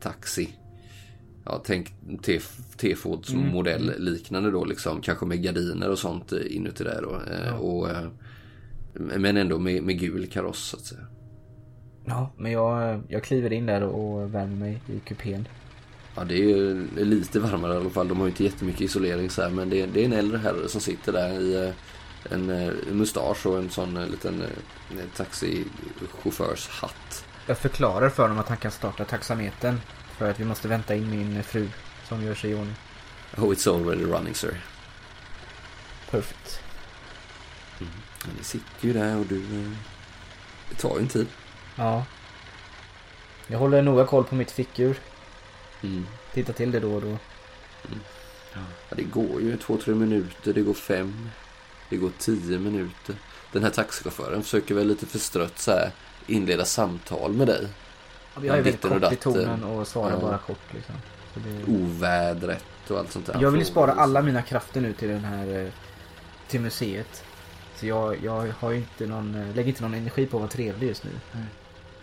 taxi. 0.00 0.48
Ja, 1.44 1.62
tänk 1.64 1.94
T-Fords 2.76 3.34
modell 3.34 3.94
liknande 3.98 4.50
då 4.50 4.64
liksom. 4.64 5.00
Kanske 5.00 5.26
med 5.26 5.42
gardiner 5.42 5.90
och 5.90 5.98
sånt 5.98 6.32
inuti 6.32 6.84
där 6.84 7.02
då. 7.02 7.20
Eh, 7.32 7.54
och, 7.54 7.90
eh, 7.90 8.08
men 8.94 9.36
ändå 9.36 9.58
med, 9.58 9.82
med 9.82 9.98
gul 9.98 10.26
kaross 10.26 10.58
så 10.58 10.76
att 10.76 10.84
säga. 10.84 11.06
Ja, 12.04 12.32
men 12.36 12.52
jag, 12.52 13.02
jag 13.08 13.24
kliver 13.24 13.52
in 13.52 13.66
där 13.66 13.82
och 13.82 14.34
värmer 14.34 14.56
mig 14.56 14.80
i 14.86 15.00
kupén. 15.00 15.48
Ja, 16.16 16.24
det 16.24 16.34
är 16.34 16.46
ju 16.46 16.88
lite 16.96 17.40
varmare 17.40 17.74
i 17.74 17.76
alla 17.76 17.90
fall. 17.90 18.08
De 18.08 18.18
har 18.18 18.26
ju 18.26 18.30
inte 18.30 18.44
jättemycket 18.44 18.80
isolering 18.80 19.30
så 19.30 19.42
här, 19.42 19.50
men 19.50 19.70
det 19.70 19.80
är, 19.80 19.86
det 19.86 20.00
är 20.00 20.04
en 20.04 20.12
äldre 20.12 20.38
herre 20.38 20.68
som 20.68 20.80
sitter 20.80 21.12
där 21.12 21.40
i 21.40 21.66
eh, 21.66 21.72
en 22.30 22.46
mustasch 22.90 23.46
och 23.46 23.58
en 23.58 23.70
sån 23.70 23.94
liten 23.94 24.42
taxichaufförshatt. 25.16 27.24
Jag 27.46 27.58
förklarar 27.58 28.08
för 28.08 28.22
honom 28.22 28.38
att 28.38 28.48
han 28.48 28.56
kan 28.56 28.70
starta 28.70 29.04
taxametern. 29.04 29.78
För 30.22 30.30
att 30.30 30.40
vi 30.40 30.44
måste 30.44 30.68
vänta 30.68 30.94
in 30.94 31.10
min 31.10 31.42
fru 31.42 31.68
som 32.08 32.24
gör 32.24 32.34
sig 32.34 32.50
i 32.50 32.54
ordning. 32.54 32.74
Oh, 33.36 33.44
it's 33.44 33.74
already 33.74 34.04
running 34.04 34.34
sir. 34.34 34.60
Perfect. 36.10 36.60
Men 37.78 38.34
ni 38.38 38.44
sitter 38.44 38.86
ju 38.86 38.92
där 38.92 39.18
och 39.18 39.26
du... 39.26 39.36
eh, 39.36 39.70
Det 40.70 40.74
tar 40.74 40.94
ju 40.96 41.00
en 41.02 41.08
tid. 41.08 41.26
Ja. 41.76 42.04
Jag 43.46 43.58
håller 43.58 43.82
noga 43.82 44.06
koll 44.06 44.24
på 44.24 44.34
mitt 44.34 44.50
fickur. 44.50 44.96
Mm. 45.82 46.06
Tittar 46.32 46.52
till 46.52 46.70
det 46.70 46.80
då 46.80 46.94
och 46.94 47.02
då. 47.02 47.18
Ja, 48.52 48.60
det 48.96 49.02
går 49.02 49.40
ju 49.40 49.56
två, 49.56 49.76
tre 49.76 49.94
minuter, 49.94 50.52
det 50.52 50.62
går 50.62 50.74
fem, 50.74 51.30
det 51.88 51.96
går 51.96 52.10
tio 52.18 52.58
minuter. 52.58 53.16
Den 53.52 53.62
här 53.64 53.70
taxichauffören 53.70 54.42
försöker 54.42 54.74
väl 54.74 54.88
lite 54.88 55.06
förstrött 55.06 55.58
så 55.58 55.70
här 55.70 55.90
inleda 56.26 56.64
samtal 56.64 57.32
med 57.32 57.46
dig. 57.46 57.68
Jag 58.34 58.44
är 58.46 58.52
väldigt 58.62 58.80
kort 58.82 59.12
i 59.12 59.16
tonen 59.16 59.64
och 59.64 59.86
svarar 59.88 60.10
Ja. 60.10 60.18
bara 60.20 60.38
kort 60.38 60.74
liksom. 60.74 60.94
Så 61.34 61.40
det... 61.40 61.64
Ovädret 61.72 62.64
och 62.90 62.98
allt 62.98 63.12
sånt 63.12 63.26
där. 63.26 63.38
Jag 63.40 63.50
vill 63.50 63.60
ju 63.60 63.66
spara 63.66 63.92
alla 63.92 64.22
mina 64.22 64.42
krafter 64.42 64.80
nu 64.80 64.92
till 64.92 65.08
den 65.08 65.24
här... 65.24 65.64
eh, 65.64 65.68
Till 66.48 66.60
museet. 66.60 67.24
Så 67.76 67.86
jag, 67.86 68.16
jag 68.24 68.52
har 68.58 68.70
ju 68.70 68.76
inte 68.76 69.06
någon, 69.06 69.34
eh, 69.34 69.54
lägger 69.56 69.68
inte 69.68 69.82
någon 69.82 69.94
energi 69.94 70.26
på 70.26 70.36
att 70.36 70.40
vara 70.40 70.50
trevlig 70.50 70.88
just 70.88 71.04
nu. 71.04 71.10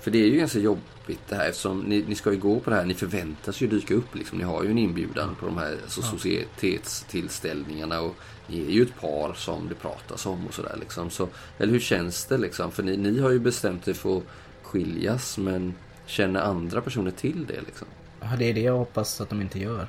För 0.01 0.11
det 0.11 0.17
är 0.23 0.27
ju 0.27 0.37
ganska 0.37 0.59
jobbigt 0.59 1.19
det 1.29 1.35
här 1.35 1.49
eftersom 1.49 1.79
ni, 1.79 2.03
ni 2.07 2.15
ska 2.15 2.31
ju 2.31 2.37
gå 2.39 2.59
på 2.59 2.69
det 2.69 2.75
här. 2.75 2.85
Ni 2.85 2.93
förväntas 2.93 3.61
ju 3.61 3.67
dyka 3.67 3.93
upp 3.93 4.15
liksom. 4.15 4.37
Ni 4.37 4.43
har 4.43 4.63
ju 4.63 4.71
en 4.71 4.77
inbjudan 4.77 5.35
på 5.39 5.45
de 5.45 5.57
här 5.57 5.77
alltså, 5.83 6.01
societetstillställningarna 6.01 8.01
och 8.01 8.15
ni 8.47 8.65
är 8.65 8.69
ju 8.71 8.81
ett 8.81 9.01
par 9.01 9.33
som 9.33 9.69
det 9.69 9.75
pratas 9.75 10.25
om 10.25 10.47
och 10.47 10.53
sådär 10.53 10.75
liksom. 10.79 11.09
Så, 11.09 11.27
eller 11.57 11.73
hur 11.73 11.79
känns 11.79 12.25
det 12.25 12.37
liksom? 12.37 12.71
För 12.71 12.83
ni, 12.83 12.97
ni 12.97 13.19
har 13.19 13.29
ju 13.29 13.39
bestämt 13.39 13.87
er 13.87 13.93
för 13.93 14.17
att 14.17 14.23
skiljas 14.63 15.37
men 15.37 15.73
känner 16.09 16.39
andra 16.41 16.81
personer 16.81 17.11
till 17.11 17.45
det 17.47 17.61
liksom? 17.65 17.87
Ja, 18.21 18.27
det 18.37 18.45
är 18.49 18.53
det 18.53 18.61
jag 18.61 18.77
hoppas 18.77 19.21
att 19.21 19.29
de 19.29 19.41
inte 19.41 19.59
gör. 19.59 19.87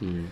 Mm. 0.00 0.26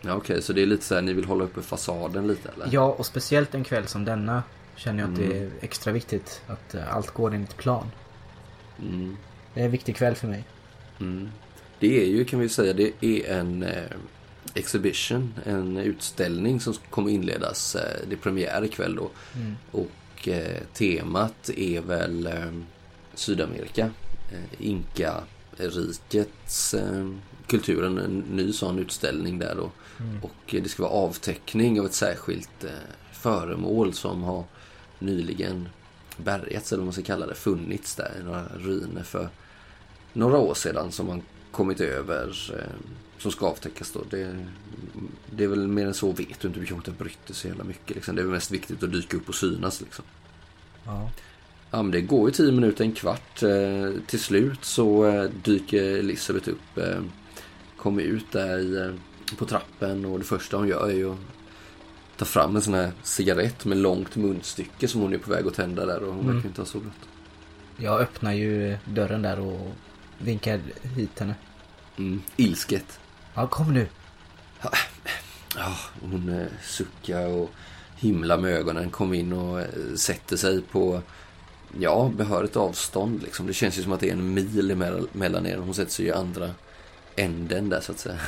Ja 0.00 0.14
okej, 0.14 0.42
så 0.42 0.52
det 0.52 0.62
är 0.62 0.66
lite 0.66 0.84
så 0.84 0.94
här, 0.94 1.02
ni 1.02 1.12
vill 1.12 1.24
hålla 1.24 1.44
uppe 1.44 1.62
fasaden 1.62 2.26
lite 2.26 2.48
eller? 2.48 2.68
Ja, 2.70 2.82
och 2.98 3.06
speciellt 3.06 3.54
en 3.54 3.64
kväll 3.64 3.86
som 3.86 4.04
denna 4.04 4.42
känner 4.76 5.00
jag 5.02 5.10
att 5.10 5.16
det 5.16 5.24
Mm. 5.24 5.36
är 5.36 5.50
extra 5.60 5.92
viktigt 5.92 6.42
att 6.46 6.74
eh, 6.74 6.94
allt 6.96 7.10
går 7.10 7.34
enligt 7.34 7.56
plan. 7.56 7.86
Mm. 8.82 9.16
Det 9.54 9.60
är 9.60 9.64
en 9.64 9.70
viktig 9.70 9.96
kväll 9.96 10.14
för 10.14 10.28
mig. 10.28 10.44
Mm. 11.00 11.28
Det 11.78 12.02
är 12.02 12.06
ju, 12.06 12.24
kan 12.24 12.40
vi 12.40 12.48
säga, 12.48 12.72
det 12.72 13.04
är 13.04 13.38
en 13.38 13.62
eh, 13.62 13.82
exhibition, 14.54 15.34
en 15.44 15.76
utställning 15.76 16.60
som 16.60 16.74
kommer 16.90 17.10
inledas. 17.10 17.74
Eh, 17.76 18.06
det 18.08 18.14
är 18.14 18.18
premiär 18.18 18.64
ikväll 18.64 18.94
då. 18.94 19.10
Mm. 19.36 19.56
Och 19.70 20.28
eh, 20.28 20.62
temat 20.74 21.50
är 21.56 21.80
väl 21.80 22.26
eh, 22.26 22.52
Sydamerika. 23.14 23.90
Eh, 24.32 24.66
Inka-rikets 24.66 26.14
eh, 26.74 27.10
kulturen, 27.46 27.98
en 27.98 28.18
ny 28.18 28.52
sån 28.52 28.78
utställning 28.78 29.38
där 29.38 29.54
då. 29.54 29.70
Och 30.22 30.54
eh, 30.54 30.62
det 30.62 30.68
ska 30.68 30.82
vara 30.82 30.92
avteckning 30.92 31.80
av 31.80 31.86
ett 31.86 31.94
särskilt 31.94 32.64
föremål 33.12 33.94
som 33.94 34.22
har 34.22 34.44
nyligen 34.98 35.68
bärgats, 36.16 36.72
eller 36.72 36.80
vad 36.80 36.86
man 36.86 36.92
ska 36.92 37.02
kalla 37.02 37.26
det, 37.26 37.34
funnits 37.34 37.94
där 37.94 38.12
i 38.20 38.22
några 38.22 38.44
ruiner 38.56 39.02
för 39.02 39.28
några 40.12 40.38
år 40.38 40.54
sedan 40.54 40.92
som 40.92 41.06
man 41.06 41.22
kommit 41.50 41.80
över 41.80 42.32
som 43.18 43.32
ska 43.32 43.46
avtäckas 43.46 43.92
då. 43.92 44.04
Det, 44.10 44.46
det 45.30 45.44
är 45.44 45.48
väl 45.48 45.68
mer 45.68 45.86
än 45.86 45.94
så 45.94 46.12
vet 46.12 46.40
du 46.40 46.48
inte. 46.48 46.60
Du 46.60 46.66
kanske 46.66 46.74
inte 46.74 46.90
har 46.90 47.04
brytt 47.04 47.26
dig 47.26 47.36
så 47.36 47.48
jävla 47.48 47.64
mycket. 47.64 47.96
Liksom. 47.96 48.14
Det 48.14 48.22
är 48.22 48.24
väl 48.24 48.32
mest 48.32 48.50
viktigt 48.50 48.82
att 48.82 48.92
dyka 48.92 49.16
upp 49.16 49.28
och 49.28 49.34
synas 49.34 49.80
liksom. 49.80 50.04
Ja. 50.84 51.10
Ja, 51.70 51.82
men 51.82 51.90
det 51.90 52.00
går 52.00 52.28
ju 52.28 52.34
tio 52.34 52.52
minuter, 52.52 52.84
en 52.84 52.92
kvart. 52.92 53.42
Eh, 53.42 53.90
till 54.06 54.20
slut 54.20 54.64
så 54.64 55.06
eh, 55.06 55.22
dyker 55.44 55.82
Elisabeth 55.98 56.48
upp. 56.48 56.78
Eh, 56.78 57.00
kommer 57.76 58.02
ut 58.02 58.32
där 58.32 58.58
i, 58.58 58.76
eh, 58.76 59.36
på 59.36 59.44
trappen 59.44 60.04
och 60.04 60.18
det 60.18 60.24
första 60.24 60.56
hon 60.56 60.68
gör 60.68 60.88
är 60.88 60.92
ju 60.94 61.12
att 61.12 61.18
ta 62.16 62.24
fram 62.24 62.56
en 62.56 62.62
sån 62.62 62.74
här 62.74 62.92
cigarett 63.02 63.64
med 63.64 63.78
långt 63.78 64.16
munstycke 64.16 64.88
som 64.88 65.00
hon 65.00 65.12
är 65.14 65.18
på 65.18 65.30
väg 65.30 65.46
att 65.46 65.54
tända 65.54 65.86
där 65.86 66.02
och 66.02 66.14
hon 66.14 66.20
Mm. 66.24 66.34
verkar 66.34 66.48
inte 66.48 66.60
ha 66.60 66.66
så 66.66 66.78
bråttom. 66.78 67.08
Jag 67.76 68.00
öppnar 68.00 68.32
ju 68.32 68.76
dörren 68.84 69.22
där 69.22 69.40
och 69.40 69.72
vinkar 70.18 70.60
hit 70.96 71.18
henne. 71.18 71.34
Mm, 71.98 72.22
ilsket. 72.36 73.00
Ja, 73.34 73.46
kom 73.46 73.74
nu. 73.74 73.86
Ja, 75.56 75.76
hon 76.02 76.28
eh, 76.28 76.46
suckar 76.62 77.26
och 77.26 77.50
himlar 77.96 78.38
med 78.38 78.52
ögonen. 78.52 78.90
Kom 78.90 79.14
in 79.14 79.32
och 79.32 79.60
eh, 79.60 79.66
sätter 79.96 80.36
sig 80.36 80.62
på 80.62 81.02
ja, 81.78 82.10
behörigt 82.16 82.56
avstånd. 82.56 83.22
Liksom. 83.22 83.46
Det 83.46 83.52
känns 83.54 83.78
ju 83.78 83.82
som 83.82 83.92
att 83.92 84.00
det 84.00 84.08
är 84.08 84.12
en 84.12 84.34
mil 84.34 84.70
emell- 84.70 85.08
mellan 85.12 85.46
er. 85.46 85.56
Hon 85.56 85.74
sätter 85.74 85.92
sig 85.92 86.06
i 86.06 86.12
andra 86.12 86.50
änden 87.16 87.68
där 87.68 87.80
så 87.80 87.92
att 87.92 87.98
säga. 87.98 88.18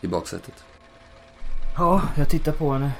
I 0.00 0.06
baksätet. 0.06 0.64
Ja, 1.76 2.02
jag 2.16 2.28
tittar 2.28 2.52
på 2.52 2.72
henne 2.72 2.90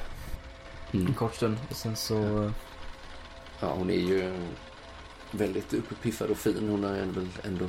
en 0.90 1.00
Mm. 1.00 1.14
kort 1.14 1.34
stund. 1.34 1.56
Och 1.70 1.76
sen 1.76 1.96
så... 1.96 2.50
Ja, 3.60 3.72
hon 3.74 3.90
är 3.90 3.94
ju 3.94 4.32
väldigt 5.30 5.74
uppiffad 5.74 6.30
och 6.30 6.36
fin. 6.36 6.68
Hon 6.70 6.84
är 6.84 7.04
väl 7.04 7.28
ändå... 7.44 7.68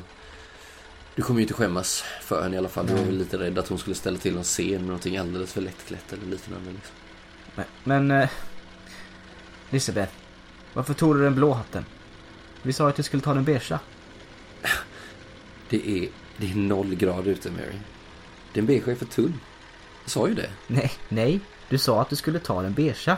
Du 1.15 1.21
kommer 1.21 1.39
ju 1.39 1.41
inte 1.43 1.53
skämmas 1.53 2.03
för 2.21 2.43
henne 2.43 2.55
i 2.55 2.57
alla 2.59 2.69
fall. 2.69 2.87
Du 2.87 2.93
var 2.93 3.03
väl 3.03 3.17
lite 3.17 3.37
rädd 3.37 3.59
att 3.59 3.67
hon 3.67 3.77
skulle 3.79 3.95
ställa 3.95 4.17
till 4.17 4.37
en 4.37 4.43
scen 4.43 4.71
med 4.71 4.81
någonting 4.85 5.17
alldeles 5.17 5.53
för 5.53 5.61
lättklätt 5.61 6.13
eller 6.13 6.25
liknande. 6.25 6.71
Liksom. 6.71 6.95
Nej, 7.55 7.65
Men... 7.83 8.11
Eh, 8.11 8.29
Elisabeth. 9.69 10.11
Varför 10.73 10.93
tog 10.93 11.15
du 11.15 11.23
den 11.23 11.35
blå 11.35 11.53
hatten? 11.53 11.85
Vi 12.61 12.73
sa 12.73 12.89
att 12.89 12.95
du 12.95 13.03
skulle 13.03 13.23
ta 13.23 13.33
den 13.33 13.43
beigea. 13.43 13.79
Det 15.69 15.89
är, 15.89 16.09
det 16.37 16.51
är 16.51 16.55
noll 16.55 16.95
grader 16.95 17.31
ute, 17.31 17.51
Mary. 17.51 17.79
Den 18.53 18.65
beige 18.65 18.87
är 18.87 18.95
för 18.95 19.05
tunn. 19.05 19.39
Jag 20.03 20.11
sa 20.11 20.27
ju 20.27 20.33
det. 20.33 20.49
Nej, 20.67 20.91
nej. 21.09 21.39
Du 21.69 21.77
sa 21.77 22.01
att 22.01 22.09
du 22.09 22.15
skulle 22.15 22.39
ta 22.39 22.61
den 22.61 22.73
beigea. 22.73 23.17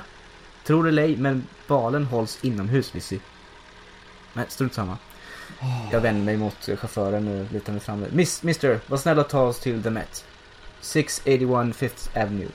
Tror 0.64 0.84
det 0.84 0.89
eller 0.89 1.04
ej, 1.04 1.18
men 1.18 1.48
balen 1.68 2.06
hålls 2.06 2.39
inomhus, 2.42 2.94
Lizzie. 2.94 3.20
Men 4.34 4.46
strunt 4.50 4.74
samma. 4.74 4.98
Jag 5.92 6.02
vänder 6.02 6.26
mig 6.26 6.38
mot 6.38 6.66
chauffören 6.66 7.28
och 7.28 7.52
lutar 7.54 7.74
mig 7.74 7.82
fram. 7.82 8.06
Miss, 8.12 8.44
Mister, 8.44 8.80
var 8.88 8.98
snäll 8.98 9.20
och 9.20 9.30
ta 9.30 9.42
oss 9.42 9.60
till 9.60 9.84
The 9.84 9.89
Met. 9.89 10.26
681 10.82 11.76
Fifth 11.76 12.18
Avenue. 12.18 12.50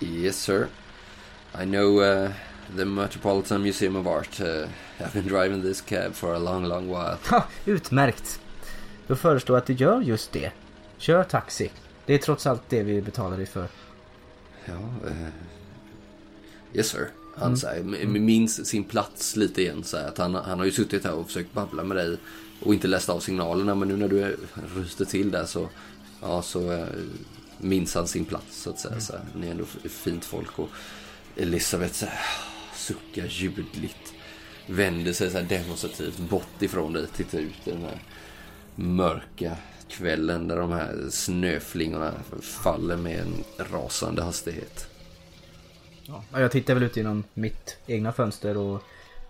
Yes, 0.00 0.36
sir. 0.36 0.66
I 1.62 1.64
know 1.64 2.02
uh, 2.02 2.30
the 2.76 2.84
Metropolitan 2.84 3.62
Museum 3.62 3.96
of 3.96 4.06
Art. 4.06 4.40
Uh, 4.40 4.68
I've 4.98 5.12
been 5.12 5.28
driving 5.28 5.62
this 5.62 5.80
cab 5.80 6.14
for 6.14 6.34
a 6.34 6.38
long, 6.38 6.64
long 6.64 6.88
while. 6.88 7.18
Ha, 7.30 7.44
utmärkt. 7.64 8.40
Då 9.06 9.16
föreslår 9.16 9.56
jag 9.56 9.60
att 9.60 9.66
du 9.66 9.72
gör 9.72 10.00
just 10.00 10.32
det. 10.32 10.52
Kör 10.98 11.24
taxi. 11.24 11.70
Det 12.06 12.14
är 12.14 12.18
trots 12.18 12.46
allt 12.46 12.62
det 12.68 12.82
vi 12.82 13.02
betalar 13.02 13.36
dig 13.36 13.46
för. 13.46 13.68
Ja, 14.64 15.08
eh, 15.08 15.28
yes, 16.74 16.88
sir. 16.88 17.10
Han 17.36 17.56
så 17.56 17.66
här, 17.66 17.82
minns 18.06 18.66
sin 18.66 18.84
plats 18.84 19.36
lite 19.36 19.62
igen. 19.62 19.84
Så 19.84 19.96
här, 19.96 20.08
att 20.08 20.18
han, 20.18 20.34
han 20.34 20.58
har 20.58 20.66
ju 20.66 20.72
suttit 20.72 21.04
här 21.04 21.14
och 21.14 21.26
försökt 21.26 21.52
babbla 21.52 21.84
med 21.84 21.96
dig 21.96 22.16
och 22.60 22.74
inte 22.74 22.88
läst 22.88 23.08
av 23.08 23.20
signalerna. 23.20 23.74
Men 23.74 23.88
nu 23.88 23.96
när 23.96 24.08
du 24.08 24.36
ryter 24.76 25.04
till 25.04 25.30
där 25.30 25.44
så, 25.44 25.68
ja, 26.22 26.42
så 26.42 26.72
eh, 26.72 26.86
minns 27.58 27.94
han 27.94 28.06
sin 28.06 28.24
plats 28.24 28.62
så 28.62 28.70
att 28.70 28.80
säga. 28.80 29.00
Så 29.00 29.12
här, 29.12 29.22
ni 29.34 29.46
är 29.46 29.50
ändå 29.50 29.64
fint 29.88 30.24
folk. 30.24 30.58
Och 30.58 30.68
Elisabeth 31.36 31.94
så 31.94 32.06
här, 32.06 32.20
suckar 32.86 33.26
ljudligt. 33.26 34.14
Vänder 34.66 35.12
sig 35.12 35.30
så 35.30 35.38
här 35.38 35.44
demonstrativt 35.44 36.18
bort 36.18 36.62
ifrån 36.62 36.92
dig. 36.92 37.06
Tittar 37.16 37.38
ut 37.38 37.68
i 37.68 37.70
den 37.70 37.82
här 37.82 38.02
mörka 38.74 39.56
kvällen 39.88 40.48
där 40.48 40.56
de 40.56 40.72
här 40.72 41.08
snöflingorna 41.10 42.12
faller 42.42 42.96
med 42.96 43.20
en 43.20 43.44
rasande 43.72 44.22
hastighet. 44.22 44.86
Ja, 46.02 46.24
jag 46.32 46.50
tittar 46.52 46.74
väl 46.74 46.82
ut 46.82 46.96
genom 46.96 47.24
mitt 47.34 47.76
egna 47.86 48.12
fönster 48.12 48.56
och 48.56 48.82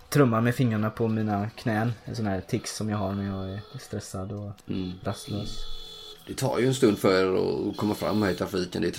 trummar 0.08 0.40
med 0.40 0.54
fingrarna 0.54 0.90
på 0.90 1.08
mina 1.08 1.50
knän. 1.50 1.92
En 2.04 2.16
sån 2.16 2.26
här 2.26 2.40
tics 2.40 2.76
som 2.76 2.88
jag 2.88 2.98
har 2.98 3.12
när 3.12 3.26
jag 3.26 3.50
är 3.54 3.60
stressad 3.80 4.32
och 4.32 4.50
Mm. 4.68 4.92
rastlös. 5.04 5.58
Det 6.26 6.34
tar 6.34 6.58
ju 6.58 6.66
en 6.66 6.74
stund 6.74 6.98
för 6.98 7.20
er 7.22 7.68
att 7.70 7.76
komma 7.76 7.94
fram 7.94 8.22
här 8.22 8.30
i 8.30 8.34
trafiken. 8.34 8.82
Det 8.82 8.88
är 8.88 8.92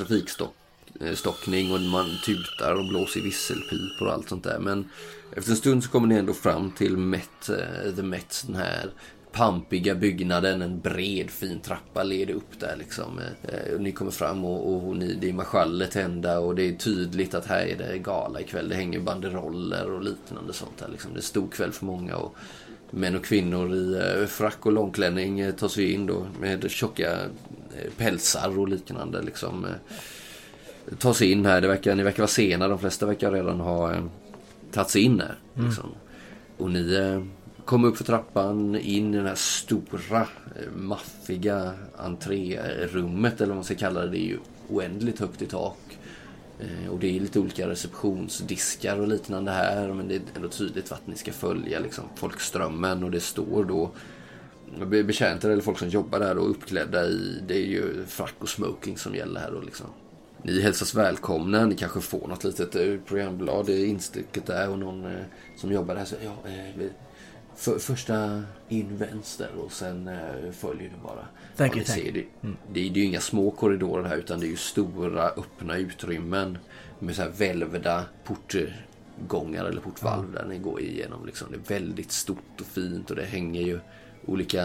Eh, 0.99 1.13
stockning 1.13 1.71
och 1.71 1.81
man 1.81 2.05
tutar 2.25 2.73
och 2.73 2.85
blåser 2.85 3.21
visselpipor 3.21 4.07
och 4.07 4.13
allt 4.13 4.29
sånt 4.29 4.43
där. 4.43 4.59
Men 4.59 4.89
efter 5.35 5.51
en 5.51 5.57
stund 5.57 5.83
så 5.83 5.89
kommer 5.89 6.07
ni 6.07 6.15
ändå 6.15 6.33
fram 6.33 6.71
till 6.71 6.97
Met, 6.97 7.49
eh, 7.49 7.95
The 7.95 8.03
Met, 8.03 8.43
den 8.47 8.55
här 8.55 8.89
pampiga 9.31 9.95
byggnaden. 9.95 10.61
En 10.61 10.79
bred 10.79 11.29
fin 11.29 11.59
trappa 11.59 12.03
leder 12.03 12.33
upp 12.33 12.59
där 12.59 12.75
liksom. 12.79 13.19
Eh, 13.19 13.55
eh 13.55 13.73
Och 13.73 13.81
ni 13.81 13.91
kommer 13.91 14.11
fram 14.11 14.45
och, 14.45 14.87
och 14.87 14.95
ni, 14.95 15.13
det 15.13 15.29
är 15.29 15.33
marschaller 15.33 15.87
tända 15.87 16.39
och 16.39 16.55
det 16.55 16.63
är 16.63 16.73
tydligt 16.73 17.33
att 17.33 17.45
här 17.45 17.65
är 17.65 17.77
det 17.77 17.97
gala 17.97 18.41
ikväll. 18.41 18.69
Det 18.69 18.75
hänger 18.75 18.99
banderoller 18.99 19.91
och 19.91 20.03
liknande 20.03 20.53
sånt 20.53 20.77
där 20.77 20.87
liksom. 20.87 21.13
Det 21.13 21.19
är 21.19 21.21
stor 21.21 21.47
kväll 21.47 21.71
för 21.71 21.85
många 21.85 22.15
och 22.15 22.35
män 22.91 23.15
och 23.15 23.25
kvinnor 23.25 23.75
i 23.75 23.95
eh, 23.95 24.27
frack 24.27 24.65
och 24.65 24.71
långklänning 24.71 25.39
eh, 25.39 25.53
tar 25.53 25.67
sig 25.67 25.91
in 25.91 26.05
då 26.05 26.27
med 26.39 26.71
tjocka 26.71 27.11
eh, 27.75 27.91
pälsar 27.97 28.59
och 28.59 28.67
liknande 28.67 29.21
liksom. 29.21 29.65
eh, 29.65 29.71
tar 30.99 31.13
sig 31.13 31.31
in 31.31 31.45
här. 31.45 31.61
Det 31.61 31.67
verkar, 31.67 31.95
ni 31.95 32.03
verkar 32.03 32.17
vara 32.23 32.27
sena. 32.27 32.67
De 32.67 32.79
flesta 32.79 33.05
verkar 33.05 33.31
redan 33.31 33.59
ha 33.59 33.93
eh, 33.93 34.03
tagit 34.71 34.89
sig 34.89 35.01
in 35.01 35.19
här. 35.19 35.35
Liksom. 35.65 35.89
Och 36.57 36.71
ni 36.71 36.95
eh, 36.95 37.23
kommer 37.65 37.87
upp 37.87 37.97
för 37.97 38.03
trappan 38.03 38.75
in 38.75 39.13
i 39.13 39.17
den 39.17 39.25
här 39.25 39.35
stora 39.35 40.21
eh, 40.55 40.71
maffiga 40.75 41.73
entrérummet 41.97 43.35
eller 43.41 43.47
vad 43.47 43.55
man 43.55 43.63
ska 43.63 43.75
kalla 43.75 44.01
det. 44.01 44.07
Det 44.09 44.17
är 44.17 44.27
ju 44.27 44.37
oändligt 44.69 45.19
högt 45.19 45.41
i 45.41 45.45
tak. 45.45 45.77
Eh, 46.59 46.89
Och 46.91 46.99
det 46.99 47.15
är 47.15 47.19
lite 47.19 47.39
olika 47.39 47.69
receptionsdiskar 47.69 48.99
och 48.99 49.07
liknande 49.07 49.51
här. 49.51 49.93
Men 49.93 50.07
det 50.07 50.15
är 50.15 50.21
ändå 50.35 50.47
tydligt 50.49 50.91
vart 50.91 51.07
ni 51.07 51.15
ska 51.15 51.31
följa 51.31 51.79
liksom, 51.79 52.03
folkströmmen. 52.15 53.03
Och 53.03 53.11
det 53.11 53.19
står 53.19 53.63
då 53.65 53.91
be- 54.85 55.03
betjänter 55.03 55.49
eller 55.49 55.61
folk 55.61 55.79
som 55.79 55.89
jobbar 55.89 56.19
där 56.19 56.37
och 56.37 56.49
uppklädda 56.49 57.05
i, 57.05 57.43
det 57.47 57.53
är 57.57 57.65
ju 57.67 58.05
frack 58.07 58.33
och 58.39 58.49
smoking 58.49 58.97
som 58.97 59.15
gäller 59.15 59.39
här 59.39 59.51
då 59.51 59.61
liksom. 59.61 59.87
Ni 60.43 60.61
hälsas 60.61 60.95
välkomna, 60.95 61.65
ni 61.65 61.75
kanske 61.75 62.01
får 62.01 62.27
något 62.27 62.43
litet 62.43 62.75
eh, 62.75 62.95
programblad, 63.05 63.65
det 63.65 63.73
är 63.73 63.85
instycket 63.85 64.45
där 64.45 64.69
och 64.69 64.79
någon 64.79 65.05
eh, 65.05 65.21
som 65.55 65.71
jobbar 65.71 65.95
där 65.95 66.05
säger 66.05 66.25
ja, 66.25 66.49
eh, 66.49 66.87
för, 67.55 67.79
första 67.79 68.43
in 68.69 68.97
vänster 68.97 69.49
och 69.65 69.71
sen 69.71 70.07
eh, 70.07 70.51
följer 70.51 70.89
du 70.89 71.03
bara. 71.03 71.27
Thank 71.57 71.75
Ja, 71.75 71.83
thank 71.83 71.87
ser, 71.87 72.11
det, 72.11 72.23
det, 72.41 72.47
är- 72.49 72.53
det 72.73 72.79
är 72.79 72.83
ju 72.89 73.03
inga 73.03 73.19
små 73.19 73.51
korridorer 73.51 74.03
här 74.03 74.17
utan 74.17 74.39
det 74.39 74.45
är 74.45 74.49
ju 74.49 74.55
stora 74.57 75.23
öppna 75.29 75.77
utrymmen 75.77 76.57
med 76.99 77.15
så 77.15 77.21
här 77.21 77.29
välvda 77.29 78.05
portgångar 78.23 79.65
eller 79.65 79.81
portvalv 79.81 80.31
där 80.33 80.45
ni 80.45 80.57
går 80.57 80.81
igenom. 80.81 81.25
Liksom. 81.25 81.47
Det 81.51 81.55
är 81.75 81.79
väldigt 81.79 82.11
stort 82.11 82.61
och 82.61 82.67
fint 82.67 83.09
och 83.09 83.15
det 83.15 83.25
hänger 83.25 83.61
ju 83.61 83.79
olika, 84.25 84.57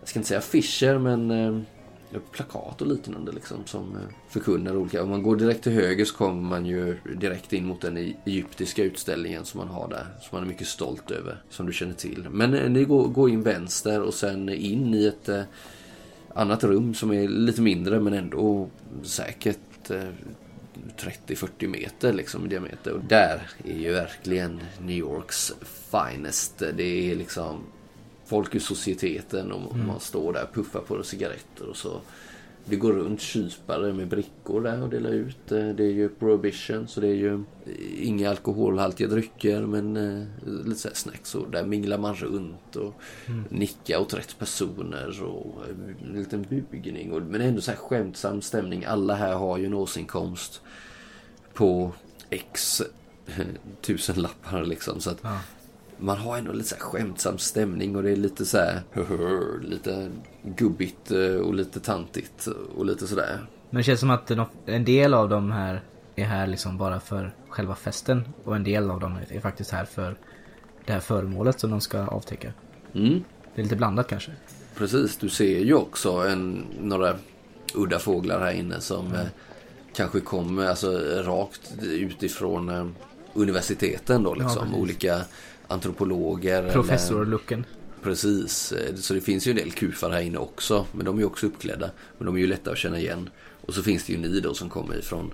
jag 0.00 0.08
ska 0.08 0.18
inte 0.18 0.28
säga 0.28 0.38
affischer 0.38 0.98
men 0.98 1.30
plakat 2.32 2.80
och 2.80 2.86
liknande 2.86 3.32
liksom 3.32 3.66
som 3.66 3.96
eh, 3.96 4.14
förkunnar 4.28 4.76
olika. 4.76 5.02
Om 5.02 5.10
man 5.10 5.22
går 5.22 5.36
direkt 5.36 5.62
till 5.62 5.72
höger 5.72 6.04
så 6.04 6.16
kommer 6.16 6.42
man 6.42 6.66
ju 6.66 6.96
direkt 7.16 7.52
in 7.52 7.66
mot 7.66 7.80
den 7.80 7.98
e- 7.98 8.16
egyptiska 8.24 8.84
utställningen 8.84 9.44
som 9.44 9.58
man 9.58 9.68
har 9.68 9.88
där. 9.88 10.06
Som 10.20 10.28
man 10.36 10.42
är 10.42 10.48
mycket 10.48 10.66
stolt 10.66 11.10
över, 11.10 11.42
som 11.50 11.66
du 11.66 11.72
känner 11.72 11.94
till. 11.94 12.26
Men 12.30 12.54
eh, 12.54 12.70
ni 12.70 12.84
går, 12.84 13.08
går 13.08 13.30
in 13.30 13.42
vänster 13.42 14.02
och 14.02 14.14
sen 14.14 14.48
in 14.48 14.94
i 14.94 15.06
ett 15.06 15.28
eh, 15.28 15.42
annat 16.34 16.64
rum 16.64 16.94
som 16.94 17.12
är 17.12 17.28
lite 17.28 17.62
mindre 17.62 18.00
men 18.00 18.12
ändå 18.12 18.68
säkert 19.02 19.58
30-40 20.96 21.66
meter 21.66 22.12
liksom 22.12 22.46
i 22.46 22.48
diameter. 22.48 22.92
Och 22.92 23.04
där 23.04 23.50
är 23.64 23.78
ju 23.78 23.92
verkligen 23.92 24.60
New 24.80 24.96
Yorks 24.96 25.52
finest. 25.90 26.62
Det 26.76 27.10
är 27.10 27.16
liksom 27.16 27.64
folk 28.30 28.54
ur 28.54 28.60
societeten 28.60 29.52
och 29.52 29.76
man 29.78 30.00
står 30.00 30.32
där 30.32 30.42
och 30.44 30.54
puffar 30.54 30.80
på 30.80 31.02
cigaretter 31.02 31.68
och 31.68 31.76
så. 31.76 32.00
Det 32.64 32.76
går 32.76 32.92
runt 32.92 33.20
kypare 33.20 33.92
med 33.92 34.08
brickor 34.08 34.60
där 34.60 34.82
och 34.82 34.88
delar 34.88 35.10
ut. 35.10 35.52
Eh, 35.52 35.68
Det 35.68 35.84
är 35.84 35.90
ju 35.92 36.08
prohibition 36.08 36.88
så 36.88 37.00
det 37.00 37.08
är 37.08 37.14
ju 37.14 37.42
inga 37.98 38.30
alkoholhaltiga 38.30 39.08
drycker 39.08 39.60
men 39.66 39.96
eh, 39.96 40.26
lite 40.64 40.80
så 40.80 40.88
här 40.88 40.94
snacks 40.94 41.34
och 41.34 41.50
där 41.50 41.64
minglar 41.66 41.98
man 41.98 42.14
runt 42.14 42.76
och 42.76 42.94
nickar 43.48 43.98
åt 43.98 44.14
rätt 44.14 44.38
personer 44.38 45.22
och 45.22 45.64
eh, 45.64 46.08
en 46.10 46.18
liten 46.18 46.42
bugning. 46.70 47.12
Och, 47.12 47.22
men 47.22 47.40
ändå 47.40 47.60
så 47.60 47.70
här 47.70 47.78
skämtsam 47.78 48.42
stämning. 48.42 48.84
Alla 48.84 49.14
här 49.14 49.34
har 49.34 49.58
ju 49.58 49.66
en 49.66 49.74
årsinkomst 49.74 50.60
på 51.54 51.92
X 52.30 52.82
tusenlappar 53.80 54.64
liksom. 54.64 55.00
Så 55.00 55.10
att 55.10 55.22
man 56.00 56.18
har 56.18 56.38
ändå 56.38 56.52
lite 56.52 56.68
så 56.68 56.74
här 56.74 56.82
skämtsam 56.82 57.38
stämning 57.38 57.96
och 57.96 58.02
det 58.02 58.10
är 58.10 58.16
lite 58.16 58.46
så 58.46 58.58
här 58.58 58.82
lite 59.62 60.10
gubbigt 60.42 61.10
eh, 61.10 61.34
och 61.34 61.54
lite 61.54 61.80
tantigt 61.80 62.48
och 62.76 62.86
lite 62.86 63.06
sådär. 63.06 63.46
Men 63.70 63.78
det 63.78 63.82
känns 63.82 64.00
som 64.00 64.10
att 64.10 64.26
de, 64.26 64.44
en 64.66 64.84
del 64.84 65.14
av 65.14 65.28
dem 65.28 65.50
här 65.50 65.80
är 66.16 66.24
här 66.24 66.46
liksom 66.46 66.78
bara 66.78 67.00
för 67.00 67.34
själva 67.48 67.74
festen. 67.74 68.24
Och 68.44 68.56
en 68.56 68.64
del 68.64 68.90
av 68.90 69.00
dem 69.00 69.18
är 69.28 69.40
faktiskt 69.40 69.70
här 69.70 69.84
för 69.84 70.16
det 70.86 70.92
här 70.92 71.00
föremålet 71.00 71.60
som 71.60 71.70
de 71.70 71.80
ska 71.80 71.98
avtäcka. 72.06 72.52
Mm, 72.94 73.24
Det 73.54 73.60
är 73.60 73.62
lite 73.62 73.76
blandat 73.76 74.08
kanske. 74.08 74.32
precis, 74.76 75.16
du 75.16 75.28
ser 75.28 75.58
ju 75.60 75.74
också 75.74 76.12
en, 76.12 76.64
några 76.80 77.14
udda 77.74 77.98
fåglar 77.98 78.40
här 78.40 78.52
inne 78.52 78.80
som 78.80 79.06
eh, 79.14 79.26
kanske 79.94 80.20
kommer 80.20 80.66
alltså, 80.66 80.92
rakt 81.24 81.72
utifrån 81.82 82.68
eh, 82.68 82.86
universiteten 83.34 84.22
då 84.22 84.34
liksom. 84.34 84.62
precis. 84.62 84.74
Olika 84.74 85.20
antropologer. 85.68 86.72
Professor-looken. 86.72 87.64
Precis, 88.02 88.74
så 88.96 89.14
det 89.14 89.20
finns 89.20 89.46
ju 89.46 89.50
en 89.50 89.56
del 89.56 89.72
kufar 89.72 90.10
här 90.10 90.20
inne 90.20 90.38
också. 90.38 90.86
Men 90.92 91.04
de 91.04 91.16
är 91.16 91.20
ju 91.20 91.26
också 91.26 91.46
uppklädda. 91.46 91.90
Men 92.18 92.26
de 92.26 92.36
är 92.36 92.40
ju 92.40 92.46
lätta 92.46 92.70
att 92.70 92.78
känna 92.78 92.98
igen. 92.98 93.30
Och 93.66 93.74
så 93.74 93.82
finns 93.82 94.04
det 94.04 94.12
ju 94.12 94.18
ni 94.18 94.40
då 94.40 94.54
som 94.54 94.68
kommer 94.68 94.98
ifrån 94.98 95.32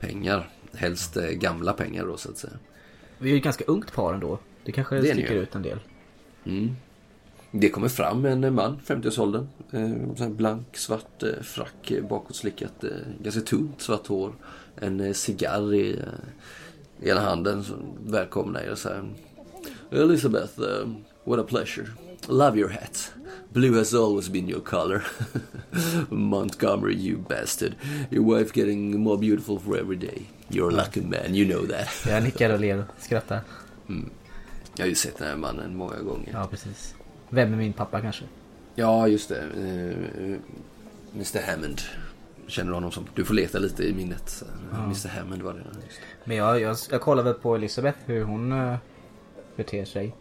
pengar. 0.00 0.48
Helst 0.74 1.16
eh, 1.16 1.26
gamla 1.26 1.72
pengar 1.72 2.06
då 2.06 2.16
så 2.16 2.30
att 2.30 2.38
säga. 2.38 2.52
Vi 3.18 3.28
är 3.28 3.32
ju 3.32 3.38
ett 3.38 3.44
ganska 3.44 3.64
ungt 3.64 3.92
par 3.92 4.14
ändå. 4.14 4.38
Det 4.64 4.72
kanske 4.72 4.96
Det 4.96 5.12
sticker 5.12 5.34
ut 5.34 5.54
en 5.54 5.62
del. 5.62 5.78
Mm. 6.44 6.76
Det 7.50 7.68
kommer 7.68 7.88
fram 7.88 8.24
en 8.24 8.44
eh, 8.44 8.50
man, 8.50 8.80
50-årsåldern. 8.86 9.48
Eh, 10.18 10.28
blank 10.28 10.76
svart 10.76 11.22
eh, 11.22 11.42
frack, 11.42 11.92
bakåtslickat, 12.08 12.84
eh, 12.84 12.90
ganska 13.20 13.40
tunt 13.40 13.80
svart 13.80 14.06
hår. 14.06 14.34
En 14.76 15.14
cigarr 15.14 15.74
i 15.74 15.98
ena 17.02 17.20
handen 17.20 17.64
som 17.64 17.76
välkomnar 18.06 18.60
er 18.60 18.74
så 18.74 18.88
här. 18.88 19.04
Elizabeth, 19.90 20.60
eh, 20.60 20.88
what 21.24 21.40
a 21.40 21.44
pleasure. 21.48 21.86
Love 22.28 22.58
your 22.58 22.70
hat. 22.70 23.12
Blue 23.52 23.78
has 23.78 23.94
always 23.94 24.28
been 24.28 24.48
your 24.48 24.60
color. 24.60 25.02
Montgomery, 26.10 26.94
you 26.94 27.18
bastard. 27.28 27.74
Your 28.10 28.24
wife 28.24 28.60
getting 28.60 29.00
more 29.00 29.18
beautiful 29.18 29.58
for 29.58 29.78
every 29.78 29.96
day. 29.96 30.22
You're 30.48 30.68
a 30.68 30.76
lucky 30.76 31.00
man, 31.00 31.34
you 31.34 31.44
know 31.44 31.66
that. 31.66 31.88
Jag 32.08 32.22
nickar 32.22 32.50
och 32.50 32.60
ler 32.60 32.78
och 32.78 33.02
skrattar. 33.02 33.40
Jag 34.76 34.84
har 34.84 34.88
ju 34.88 34.94
sett 34.94 35.18
den 35.18 35.28
här 35.28 35.36
mannen 35.36 35.76
många 35.76 35.98
gånger. 35.98 36.30
Ja, 36.32 36.46
precis. 36.50 36.94
Vem 37.30 37.52
är 37.52 37.56
min 37.56 37.72
pappa 37.72 38.00
kanske? 38.00 38.24
Ja, 38.74 39.08
just 39.08 39.28
det. 39.28 39.40
Eh, 39.40 40.36
Mr 41.14 41.50
Hammond. 41.50 41.80
Känner 42.46 42.72
honom 42.72 42.92
som? 42.92 43.06
Du 43.14 43.24
får 43.24 43.34
leta 43.34 43.58
lite 43.58 43.84
i 43.84 43.94
minnet. 43.94 44.42
Mr 44.72 45.08
Hammond 45.08 45.42
var 45.42 45.52
det. 45.52 45.58
Just. 45.58 46.00
Men 46.24 46.36
jag, 46.36 46.60
jag, 46.60 46.76
jag 46.90 47.00
kollar 47.00 47.22
väl 47.22 47.34
på 47.34 47.54
Elisabeth 47.54 47.98
hur 48.06 48.24
hon 48.24 48.52
uh, 48.52 48.76
beter 49.56 49.84
sig. 49.84 50.14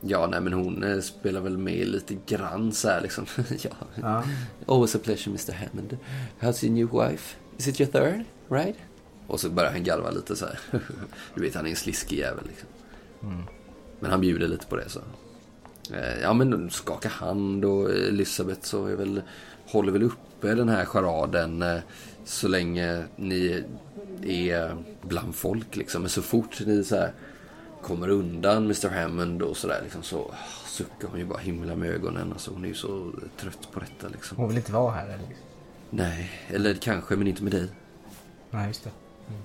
Ja, 0.00 0.26
nej 0.26 0.40
men 0.40 0.52
hon 0.52 0.82
eh, 0.82 1.00
spelar 1.00 1.40
väl 1.40 1.58
med 1.58 1.88
lite 1.88 2.16
grann 2.26 2.72
så 2.72 2.88
här 2.88 3.00
liksom. 3.00 3.26
ja. 3.62 3.70
Ja. 3.94 4.24
Always 4.66 4.94
a 4.94 4.98
pleasure 5.04 5.30
Mr 5.30 5.52
Hammond. 5.52 5.98
How's 6.40 6.64
your 6.64 6.74
new 6.74 7.08
wife? 7.08 7.36
Is 7.58 7.68
it 7.68 7.80
your 7.80 7.92
third? 7.92 8.24
Right? 8.48 8.76
Och 9.26 9.40
så 9.40 9.50
börjar 9.50 9.72
han 9.72 9.84
garva 9.84 10.10
lite 10.10 10.36
så 10.36 10.46
här. 10.46 10.58
du 11.34 11.42
vet, 11.42 11.54
han 11.54 11.66
är 11.66 11.70
en 11.70 11.76
sliskig 11.76 12.18
jävel 12.18 12.44
liksom. 12.46 12.68
Men 14.00 14.10
han 14.10 14.20
bjuder 14.20 14.48
lite 14.48 14.66
på 14.66 14.76
det 14.76 14.88
så. 14.88 15.00
Eh, 15.94 16.20
Ja 16.22 16.32
men 16.32 16.70
skaka 16.70 17.08
hand 17.08 17.64
och 17.64 17.90
Elisabeth 17.90 18.60
så 18.62 18.86
är 18.86 18.96
väl, 18.96 19.22
håller 19.66 19.92
väl 19.92 20.02
uppe 20.46 20.54
den 20.54 20.68
här 20.68 20.84
charaden 20.84 21.62
eh, 21.62 21.78
så 22.24 22.48
länge 22.48 23.04
ni 23.16 23.64
är 24.22 24.76
bland 25.02 25.34
folk 25.34 25.76
liksom. 25.76 26.02
Men 26.02 26.10
så 26.10 26.22
fort 26.22 26.60
ni 26.66 26.84
så 26.84 26.96
här 26.96 27.12
kommer 27.82 28.08
undan 28.08 28.64
Mr 28.64 28.88
Hammond 28.88 29.42
och 29.42 29.56
sådär 29.56 29.80
liksom 29.82 30.02
så 30.02 30.18
ah, 30.18 30.66
suckar 30.66 31.08
hon 31.08 31.18
ju 31.18 31.24
bara 31.26 31.38
himla 31.38 31.76
med 31.76 31.90
ögonen. 31.90 32.32
Alltså 32.32 32.50
hon 32.52 32.64
är 32.64 32.68
ju 32.68 32.74
så 32.74 33.12
trött 33.36 33.68
på 33.72 33.80
detta 33.80 34.08
liksom. 34.08 34.36
Hon 34.36 34.48
vill 34.48 34.56
inte 34.56 34.72
vara 34.72 34.92
här 34.92 35.04
eller? 35.06 35.28
Nej, 35.90 36.30
eller 36.48 36.74
kanske 36.74 37.16
men 37.16 37.26
inte 37.26 37.42
med 37.42 37.52
dig. 37.52 37.68
Nej, 38.50 38.66
just 38.68 38.84
det. 38.84 38.90
Mm. 39.28 39.42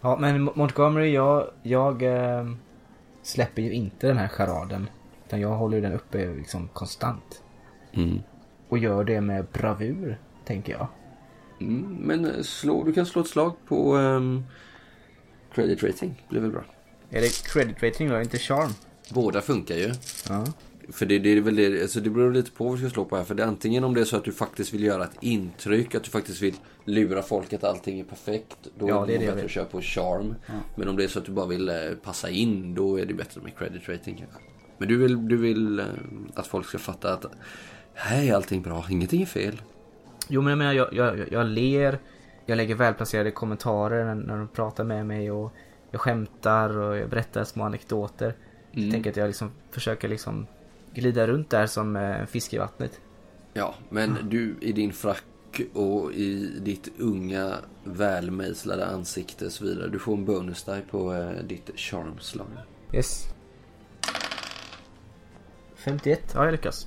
Ja, 0.00 0.16
men 0.20 0.48
Mo- 0.48 0.52
Montgomery, 0.54 1.12
jag, 1.12 1.50
jag 1.62 2.02
eh, 2.02 2.46
släpper 3.22 3.62
ju 3.62 3.72
inte 3.72 4.06
den 4.06 4.18
här 4.18 4.28
charaden. 4.28 4.88
Utan 5.26 5.40
jag 5.40 5.48
håller 5.48 5.76
ju 5.76 5.82
den 5.82 5.92
uppe 5.92 6.34
liksom 6.34 6.68
konstant. 6.68 7.42
Mm. 7.92 8.18
Och 8.70 8.78
gör 8.78 9.04
det 9.04 9.20
med 9.20 9.46
bravur, 9.52 10.18
tänker 10.44 10.72
jag. 10.72 10.86
Mm, 11.60 11.96
men 12.00 12.24
eh, 12.24 12.42
slå, 12.42 12.84
du 12.84 12.92
kan 12.92 13.06
slå 13.06 13.22
ett 13.22 13.28
slag 13.28 13.56
på 13.68 13.96
um, 13.96 14.44
credit 15.54 15.82
rating. 15.82 16.26
blir 16.28 16.40
väl 16.40 16.50
bra. 16.50 16.64
Är 17.10 17.20
det 17.20 17.42
credit 17.44 17.82
rating 17.82 18.08
då, 18.08 18.20
inte 18.20 18.38
charm? 18.38 18.70
Båda 19.14 19.40
funkar 19.40 19.74
ju. 19.74 19.92
Ja. 20.28 20.44
För 20.92 21.06
det, 21.06 21.18
det 21.18 21.30
är 21.30 21.40
väl 21.40 21.56
det, 21.56 21.82
alltså 21.82 22.00
det 22.00 22.10
beror 22.10 22.32
lite 22.32 22.50
på 22.50 22.64
vad 22.64 22.74
du 22.74 22.78
ska 22.78 22.90
slå 22.90 23.04
på 23.04 23.16
här. 23.16 23.24
För 23.24 23.34
det 23.34 23.42
är 23.42 23.46
antingen 23.46 23.84
om 23.84 23.94
det 23.94 24.00
är 24.00 24.04
så 24.04 24.16
att 24.16 24.24
du 24.24 24.32
faktiskt 24.32 24.74
vill 24.74 24.82
göra 24.82 25.04
ett 25.04 25.16
intryck, 25.20 25.94
att 25.94 26.04
du 26.04 26.10
faktiskt 26.10 26.42
vill 26.42 26.54
lura 26.84 27.22
folk 27.22 27.52
att 27.52 27.64
allting 27.64 28.00
är 28.00 28.04
perfekt. 28.04 28.56
Då 28.78 28.88
Ja, 28.88 29.02
är 29.02 29.18
det 29.18 29.26
bättre 29.26 29.44
att 29.44 29.50
köra 29.50 29.64
på 29.64 29.80
charm. 29.80 30.34
Men 30.76 30.88
om 30.88 30.96
det 30.96 31.04
är 31.04 31.08
så 31.08 31.18
att 31.18 31.24
du 31.24 31.32
bara 31.32 31.46
vill 31.46 31.68
eh, 31.68 31.74
passa 32.02 32.30
in, 32.30 32.74
då 32.74 33.00
är 33.00 33.06
det 33.06 33.14
bättre 33.14 33.40
med 33.40 33.58
credit 33.58 33.88
rating 33.88 34.16
kanske. 34.16 34.38
Men 34.78 34.88
du 34.88 34.96
vill, 34.96 35.28
du 35.28 35.36
vill 35.36 35.78
eh, 35.78 35.86
att 36.34 36.46
folk 36.46 36.66
ska 36.66 36.78
fatta 36.78 37.12
att 37.12 37.26
här 38.00 38.22
är 38.22 38.34
allting 38.34 38.62
bra, 38.62 38.84
ingenting 38.90 39.22
är 39.22 39.26
fel. 39.26 39.62
Jo 40.28 40.42
men 40.42 40.50
jag 40.50 40.58
menar, 40.58 40.72
jag, 40.72 40.88
jag, 40.92 41.32
jag 41.32 41.46
ler, 41.46 41.98
jag 42.46 42.56
lägger 42.56 42.74
välplacerade 42.74 43.30
kommentarer 43.30 44.04
när, 44.04 44.14
när 44.14 44.36
de 44.36 44.48
pratar 44.48 44.84
med 44.84 45.06
mig 45.06 45.30
och 45.30 45.52
jag 45.90 46.00
skämtar 46.00 46.78
och 46.78 46.96
jag 46.96 47.10
berättar 47.10 47.44
små 47.44 47.64
anekdoter. 47.64 48.34
Jag 48.70 48.90
tänker 48.90 49.10
att 49.10 49.16
jag 49.16 49.26
liksom 49.26 49.50
försöker 49.70 50.08
liksom 50.08 50.46
glida 50.94 51.26
runt 51.26 51.50
där 51.50 51.66
som 51.66 51.96
eh, 51.96 52.20
en 52.20 52.26
fisk 52.26 52.54
i 52.54 52.58
vattnet. 52.58 53.00
Ja, 53.52 53.74
men 53.88 54.16
du 54.22 54.56
i 54.60 54.72
din 54.72 54.92
frack 54.92 55.60
och 55.72 56.12
i 56.12 56.58
ditt 56.60 56.88
unga 56.98 57.54
välmejslade 57.84 58.86
ansikte 58.86 59.46
och 59.46 59.52
så 59.52 59.64
vidare. 59.64 59.88
Du 59.88 59.98
får 59.98 60.14
en 60.14 60.24
bonus 60.24 60.64
die 60.64 60.82
på 60.90 61.14
eh, 61.14 61.44
ditt 61.44 61.70
charmslag. 61.76 62.46
Yes. 62.92 63.24
51. 65.76 66.20
Ja, 66.34 66.44
jag 66.44 66.52
lyckas. 66.52 66.86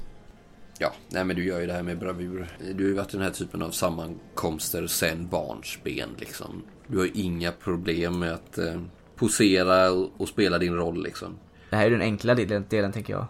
Ja, 0.84 0.94
nej 1.10 1.24
men 1.24 1.36
du 1.36 1.46
gör 1.46 1.60
ju 1.60 1.68
det 1.68 1.74
här 1.74 1.84
med 1.84 2.00
bravur. 2.00 2.48
Du 2.60 2.84
har 2.84 2.90
ju 2.90 2.94
varit 2.94 3.14
i 3.14 3.18
den 3.18 3.26
här 3.26 3.34
typen 3.34 3.62
av 3.62 3.72
sammankomster 3.72 4.88
sen 4.88 5.28
barnsben 5.28 6.10
liksom. 6.18 6.64
Du 6.88 6.98
har 6.98 7.10
inga 7.14 7.52
problem 7.52 8.20
med 8.20 8.34
att 8.34 8.58
eh, 8.58 8.82
posera 9.16 9.92
och, 9.92 10.28
spela 10.28 10.58
din 10.58 10.76
roll 10.76 11.04
liksom. 11.04 11.36
Det 11.70 11.76
här 11.76 11.86
är 11.86 11.90
den 11.90 12.02
enkla 12.02 12.36
delen, 12.36 12.66
delen 12.70 12.92
tänker 12.92 13.14
jag. 13.14 13.26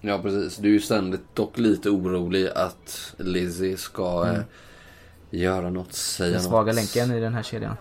Ja 0.00 0.22
precis, 0.22 0.56
du 0.56 0.68
är 0.68 0.72
ju 0.72 0.80
ständigt 0.80 1.34
dock 1.34 1.58
lite 1.58 1.90
orolig 1.90 2.48
att 2.54 3.14
Lizzie 3.18 3.76
ska 3.76 4.28
eh, 4.28 4.42
göra 5.30 5.70
något, 5.70 5.92
säga 5.92 6.26
Den 6.26 6.34
något. 6.34 6.50
svaga 6.50 6.72
länken 6.72 7.10
i 7.10 7.20
den 7.20 7.34
här 7.34 7.42
kedjan. 7.42 7.76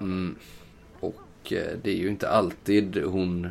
Mm. 0.00 0.36
Och 1.00 1.52
eh, 1.52 1.78
det 1.82 1.90
är 1.90 1.96
ju 1.96 2.08
inte 2.08 2.28
alltid 2.28 3.02
hon 3.04 3.48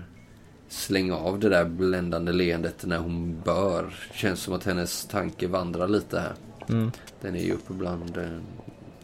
slänger 0.73 1.13
av 1.13 1.39
det 1.39 1.49
där 1.49 1.65
bländande 1.65 2.31
leendet 2.31 2.85
när 2.85 2.97
hon 2.97 3.41
bör. 3.45 3.93
Känns 4.13 4.39
som 4.39 4.53
att 4.53 4.63
hennes 4.63 5.05
tanke 5.05 5.47
vandrar 5.47 5.87
lite 5.87 6.19
här. 6.19 6.33
Mm. 6.69 6.91
Den 7.21 7.35
är 7.35 7.43
ju 7.43 7.53
uppe 7.53 7.73
bland 7.73 8.17
eh, 8.17 8.23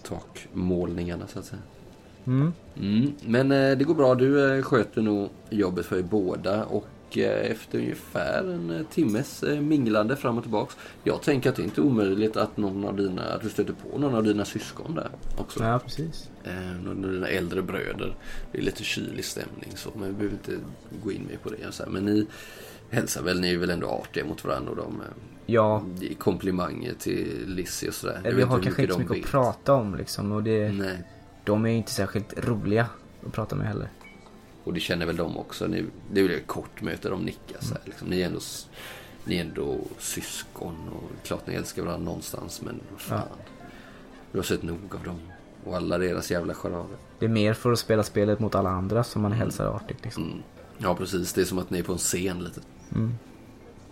takmålningarna 0.03 1.27
så 1.27 1.39
att 1.39 1.45
säga. 1.45 1.61
Mm. 2.27 2.53
Mm. 2.77 3.13
Men 3.25 3.51
eh, 3.51 3.77
det 3.77 3.83
går 3.83 3.93
bra. 3.95 4.15
Du 4.15 4.57
eh, 4.57 4.63
sköter 4.63 5.01
nog 5.01 5.29
jobbet 5.49 5.85
för 5.85 5.97
er 5.97 6.03
båda. 6.03 6.65
Och 6.65 7.17
eh, 7.17 7.51
efter 7.51 7.77
ungefär 7.77 8.43
en 8.43 8.71
eh, 8.71 8.85
timmes 8.85 9.43
eh, 9.43 9.61
minglande 9.61 10.15
fram 10.15 10.37
och 10.37 10.43
tillbaks. 10.43 10.77
Jag 11.03 11.21
tänker 11.21 11.49
att 11.49 11.55
det 11.55 11.63
inte 11.63 11.81
är 11.81 11.85
omöjligt 11.85 12.37
att, 12.37 12.57
någon 12.57 12.85
av 12.85 12.97
dina, 12.97 13.23
att 13.23 13.41
du 13.41 13.49
stöter 13.49 13.73
på 13.73 13.97
någon 13.97 14.15
av 14.15 14.23
dina 14.23 14.45
syskon 14.45 14.95
där 14.95 15.09
också. 15.37 15.63
Ja, 15.63 15.79
precis. 15.79 16.29
Eh, 16.49 16.81
någon 16.83 17.05
av 17.05 17.11
dina 17.11 17.27
äldre 17.27 17.61
bröder. 17.61 18.15
Det 18.51 18.57
är 18.57 18.61
lite 18.61 18.83
kylig 18.83 19.25
stämning 19.25 19.71
så. 19.75 19.89
Men 19.95 20.07
vi 20.07 20.13
behöver 20.13 20.35
inte 20.35 20.65
gå 21.03 21.11
in 21.11 21.27
mer 21.27 21.37
på 21.43 21.49
det. 21.49 21.71
Så. 21.71 21.83
Men 21.89 22.05
ni 22.05 22.27
hälsar 22.89 23.23
väl. 23.23 23.39
Ni 23.41 23.53
är 23.53 23.57
väl 23.57 23.69
ändå 23.69 23.87
artiga 23.87 24.25
mot 24.25 24.43
varandra. 24.45 24.71
Och 24.71 24.77
de 24.77 25.01
eh, 25.01 25.07
Ja, 25.45 25.83
ger 25.99 26.13
komplimanger 26.13 26.93
till 26.93 27.43
Lizzie 27.47 27.89
och 27.89 27.95
sådär. 27.95 28.21
eller 28.23 28.35
vi 28.37 28.43
har 28.43 28.59
kanske 28.61 28.81
inte 28.81 28.93
så 28.93 28.99
mycket 28.99 29.25
att 29.25 29.31
prata 29.31 29.73
om 29.73 29.95
liksom. 29.95 30.31
Och 30.31 30.43
det, 30.43 30.71
Nej. 30.71 31.03
de 31.43 31.65
är 31.65 31.69
ju 31.69 31.77
inte 31.77 31.91
särskilt 31.91 32.47
roliga 32.47 32.87
att 33.25 33.33
prata 33.33 33.55
med 33.55 33.67
heller. 33.67 33.89
Och 34.63 34.73
det 34.73 34.79
känner 34.79 35.05
väl 35.05 35.15
de 35.15 35.37
också. 35.37 35.67
Ni, 35.67 35.85
det 36.11 36.19
är 36.19 36.27
väl 36.27 36.37
ett 36.37 36.47
kort 36.47 36.81
möte, 36.81 37.09
de 37.09 37.21
nickar 37.21 37.57
så 37.59 37.73
här, 37.73 37.81
liksom. 37.85 38.07
Ni 38.07 38.21
är 38.21 38.25
ändå, 38.25 38.39
ni 39.25 39.37
är 39.37 39.41
ändå 39.41 39.77
syskon 39.97 40.75
och 40.89 41.25
klart 41.27 41.47
ni 41.47 41.53
älskar 41.55 41.81
varandra 41.83 42.05
någonstans 42.05 42.61
men 42.61 42.79
fan. 42.97 43.27
Du 44.31 44.37
har 44.37 44.43
sett 44.43 44.63
nog 44.63 44.79
av 44.95 45.03
dem. 45.03 45.19
Och 45.65 45.75
alla 45.75 45.97
deras 45.97 46.31
jävla 46.31 46.53
charader. 46.53 46.97
Det 47.19 47.25
är 47.25 47.29
mer 47.29 47.53
för 47.53 47.71
att 47.71 47.79
spela 47.79 48.03
spelet 48.03 48.39
mot 48.39 48.55
alla 48.55 48.69
andra 48.69 49.03
som 49.03 49.21
man 49.21 49.31
hälsar 49.31 49.65
artigt 49.65 50.03
liksom. 50.03 50.23
Mm. 50.23 50.37
Ja 50.77 50.95
precis, 50.95 51.33
det 51.33 51.41
är 51.41 51.45
som 51.45 51.59
att 51.59 51.69
ni 51.69 51.79
är 51.79 51.83
på 51.83 51.91
en 51.91 51.97
scen 51.97 52.43
lite. 52.43 52.61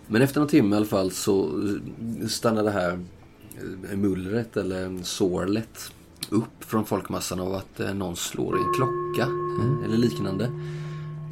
Men 0.06 0.22
efter 0.22 0.40
någon 0.40 0.48
timme 0.48 0.74
i 0.74 0.76
alla 0.76 0.86
fall 0.86 1.10
så 1.10 1.62
stannar 2.28 2.62
det 2.64 2.70
här 2.70 2.98
eh, 3.90 3.96
mullret 3.96 4.56
eller 4.56 5.02
sorlet 5.02 5.92
upp 6.30 6.64
från 6.64 6.84
folkmassan 6.84 7.40
av 7.40 7.54
att 7.54 7.80
eh, 7.80 7.94
någon 7.94 8.16
slår 8.16 8.58
i 8.58 8.60
en 8.60 8.74
klocka 8.74 9.30
eh, 9.62 9.84
eller 9.84 9.96
liknande. 9.96 10.50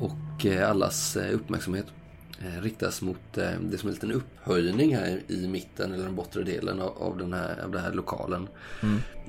Och 0.00 0.46
eh, 0.46 0.70
allas 0.70 1.16
eh, 1.16 1.34
uppmärksamhet 1.34 1.86
eh, 1.86 2.05
riktas 2.38 3.02
mot 3.02 3.38
eh, 3.38 3.50
det 3.60 3.78
som 3.78 3.88
är 3.88 3.90
en 3.90 3.94
liten 3.94 4.12
upphöjning 4.12 4.96
här 4.96 5.20
i 5.28 5.48
mitten 5.48 5.92
eller 5.92 6.04
den 6.04 6.14
bortre 6.14 6.42
delen 6.42 6.80
av, 6.80 7.16
den 7.18 7.32
här, 7.32 7.64
av 7.64 7.70
den 7.70 7.82
här 7.82 7.92
lokalen. 7.92 8.48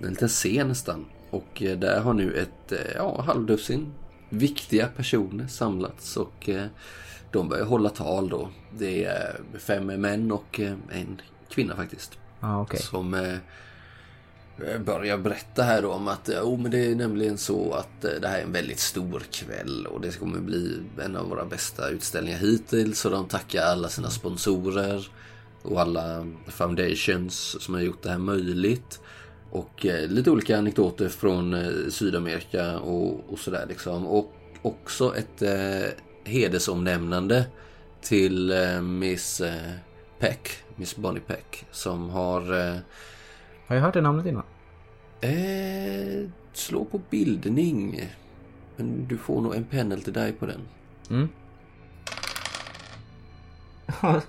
En 0.03 0.10
liten 0.10 0.28
scen 0.28 0.68
nästan. 0.68 1.05
Och 1.30 1.64
eh, 1.64 1.80
där 1.80 1.99
har 2.01 2.14
nu 2.14 2.34
ett 2.34 2.72
eh, 2.72 2.95
ja, 2.95 3.22
halvdussin 3.22 3.93
viktiga 4.30 4.88
personer 4.88 5.47
samlats 5.47 6.18
och 6.18 6.49
eh, 6.49 6.66
de 7.32 7.49
börjar 7.49 7.66
hålla 7.66 7.89
tal 7.89 8.30
då. 8.30 8.49
Det 8.78 9.03
är 9.03 9.41
fem 9.60 9.86
män 9.86 10.32
och 10.32 10.60
eh, 10.60 10.74
en 10.89 11.22
kvinna 11.49 11.76
faktiskt. 11.76 12.18
Ja, 12.39 12.62
okej. 12.62 12.80
Som 12.80 13.14
eh, 13.14 13.38
Eh, 14.66 14.80
börjar 14.80 15.18
berätta 15.18 15.64
här 15.64 15.82
då 15.82 15.91
om 15.91 16.08
att 16.08 16.30
oh, 16.30 16.60
men 16.60 16.72
det 16.72 16.86
är 16.86 16.95
nämligen 16.95 17.38
så 17.38 17.74
att 17.74 18.05
eh, 18.05 18.12
det 18.22 18.28
här 18.28 18.39
är 18.39 18.43
en 18.43 18.51
väldigt 18.51 18.80
stor 18.80 19.20
kväll 19.32 19.86
och 19.86 20.01
det 20.01 20.20
kommer 20.20 20.39
bli 20.39 20.80
en 21.01 21.16
av 21.16 21.30
våra 21.30 21.45
bästa 21.45 21.89
utställningar 21.89 22.38
hittills. 22.38 23.05
Och 23.05 23.12
de 23.12 23.28
tackar 23.28 23.62
alla 23.62 23.89
sina 23.89 24.10
sponsorer 24.10 25.08
och 25.62 25.82
alla 25.82 26.28
foundations 26.47 27.64
som 27.64 27.74
har 27.74 27.82
gjort 27.82 28.03
det 28.03 28.10
här 28.10 28.18
möjligt. 28.18 28.99
Och 29.51 29.86
eh, 29.86 30.10
lite 30.10 30.32
olika 30.32 30.58
anekdoter 30.58 31.10
från 31.10 31.53
eh, 31.53 31.89
Sydamerika 31.89 32.80
och, 32.80 33.34
och 33.34 33.39
sådär 33.39 33.66
liksom. 33.70 34.08
Och 34.08 34.34
också 34.62 35.16
ett 35.16 35.41
eh, 35.41 35.89
hedersomnämnande 36.24 37.45
till 38.01 38.51
eh, 38.51 38.82
Miss 38.82 39.41
eh, 39.41 39.72
Peck, 40.20 40.49
Miss 40.76 40.95
Bonnie 40.95 41.20
Peck, 41.28 41.66
som 41.72 42.10
har 42.10 42.60
eh, 42.60 42.78
har 43.68 43.76
jag 43.76 43.84
hört 43.84 43.93
det 43.93 44.01
namnet 44.01 44.26
innan? 44.26 44.43
eh, 45.22 46.30
slå 46.53 46.86
på 46.86 47.01
bildning. 47.09 48.01
Men 48.76 49.07
du 49.07 49.18
får 49.18 49.41
nog 49.41 49.55
en 49.55 49.63
penalty 49.63 50.11
die 50.11 50.32
på 50.39 50.45
den. 50.45 50.61
Mm. 51.09 51.30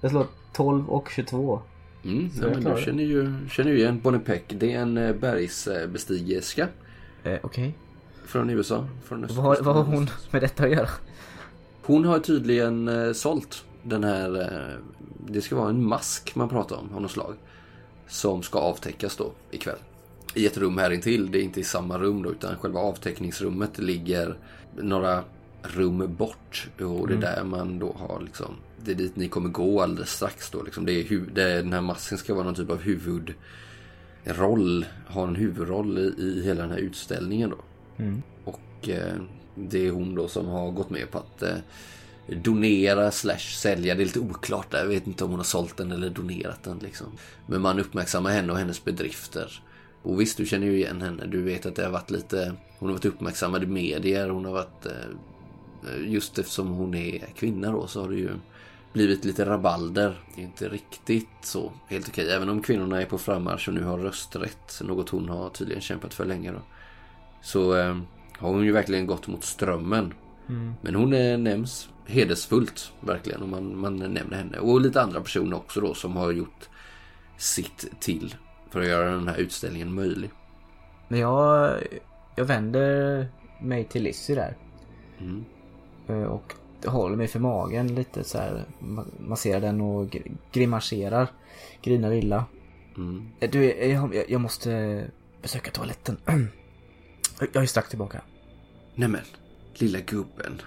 jag 0.00 0.10
slår 0.10 0.26
12 0.52 0.88
och 0.90 1.08
22. 1.10 1.60
Mm, 2.04 2.30
ja, 2.40 2.46
men 2.48 2.64
du 2.64 2.82
känner 2.82 3.04
ju, 3.04 3.48
känner 3.50 3.70
ju 3.70 3.78
igen 3.78 4.00
Bonnie. 4.00 4.40
Det 4.48 4.72
är 4.72 4.78
en 4.80 4.96
eh, 4.96 5.12
bergsbestigerska 5.14 6.68
Eh, 7.24 7.38
okej. 7.42 7.74
från 8.26 8.50
USA. 8.50 8.88
Från 9.04 9.20
Vad, 9.20 9.36
har- 9.36 9.62
vad 9.62 9.74
har 9.76 9.84
hon 9.84 10.08
med 10.30 10.42
detta 10.42 10.64
att 10.64 10.70
göra? 10.70 10.88
Hon 11.82 12.04
har 12.04 12.18
tydligen 12.18 12.88
eh, 12.88 13.12
sålt 13.12 13.64
den 13.82 14.04
här, 14.04 14.40
eh, 14.40 14.76
det 15.26 15.40
ska 15.40 15.56
vara 15.56 15.68
en 15.68 15.84
mask 15.84 16.34
man 16.34 16.48
pratar 16.48 16.76
om 16.76 16.94
av 16.94 17.02
något 17.02 17.10
slag. 17.10 17.34
Som 18.08 18.42
ska 18.42 18.58
avtäckas 18.58 19.16
då 19.16 19.32
ikväll. 19.50 19.78
I 20.34 20.46
ett 20.46 20.58
rum 20.58 20.78
här 20.78 20.90
intill. 20.90 21.30
Det 21.30 21.38
är 21.38 21.42
inte 21.42 21.60
i 21.60 21.64
samma 21.64 21.98
rum 21.98 22.22
då 22.22 22.30
utan 22.30 22.56
själva 22.56 22.80
avtäckningsrummet 22.80 23.78
ligger 23.78 24.36
några 24.76 25.24
rum 25.62 26.14
bort. 26.18 26.68
Och 26.80 27.08
det 27.08 27.14
är 27.14 27.18
där 27.20 27.44
man 27.44 27.78
då 27.78 27.92
har 27.98 28.20
liksom, 28.20 28.54
det 28.84 28.90
är 28.90 28.94
dit 28.94 29.16
ni 29.16 29.28
kommer 29.28 29.48
gå 29.48 29.82
alldeles 29.82 30.10
strax 30.10 30.50
då. 30.50 30.62
Liksom. 30.62 30.86
Det 30.86 30.92
är 30.92 31.04
hu- 31.04 31.30
det 31.34 31.42
är, 31.42 31.56
den 31.62 31.72
här 31.72 31.80
masken 31.80 32.18
ska 32.18 32.34
vara 32.34 32.44
någon 32.44 32.54
typ 32.54 32.70
av 32.70 32.80
huvudroll, 34.24 34.86
ha 35.08 35.28
en 35.28 35.36
huvudroll 35.36 35.98
i, 35.98 36.22
i 36.22 36.42
hela 36.44 36.62
den 36.62 36.70
här 36.70 36.78
utställningen 36.78 37.50
då. 37.50 37.58
Och 38.44 38.88
eh, 38.88 39.14
det 39.54 39.86
är 39.86 39.90
hon 39.90 40.14
då 40.14 40.28
som 40.28 40.46
har 40.46 40.70
gått 40.70 40.90
med 40.90 41.10
på 41.10 41.18
att 41.18 41.42
eh, 41.42 41.56
donera 42.36 43.10
slash 43.10 43.38
sälja. 43.38 43.94
Det 43.94 44.02
är 44.02 44.04
lite 44.04 44.20
oklart 44.20 44.70
där. 44.70 44.78
Jag 44.78 44.86
vet 44.86 45.06
inte 45.06 45.24
om 45.24 45.30
hon 45.30 45.38
har 45.38 45.44
sålt 45.44 45.76
den 45.76 45.92
eller 45.92 46.10
donerat 46.10 46.62
den 46.62 46.78
liksom. 46.78 47.06
Men 47.46 47.60
man 47.60 47.80
uppmärksammar 47.80 48.30
henne 48.30 48.52
och 48.52 48.58
hennes 48.58 48.84
bedrifter. 48.84 49.62
Och 50.02 50.20
visst, 50.20 50.36
du 50.36 50.46
känner 50.46 50.66
ju 50.66 50.76
igen 50.76 51.02
henne. 51.02 51.26
Du 51.26 51.42
vet 51.42 51.66
att 51.66 51.74
det 51.74 51.84
har 51.84 51.90
varit 51.90 52.10
lite... 52.10 52.54
Hon 52.78 52.88
har 52.88 52.96
varit 52.96 53.04
uppmärksammad 53.04 53.62
i 53.62 53.66
medier. 53.66 54.28
Hon 54.28 54.44
har 54.44 54.52
varit... 54.52 54.86
Eh, 54.86 54.92
just 56.06 56.38
eftersom 56.38 56.68
hon 56.68 56.94
är 56.94 57.18
kvinna 57.36 57.72
då 57.72 57.86
så 57.86 58.00
har 58.00 58.08
det 58.08 58.16
ju 58.16 58.30
blivit 58.92 59.24
lite 59.24 59.46
rabalder. 59.46 60.18
Det 60.34 60.40
är 60.40 60.44
inte 60.44 60.68
riktigt 60.68 61.28
så 61.42 61.72
helt 61.88 62.08
okej. 62.08 62.30
Även 62.30 62.48
om 62.48 62.62
kvinnorna 62.62 63.02
är 63.02 63.06
på 63.06 63.18
frammarsch 63.18 63.68
och 63.68 63.74
nu 63.74 63.84
har 63.84 63.98
rösträtt. 63.98 64.80
Något 64.84 65.08
hon 65.08 65.28
har 65.28 65.50
tydligen 65.50 65.82
kämpat 65.82 66.14
för 66.14 66.24
länge 66.24 66.52
då. 66.52 66.60
Så 67.42 67.76
eh, 67.76 67.98
har 68.38 68.50
hon 68.50 68.64
ju 68.64 68.72
verkligen 68.72 69.06
gått 69.06 69.26
mot 69.26 69.44
strömmen. 69.44 70.14
Men 70.80 70.94
hon 70.94 71.12
eh, 71.12 71.38
nämns 71.38 71.88
hedersfullt 72.08 72.92
verkligen 73.00 73.42
och 73.42 73.48
man, 73.48 73.78
man 73.78 73.96
nämner 73.96 74.36
henne. 74.36 74.58
Och 74.58 74.80
lite 74.80 75.02
andra 75.02 75.20
personer 75.20 75.56
också 75.56 75.80
då 75.80 75.94
som 75.94 76.16
har 76.16 76.30
gjort 76.32 76.68
sitt 77.36 77.86
till 78.00 78.34
för 78.70 78.80
att 78.80 78.86
göra 78.86 79.10
den 79.10 79.28
här 79.28 79.36
utställningen 79.36 79.94
möjlig. 79.94 80.30
Men 81.08 81.20
jag, 81.20 81.76
jag 82.36 82.44
vänder 82.44 83.26
mig 83.62 83.84
till 83.84 84.02
Lizzie 84.02 84.34
där. 84.36 84.56
Mm. 85.20 85.44
Eh, 86.08 86.22
Och 86.22 86.54
håller 86.86 87.16
mig 87.16 87.28
för 87.28 87.38
magen 87.38 87.94
lite 87.94 88.24
så 88.24 88.38
här. 88.38 88.64
ma- 88.80 89.06
Masserar 89.28 89.60
den 89.60 89.80
och 89.80 90.06
gr- 90.10 90.36
grimaserar. 90.52 91.28
Grinar 91.82 92.12
illa. 92.12 92.44
Mm. 92.96 93.28
Eh, 93.40 93.50
Du, 93.50 93.70
eh, 93.72 93.92
jag, 93.92 94.14
jag- 94.14 94.30
jag 94.30 94.40
måste 94.40 95.04
besöka 95.42 95.70
toaletten. 95.70 96.16
Jag 97.52 97.62
är 97.62 97.66
strax 97.66 97.88
tillbaka. 97.88 98.20
Nämen, 98.94 99.20
lilla 99.74 100.00
gubben. 100.00 100.62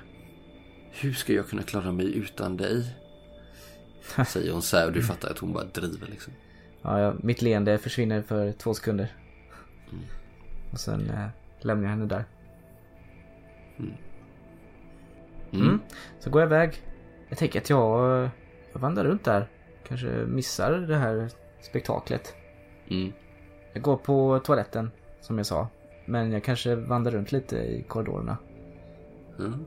Hur 0.91 1.13
ska 1.13 1.33
jag 1.33 1.47
kunna 1.47 1.63
klara 1.63 1.91
mig 1.91 2.17
utan 2.17 2.57
dig? 2.57 2.95
Säger 4.27 4.51
hon 4.51 4.61
så 4.61 4.77
här 4.77 4.87
och 4.87 4.93
du 4.93 5.03
fattar 5.03 5.29
att 5.29 5.39
hon 5.39 5.53
bara 5.53 5.63
driver 5.63 6.07
liksom. 6.07 6.33
Ja, 6.81 6.99
jag, 6.99 7.23
mitt 7.23 7.41
leende 7.41 7.77
försvinner 7.77 8.21
för 8.21 8.51
två 8.51 8.73
sekunder. 8.73 9.13
Och 10.71 10.79
sen 10.79 11.09
eh, 11.09 11.27
lämnar 11.59 11.83
jag 11.83 11.89
henne 11.89 12.05
där. 12.05 12.25
Mm. 15.51 15.79
Så 16.19 16.29
går 16.29 16.41
jag 16.41 16.47
iväg. 16.47 16.81
Jag 17.29 17.37
tänker 17.37 17.61
att 17.61 17.69
jag, 17.69 18.29
jag 18.73 18.79
vandrar 18.79 19.03
runt 19.03 19.23
där. 19.23 19.47
Kanske 19.87 20.07
missar 20.07 20.71
det 20.71 20.97
här 20.97 21.29
spektaklet. 21.61 22.35
Mm. 22.87 23.13
Jag 23.73 23.83
går 23.83 23.97
på 23.97 24.39
toaletten, 24.39 24.91
som 25.21 25.37
jag 25.37 25.45
sa. 25.45 25.67
Men 26.05 26.31
jag 26.31 26.43
kanske 26.43 26.75
vandrar 26.75 27.11
runt 27.11 27.31
lite 27.31 27.57
i 27.57 27.85
korridorerna 27.87 28.37
Mm. 29.39 29.65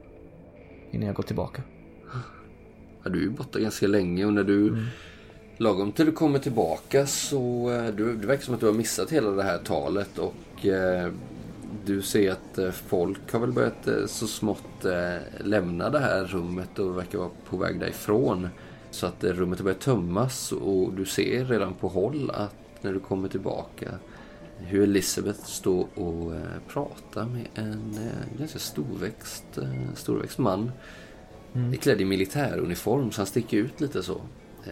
Innan 0.94 1.06
jag 1.06 1.16
går 1.16 1.22
tillbaka. 1.22 1.62
Ja, 3.02 3.10
du 3.10 3.18
är 3.18 3.22
ju 3.22 3.30
borta 3.30 3.58
ganska 3.58 3.86
länge 3.86 4.24
och 4.24 4.32
när 4.32 4.44
du 4.44 4.86
lagom 5.56 5.92
till 5.92 6.06
du 6.06 6.12
kommer 6.12 6.38
tillbaka 6.38 7.06
så 7.06 7.70
eh, 7.70 7.94
du, 7.94 8.16
det 8.16 8.26
verkar 8.26 8.42
som 8.42 8.54
att 8.54 8.60
du 8.60 8.66
har 8.66 8.72
missat 8.72 9.10
hela 9.10 9.30
det 9.30 9.42
här 9.42 9.58
talet 9.58 10.18
och 10.18 10.66
eh, 10.66 11.12
du 11.84 12.02
ser 12.02 12.32
att 12.32 12.58
eh, 12.58 12.70
folk 12.70 13.32
har 13.32 13.40
väl 13.40 13.52
börjat 13.52 13.86
eh, 13.86 14.06
så 14.06 14.26
smått 14.26 14.84
eh, 14.84 15.44
lämna 15.44 15.90
det 15.90 15.98
här 15.98 16.24
rummet 16.24 16.78
och 16.78 16.98
verkar 16.98 17.18
vara 17.18 17.30
på 17.48 17.56
väg 17.56 17.80
därifrån. 17.80 18.48
Så 18.90 19.06
att 19.06 19.24
rummet 19.24 19.58
har 19.58 19.64
börjat 19.64 19.80
tömmas 19.80 20.52
och 20.52 20.92
du 20.92 21.04
ser 21.04 21.44
redan 21.44 21.74
på 21.74 21.88
håll 21.88 22.30
att 22.34 22.54
när 22.80 22.92
du 22.92 23.00
kommer 23.00 23.28
tillbaka 23.28 23.88
hur 24.58 24.82
Elisabeth 24.82 25.44
står 25.44 25.86
och 25.94 26.34
eh, 26.34 26.40
pratar 26.68 27.24
med 27.24 27.46
en 27.54 27.94
eh, 27.94 28.38
ganska 28.38 28.58
storväxt, 28.58 29.58
eh, 29.58 29.94
storväxt 29.94 30.38
man. 30.38 30.72
Är 31.72 31.76
klädd 31.76 32.00
i 32.00 32.04
militäruniform 32.04 33.10
så 33.10 33.20
han 33.20 33.26
sticker 33.26 33.56
ut 33.56 33.80
lite 33.80 34.02
så. 34.02 34.20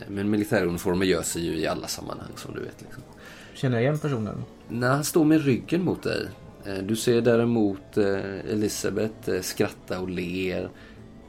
Men 0.09 0.31
militäruniformer 0.31 1.07
gör 1.07 1.23
sig 1.23 1.43
ju 1.43 1.57
i 1.57 1.67
alla 1.67 1.87
sammanhang 1.87 2.31
som 2.37 2.55
du 2.55 2.61
vet. 2.61 2.83
Liksom. 2.83 3.03
Känner 3.55 3.77
jag 3.77 3.83
igen 3.83 3.99
personen? 3.99 4.45
När 4.69 4.91
han 4.91 5.05
står 5.05 5.25
med 5.25 5.45
ryggen 5.45 5.85
mot 5.85 6.03
dig. 6.03 6.29
Du 6.83 6.97
ser 6.97 7.21
däremot 7.21 7.97
Elisabeth 7.97 9.41
skratta 9.41 10.01
och 10.01 10.09
ler. 10.09 10.71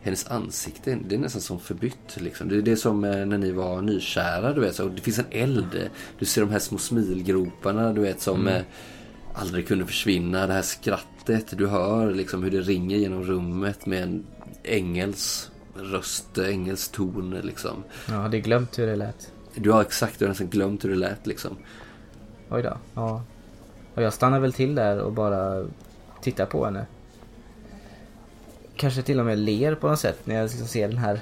Hennes 0.04 0.28
ansikte, 0.28 1.00
det 1.08 1.16
är 1.16 1.20
nästan 1.20 1.42
som 1.42 1.60
förbytt. 1.60 2.16
Liksom. 2.18 2.50
Det 2.50 2.56
är 2.56 2.62
det 2.62 2.78
som 2.78 3.04
eh, 3.04 3.26
när 3.26 3.38
ni 3.38 3.52
var 3.52 3.82
nykära, 3.82 4.54
du 4.54 4.62
vet. 4.62 4.76
Så 4.76 4.88
det 4.88 5.02
finns 5.02 5.20
en 5.20 5.26
eld. 5.32 5.90
Du 6.20 6.26
ser 6.26 6.42
de 6.42 6.50
här 6.50 6.60
små 6.60 6.78
smilgroparna, 6.78 7.94
du 7.94 8.02
vet, 8.02 8.22
som 8.22 8.48
eh, 8.48 8.62
aldrig 9.34 9.68
kunde 9.68 9.86
försvinna. 9.86 10.48
Det 10.48 10.54
här 10.54 10.62
skrattet, 10.62 11.58
du 11.58 11.68
hör 11.68 12.14
liksom 12.14 12.44
hur 12.44 12.52
det 12.52 12.62
ringer 12.62 12.98
genom 12.98 13.24
rummet 13.24 13.86
med 13.86 14.04
en 14.04 14.26
ängels 14.64 15.52
röst, 15.76 16.38
ängels 16.38 16.90
ton 16.90 17.32
liksom. 17.44 17.84
Jag 18.08 18.16
hade 18.16 18.40
glömt 18.40 18.80
hur 18.80 18.88
det 18.88 18.96
lät. 18.96 19.32
Du 19.56 19.72
har 19.72 19.82
exakt, 19.82 20.20
du 20.20 20.26
har 20.26 20.30
nästan 20.30 20.50
glömt 20.50 20.86
hur 20.86 20.90
det 20.90 20.96
lät 20.96 21.28
liksom. 21.28 21.58
Oj 22.50 22.62
då. 22.62 22.78
Ja. 22.94 23.24
Och 23.96 24.02
jag 24.02 24.14
stannar 24.14 24.40
väl 24.40 24.54
till 24.54 24.76
där 24.76 25.00
och 25.00 25.14
bara 25.14 25.66
tittar 26.22 26.46
på 26.46 26.66
henne. 26.66 26.86
Kanske 28.76 29.02
till 29.02 29.20
och 29.20 29.26
med 29.26 29.38
ler 29.40 29.76
på 29.76 29.88
något 29.88 30.00
sätt 30.00 30.20
när 30.26 30.36
jag 30.36 30.44
liksom 30.44 30.68
ser 30.68 30.88
den 30.88 30.98
här 30.98 31.20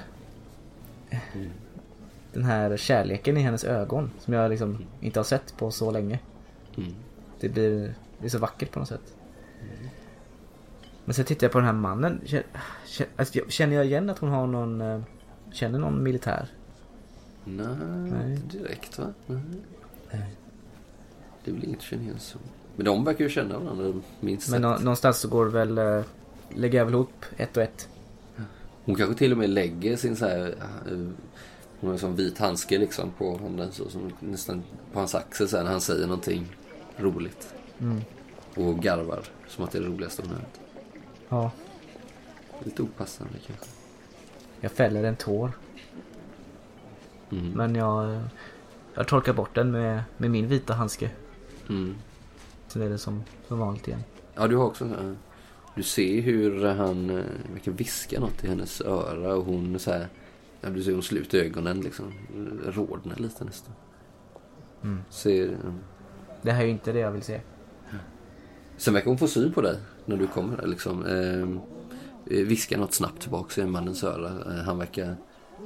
den 2.32 2.44
här 2.44 2.76
kärleken 2.76 3.36
i 3.36 3.40
hennes 3.40 3.64
ögon 3.64 4.10
som 4.18 4.34
jag 4.34 4.50
liksom 4.50 4.78
inte 5.00 5.18
har 5.18 5.24
sett 5.24 5.54
på 5.56 5.70
så 5.70 5.90
länge. 5.90 6.18
Mm. 6.76 6.94
Det 7.40 7.48
blir, 7.48 7.94
det 8.18 8.26
är 8.26 8.28
så 8.30 8.38
vackert 8.38 8.70
på 8.72 8.78
något 8.78 8.88
sätt. 8.88 9.14
Men 11.04 11.14
sen 11.14 11.24
tittar 11.24 11.44
jag 11.44 11.52
på 11.52 11.58
den 11.58 11.66
här 11.66 11.72
mannen. 11.74 12.20
Känner, 12.24 12.44
alltså, 13.16 13.38
jag- 13.38 13.52
känner 13.52 13.76
jag 13.76 13.84
igen 13.86 14.10
att 14.10 14.18
hon 14.18 14.30
har 14.30 14.46
någon, 14.46 14.80
eh, 14.80 15.00
känner 15.52 15.78
någon 15.78 16.02
militär? 16.02 16.48
Nej, 17.44 17.66
Nej. 18.10 18.32
inte 18.34 18.58
direkt 18.58 18.98
va? 18.98 19.12
Nej. 19.26 20.34
Det 21.44 21.50
är 21.50 21.54
väl 21.54 21.64
inget 21.64 21.82
känner 21.82 22.02
igen 22.04 22.18
så. 22.18 22.38
Men 22.76 22.84
de 22.86 23.04
verkar 23.04 23.24
ju 23.24 23.30
känna 23.30 23.58
varandra 23.58 24.00
minst 24.20 24.50
Men 24.50 24.62
nå- 24.62 24.78
någonstans 24.78 25.18
så 25.18 25.28
går 25.28 25.46
väl, 25.46 25.78
eh, 25.78 26.02
lägger 26.56 26.78
jag 26.78 26.84
väl 26.84 26.94
ihop 26.94 27.24
ett 27.36 27.56
och 27.56 27.62
ett. 27.62 27.88
Hon 28.84 28.94
kanske 28.94 29.14
till 29.14 29.32
och 29.32 29.38
med 29.38 29.50
lägger 29.50 29.96
sin 29.96 30.16
så 30.16 30.26
här... 30.26 30.54
eh, 30.90 30.98
Hon 31.80 31.88
har 31.88 31.92
en 31.92 31.98
sån 31.98 32.16
vit 32.16 32.38
handske 32.38 32.78
liksom 32.78 33.10
på 33.18 33.38
handen 33.38 33.72
så 33.72 33.88
som 33.90 34.12
nästan 34.20 34.62
på 34.92 34.98
hans 34.98 35.14
axel 35.14 35.48
så 35.48 35.56
här, 35.56 35.64
när 35.64 35.70
han 35.70 35.80
säger 35.80 36.06
någonting 36.06 36.56
roligt. 36.96 37.54
Mm. 37.80 38.00
Och 38.56 38.78
garvar 38.82 39.20
som 39.48 39.64
att 39.64 39.70
det 39.72 39.78
är 39.78 39.82
det 39.82 39.88
roligaste 39.88 40.22
hon 40.22 40.30
har 40.30 40.36
hört. 40.38 40.58
Ja, 41.28 41.50
Lite 42.64 42.82
opassande 42.82 43.32
kanske. 43.46 43.66
jag 44.60 44.72
fäller 44.72 45.04
en 45.04 45.16
tår. 45.16 45.52
Mm. 47.30 47.50
Men 47.50 47.74
jag, 47.74 48.20
jag 48.94 49.08
torkar 49.08 49.32
bort 49.32 49.54
den 49.54 49.70
med, 49.70 50.02
med 50.16 50.30
min 50.30 50.48
vita 50.48 50.74
handske. 50.74 51.10
Mm. 51.68 51.94
Sen 52.68 52.82
är 52.82 52.88
det 52.88 52.98
som, 52.98 53.22
som 53.48 53.58
vanligt 53.58 53.88
igen. 53.88 54.04
Ja, 54.34 54.46
du 54.46 54.56
har 54.56 54.64
också 54.64 54.88
så 54.88 54.94
här, 54.94 55.16
Du 55.74 55.82
ser 55.82 56.20
hur 56.20 56.64
han 56.64 57.10
eh, 57.10 57.24
verkar 57.52 57.72
viska 57.72 58.20
något 58.20 58.44
i 58.44 58.48
hennes 58.48 58.80
öra 58.80 59.34
och 59.34 59.44
hon 59.44 59.78
så 59.78 59.90
här... 59.90 60.08
Du 60.60 60.82
ser 60.82 60.92
hon 60.92 61.02
sluter 61.02 61.38
ögonen 61.38 61.80
liksom. 61.80 62.12
Rodnar 62.64 63.16
lite 63.16 63.44
nästan. 63.44 63.74
Mm. 64.82 65.00
Ser, 65.10 65.52
eh, 65.52 65.72
Det 66.42 66.52
här 66.52 66.60
är 66.60 66.66
ju 66.66 66.72
inte 66.72 66.92
det 66.92 66.98
jag 66.98 67.10
vill 67.10 67.22
se. 67.22 67.40
Sen 68.76 68.94
verkar 68.94 69.08
hon 69.08 69.18
få 69.18 69.28
syn 69.28 69.52
på 69.52 69.60
dig 69.60 69.76
när 70.04 70.16
du 70.16 70.26
kommer 70.26 70.56
där 70.56 70.66
liksom. 70.66 71.06
Eh, 71.06 71.46
viskar 72.26 72.78
något 72.78 72.94
snabbt 72.94 73.20
tillbaka 73.22 73.60
i 73.60 73.66
mannens 73.66 74.04
öra. 74.04 74.54
Eh, 74.54 74.64
han 74.64 74.78
verkar 74.78 75.16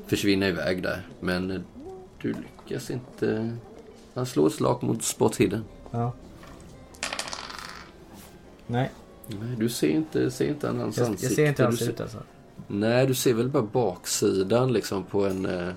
försvinna 0.07 0.49
iväg 0.49 0.83
där. 0.83 1.07
Men 1.21 1.51
eh, 1.51 1.61
du 2.23 2.29
lyckas 2.33 2.91
inte. 2.91 3.57
Han 4.15 4.27
slår 4.27 4.47
ett 4.47 4.53
slag 4.53 4.83
mot 4.83 5.03
spot 5.03 5.37
hidden. 5.37 5.65
Ja. 5.91 6.13
Nej, 8.67 8.91
Nej, 9.29 9.57
du 9.59 9.69
ser 9.69 9.89
inte, 9.89 10.31
ser 10.31 10.49
inte 10.49 10.69
hans 10.69 10.97
jag, 10.97 11.07
jag 11.07 11.11
ansikte. 11.13 11.35
ser 11.35 11.47
inte 11.47 11.63
hur 11.63 11.67
han 11.67 11.71
Du 11.75 11.77
ser 11.85 11.91
ut 11.93 12.01
alltså. 12.01 12.19
Nej, 12.69 13.07
du 13.07 13.15
ser 13.15 13.35
väl 13.35 13.49
bara 13.49 13.63
baksidan 13.63 14.73
liksom 14.73 15.05
på 15.05 15.27
en 15.27 15.47
eh, 15.47 15.69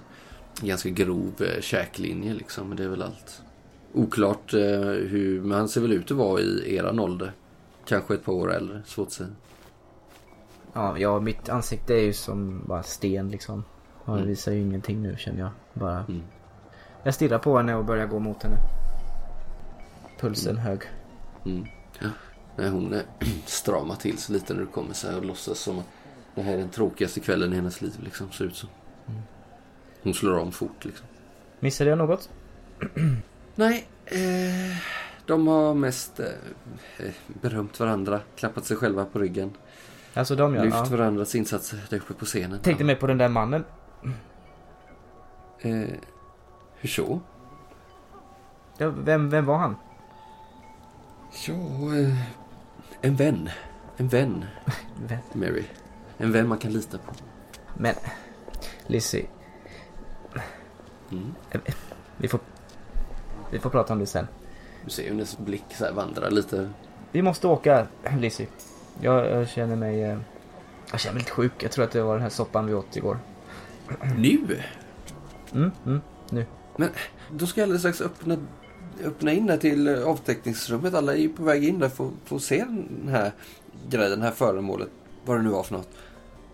ganska 0.61 0.89
grov 0.89 1.31
eh, 1.39 1.61
käklinje 1.61 2.33
liksom. 2.33 2.67
Men 2.67 2.77
det 2.77 2.83
är 2.83 2.87
väl 2.87 3.01
allt. 3.01 3.41
Oklart 3.93 4.53
eh, 4.53 4.59
hur, 4.89 5.41
men 5.41 5.57
han 5.57 5.69
ser 5.69 5.81
väl 5.81 5.91
ut 5.93 6.11
att 6.11 6.17
vara 6.17 6.41
i 6.41 6.75
eran 6.75 6.99
ålder. 6.99 7.31
Kanske 7.85 8.13
ett 8.13 8.25
par 8.25 8.33
år 8.33 8.53
äldre, 8.53 8.81
svårt 8.85 9.07
att 9.07 9.13
säga. 9.13 9.29
Ja, 10.73 10.97
ja, 10.97 11.19
mitt 11.19 11.49
ansikte 11.49 11.93
är 11.93 12.01
ju 12.03 12.13
som 12.13 12.61
bara 12.65 12.83
sten 12.83 13.29
liksom. 13.29 13.63
Ja, 14.05 14.11
det 14.11 14.17
Mm. 14.17 14.29
visar 14.29 14.51
ju 14.51 14.59
ingenting 14.61 15.01
nu 15.01 15.15
känner 15.17 15.39
jag. 15.39 15.49
Bara. 15.73 15.97
Mm. 16.07 16.21
Jag 17.03 17.13
stirrar 17.13 17.39
på 17.39 17.57
henne 17.57 17.75
och 17.75 17.85
börjar 17.85 18.07
gå 18.07 18.19
mot 18.19 18.43
henne. 18.43 18.57
Pulsen 20.19 20.57
hög. 20.57 20.79
Mm. 21.45 21.65
Nej, 22.59 22.69
hon 22.69 22.93
eh, 22.93 23.01
stramar 23.45 23.95
till 23.95 24.17
sig 24.17 24.33
lite 24.33 24.53
när 24.53 24.61
du 24.61 24.67
kommer 24.67 24.93
så 24.93 25.07
här 25.07 25.17
och 25.17 25.25
låtsas 25.25 25.59
som 25.59 25.79
att 25.79 25.85
det 26.35 26.41
här 26.41 26.53
är 26.53 26.57
den 26.57 26.69
tråkigaste 26.69 27.19
kvällen 27.19 27.53
i 27.53 27.55
hennes 27.55 27.81
liv 27.81 27.93
liksom, 28.03 28.31
ser 28.31 28.45
ut 28.45 28.55
som. 28.55 28.69
Hon 30.03 30.13
slår 30.13 30.37
om 30.37 30.51
fort 30.51 30.85
liksom. 30.85 31.05
Missade 31.59 31.89
jag 31.89 31.97
något? 31.97 32.29
Nej, 33.55 33.87
eh, 34.05 34.77
de 35.25 35.47
har 35.47 35.73
mest 35.73 36.19
eh, 36.19 36.25
eh, 36.97 37.13
berömt 37.27 37.79
varandra, 37.79 38.21
klappat 38.35 38.65
sig 38.65 38.77
själva 38.77 39.05
på 39.05 39.19
ryggen, 39.19 39.51
Alltså 40.13 40.35
de 40.35 40.55
ja. 40.55 40.63
lyft 40.63 40.75
ja. 40.75 40.97
varandras 40.97 41.35
insatser 41.35 41.79
där 41.89 41.97
uppe 41.97 42.13
på 42.13 42.25
scenen. 42.25 42.59
Tänkte 42.59 42.83
mer 42.83 42.95
på 42.95 43.07
den 43.07 43.17
där 43.17 43.29
mannen. 43.29 43.63
Eh, 45.59 45.89
hur 46.75 46.89
så? 46.89 47.19
Ja, 48.77 48.89
vem, 48.89 49.29
vem 49.29 49.45
var 49.45 49.57
han? 49.57 49.75
Ja, 51.47 51.53
eh, 51.97 52.17
en 53.01 53.15
vän. 53.15 53.49
En 53.97 54.07
vän, 54.07 54.45
Vem? 55.07 55.19
Mary. 55.33 55.63
En 56.17 56.31
vän 56.31 56.47
man 56.47 56.57
kan 56.57 56.71
lita 56.73 56.97
på. 56.97 57.13
Men, 57.73 57.95
Lizzie. 58.87 59.25
Mm. 61.11 61.33
Vi 62.17 62.27
får, 62.27 62.39
vi 63.51 63.59
får 63.59 63.69
prata 63.69 63.93
om 63.93 63.99
det 63.99 64.05
sen. 64.05 64.27
Du 64.85 64.89
ser 64.91 65.07
hennes 65.07 65.37
blick 65.37 65.63
så 65.69 65.93
vandra 65.93 66.29
lite. 66.29 66.69
Vi 67.11 67.21
måste 67.21 67.47
åka, 67.47 67.87
Lizzie. 68.19 68.47
Jag, 69.01 69.25
jag 69.25 69.49
känner 69.49 69.75
mig... 69.75 70.03
eh, 70.03 70.19
Jag 70.91 70.99
känner 70.99 71.13
mig 71.13 71.19
lite 71.21 71.31
sjuk. 71.31 71.63
Jag 71.63 71.71
tror 71.71 71.85
att 71.85 71.91
det 71.91 72.01
var 72.03 72.13
den 72.13 72.21
här 72.21 72.29
soppan 72.29 72.65
vi 72.65 72.73
åt 72.73 72.95
igår. 72.97 73.19
Nu? 74.17 74.61
Mm, 75.53 75.71
mm, 75.85 76.01
nu. 76.29 76.45
Men 76.77 76.89
då 77.31 77.47
ska 77.47 77.61
jag 77.61 77.65
alldeles 77.65 77.81
strax 77.81 78.01
öppna, 78.01 78.37
öppna 79.05 79.31
in 79.31 79.45
där 79.45 79.57
till 79.57 79.87
eh, 79.87 80.03
avtäckningsrummet. 80.07 80.93
Alla 80.93 81.13
är 81.13 81.17
ju 81.17 81.29
på 81.29 81.43
väg 81.43 81.63
in 81.63 81.79
där 81.79 81.89
för 81.89 82.09
för 82.25 82.35
att 82.35 82.41
se 82.41 82.57
den 82.65 83.07
här 83.11 83.31
grejen, 83.89 84.19
det 84.19 84.25
här 84.25 84.31
föremålet. 84.31 84.89
Vad 85.25 85.37
det 85.37 85.43
nu 85.43 85.49
var 85.49 85.63
för 85.63 85.73
något. 85.73 85.89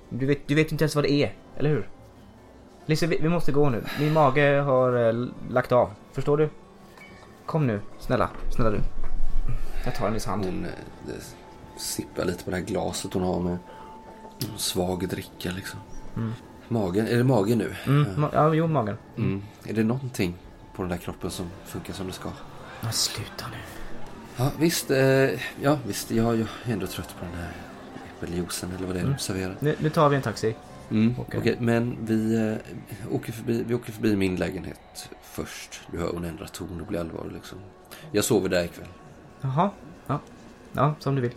Du 0.09 0.25
vet, 0.25 0.47
du 0.47 0.55
vet 0.55 0.71
inte 0.71 0.83
ens 0.83 0.95
vad 0.95 1.03
det 1.03 1.11
är, 1.11 1.33
eller 1.57 1.69
hur? 1.69 1.89
Lizzie, 2.85 3.07
vi, 3.07 3.17
vi 3.21 3.29
måste 3.29 3.51
gå 3.51 3.69
nu. 3.69 3.83
Min 3.99 4.13
mage 4.13 4.59
har 4.59 5.07
eh, 5.07 5.27
lagt 5.49 5.71
av. 5.71 5.89
Förstår 6.13 6.37
du? 6.37 6.49
Kom 7.45 7.67
nu, 7.67 7.79
snälla. 7.99 8.29
Snälla 8.55 8.69
du. 8.71 8.79
Jag 9.85 9.95
tar 9.95 10.05
hennes 10.05 10.25
hand. 10.25 10.45
Hon 10.45 10.65
eh, 10.65 11.13
sippar 11.77 12.25
lite 12.25 12.43
på 12.43 12.49
det 12.49 12.55
här 12.57 12.63
glaset 12.63 13.13
hon 13.13 13.23
har 13.23 13.39
med 13.39 13.57
svag 14.57 15.07
dricka 15.09 15.51
liksom. 15.55 15.79
Mm. 16.15 16.33
Magen, 16.67 17.07
är 17.07 17.17
det 17.17 17.23
magen 17.23 17.57
nu? 17.57 17.75
Mm, 17.87 18.05
ma- 18.15 18.29
ja, 18.33 18.53
jo, 18.53 18.67
magen. 18.67 18.97
Mm. 19.17 19.41
Är 19.63 19.73
det 19.73 19.83
någonting 19.83 20.33
på 20.75 20.81
den 20.81 20.89
där 20.89 20.97
kroppen 20.97 21.31
som 21.31 21.45
funkar 21.65 21.93
som 21.93 22.07
det 22.07 22.13
ska? 22.13 22.29
Men 22.81 22.93
sluta 22.93 23.45
nu. 23.51 23.57
Ja 24.37 24.51
visst, 24.59 24.91
eh, 24.91 25.29
ja 25.61 25.77
visst, 25.87 26.11
jag, 26.11 26.25
jag 26.35 26.47
är 26.65 26.73
ändå 26.73 26.87
trött 26.87 27.15
på 27.19 27.25
den 27.25 27.33
här 27.33 27.51
äppeljuicen 28.17 28.71
eller 28.77 28.85
vad 28.87 28.95
det 28.95 28.99
är 28.99 29.03
Mm. 29.03 29.13
du 29.13 29.19
serverar. 29.19 29.55
nu. 29.59 29.75
Nu 29.79 29.89
tar 29.89 30.09
vi 30.09 30.15
en 30.15 30.21
taxi. 30.21 30.55
Mm, 30.89 31.15
Okej. 31.19 31.39
Okej, 31.39 31.57
men 31.59 31.97
vi, 32.05 32.35
eh, 32.35 33.13
åker 33.15 33.31
förbi, 33.31 33.63
vi 33.67 33.73
åker 33.75 33.91
förbi 33.91 34.15
min 34.15 34.35
lägenhet 34.35 35.09
först. 35.21 35.81
Du 35.91 35.97
hör 35.99 36.11
hon 36.13 36.25
ändrar 36.25 36.47
ton 36.47 36.81
och 36.81 36.87
blir 36.87 36.99
allvarlig 36.99 37.33
liksom. 37.33 37.57
Jag 38.11 38.23
sover 38.23 38.49
där 38.49 38.63
ikväll. 38.63 38.87
Jaha. 39.41 39.69
Ja. 40.07 40.19
ja, 40.73 40.95
som 40.99 41.15
du 41.15 41.21
vill. 41.21 41.31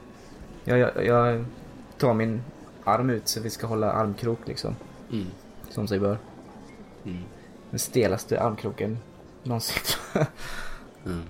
Jag, 0.65 0.79
jag, 0.79 1.05
jag 1.07 1.45
tar 1.99 2.15
min 2.15 2.43
arm 2.85 3.11
ut 3.11 3.29
så 3.29 3.41
vi 3.41 3.51
ska 3.51 3.67
hålla 3.67 3.93
armkrok 3.93 4.39
liksom. 4.49 4.77
Mm. 5.13 5.27
Som 5.71 5.89
sig 5.89 5.99
bör. 5.99 6.19
Mm. 7.05 7.23
Den 7.71 7.79
stelaste 7.79 8.41
armkroken 8.41 8.99
någonsin. 9.49 9.83
Mm. 11.07 11.23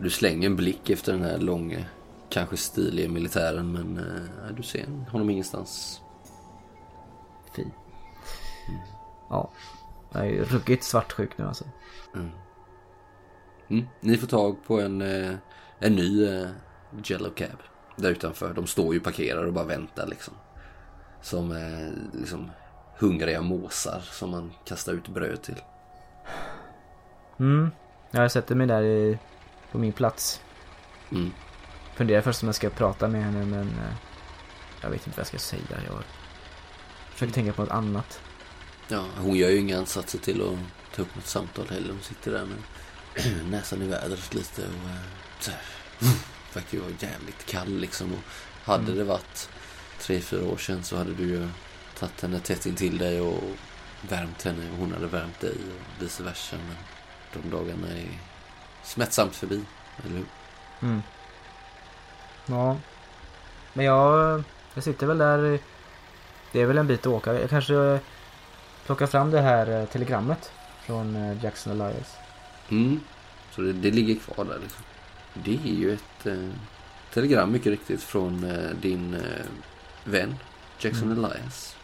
Du 0.00 0.10
slänger 0.10 0.46
en 0.46 0.56
blick 0.56 0.90
efter 0.90 1.12
den 1.12 1.22
här 1.22 1.38
långa, 1.38 1.84
kanske 2.28 2.56
stiliga 2.56 3.08
militären 3.08 3.72
men 3.72 3.98
eh, 3.98 4.54
du 4.56 4.62
ser 4.62 4.86
honom 5.10 5.30
ingenstans. 5.30 6.00
Fin. 7.56 7.70
Ja. 9.30 9.50
Jag 10.12 10.22
är 10.22 10.30
ju 10.30 10.44
ruggigt 10.44 10.84
svartsjuk 10.84 11.38
nu 11.38 11.46
alltså. 11.46 11.64
Mm. 12.14 12.30
Ni 14.00 14.16
får 14.16 14.26
tag 14.26 14.56
på 14.66 14.80
en, 14.80 15.02
eh, 15.02 15.34
en 15.78 15.94
ny 15.94 16.24
eh, 16.28 16.48
Jello 17.04 17.30
Cab 17.30 17.58
där 17.96 18.10
utanför. 18.10 18.54
De 18.54 18.66
står 18.66 18.94
ju 18.94 19.00
parkerade 19.00 19.46
och 19.46 19.52
bara 19.52 19.64
väntar 19.64 20.06
liksom. 20.06 20.34
Som 21.22 21.52
eh, 21.52 22.18
liksom 22.20 22.50
hungriga 22.98 23.42
måsar 23.42 24.00
som 24.00 24.30
man 24.30 24.52
kastar 24.64 24.92
ut 24.92 25.08
bröd 25.08 25.42
till. 25.42 25.62
Mm. 27.38 27.70
Jag 28.10 28.32
sätter 28.32 28.54
mig 28.54 28.66
där 28.66 28.82
i, 28.82 29.18
på 29.72 29.78
min 29.78 29.92
plats. 29.92 30.40
Mm. 31.12 31.32
Funderar 31.94 32.20
först 32.20 32.42
om 32.42 32.48
jag 32.48 32.54
ska 32.54 32.70
prata 32.70 33.08
med 33.08 33.24
henne 33.24 33.44
men 33.44 33.68
eh, 33.68 33.94
jag 34.80 34.90
vet 34.90 35.06
inte 35.06 35.16
vad 35.16 35.18
jag 35.18 35.26
ska 35.26 35.38
säga. 35.38 35.80
Jag 35.86 36.02
försöker 37.12 37.32
tänka 37.32 37.52
på 37.52 37.62
något 37.62 37.70
annat. 37.70 38.20
Ja, 38.88 39.04
hon 39.18 39.36
gör 39.36 39.50
ju 39.50 39.58
inga 39.58 39.78
ansatser 39.78 40.18
till 40.18 40.42
att 40.42 40.58
ta 40.96 41.02
upp 41.02 41.16
något 41.16 41.26
samtal 41.26 41.68
heller. 41.68 41.90
Hon 41.90 42.02
sitter 42.02 42.32
där 42.32 42.44
med 42.46 42.58
näsan 43.50 43.82
i 43.82 43.86
vädret 43.86 44.34
lite 44.34 44.62
och 44.62 44.90
eh, 44.90 44.96
så 45.40 45.50
här, 45.50 45.60
verkar 46.54 46.78
ju 46.78 46.80
vara 46.80 46.92
jävligt 47.00 47.46
kall 47.46 47.78
liksom. 47.78 48.12
Och 48.12 48.20
hade 48.64 48.94
det 48.94 49.04
varit 49.04 49.48
tre, 50.00 50.20
fyra 50.20 50.44
år 50.44 50.56
sedan 50.56 50.84
så 50.84 50.96
hade 50.96 51.14
du 51.14 51.24
ju 51.24 51.48
tagit 51.98 52.20
henne 52.20 52.40
tätt 52.40 52.66
in 52.66 52.74
till 52.74 52.98
dig 52.98 53.20
och 53.20 53.42
värmt 54.08 54.42
henne 54.42 54.70
och 54.72 54.78
hon 54.78 54.92
hade 54.92 55.06
värmt 55.06 55.40
dig 55.40 55.54
och 55.54 56.02
vice 56.02 56.22
versa. 56.22 56.56
Men 56.56 56.76
de 57.42 57.50
dagarna 57.50 57.88
är 57.88 58.08
smärtsamt 58.82 59.36
förbi, 59.36 59.64
eller 60.04 60.16
hur? 60.16 60.26
Mm. 60.82 61.02
Ja. 62.46 62.76
Men 63.72 63.84
jag, 63.84 64.42
jag 64.74 64.84
sitter 64.84 65.06
väl 65.06 65.18
där. 65.18 65.58
Det 66.52 66.60
är 66.60 66.66
väl 66.66 66.78
en 66.78 66.86
bit 66.86 67.00
att 67.00 67.06
åka. 67.06 67.40
Jag 67.40 67.50
kanske 67.50 68.00
plockar 68.86 69.06
fram 69.06 69.30
det 69.30 69.40
här 69.40 69.80
eh, 69.80 69.88
telegrammet 69.88 70.52
från 70.86 71.16
eh, 71.16 71.44
Jackson 71.44 71.80
Elias. 71.80 72.16
Mm. 72.68 73.00
Så 73.50 73.62
det, 73.62 73.72
det 73.72 73.90
ligger 73.90 74.14
kvar 74.14 74.44
där 74.44 74.58
liksom. 74.62 74.84
Det 75.34 75.54
är 75.64 75.74
ju 75.74 75.92
ett 75.92 76.26
eh, 76.26 76.50
telegram 77.12 77.52
mycket 77.52 77.66
riktigt 77.66 78.02
från 78.02 78.44
eh, 78.44 78.70
din 78.70 79.14
eh, 79.14 79.44
vän 80.04 80.34
Jackson 80.78 81.12
Elias. 81.12 81.76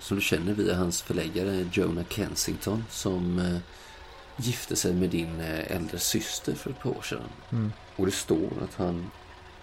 Som 0.00 0.16
du 0.16 0.22
känner 0.22 0.52
via 0.52 0.76
hans 0.76 1.02
förläggare 1.02 1.68
Jonah 1.72 2.04
Kensington 2.08 2.84
som 2.90 3.38
eh, 3.38 3.58
gifte 4.38 4.76
sig 4.76 4.94
med 4.94 5.10
din 5.10 5.40
eh, 5.40 5.76
äldre 5.76 5.98
syster 5.98 6.54
för 6.54 6.70
ett 6.70 6.80
par 6.80 6.90
år 6.90 7.02
sedan. 7.02 7.28
Mm. 7.52 7.72
Och 7.96 8.06
det 8.06 8.12
står 8.12 8.50
att 8.64 8.74
han 8.74 9.10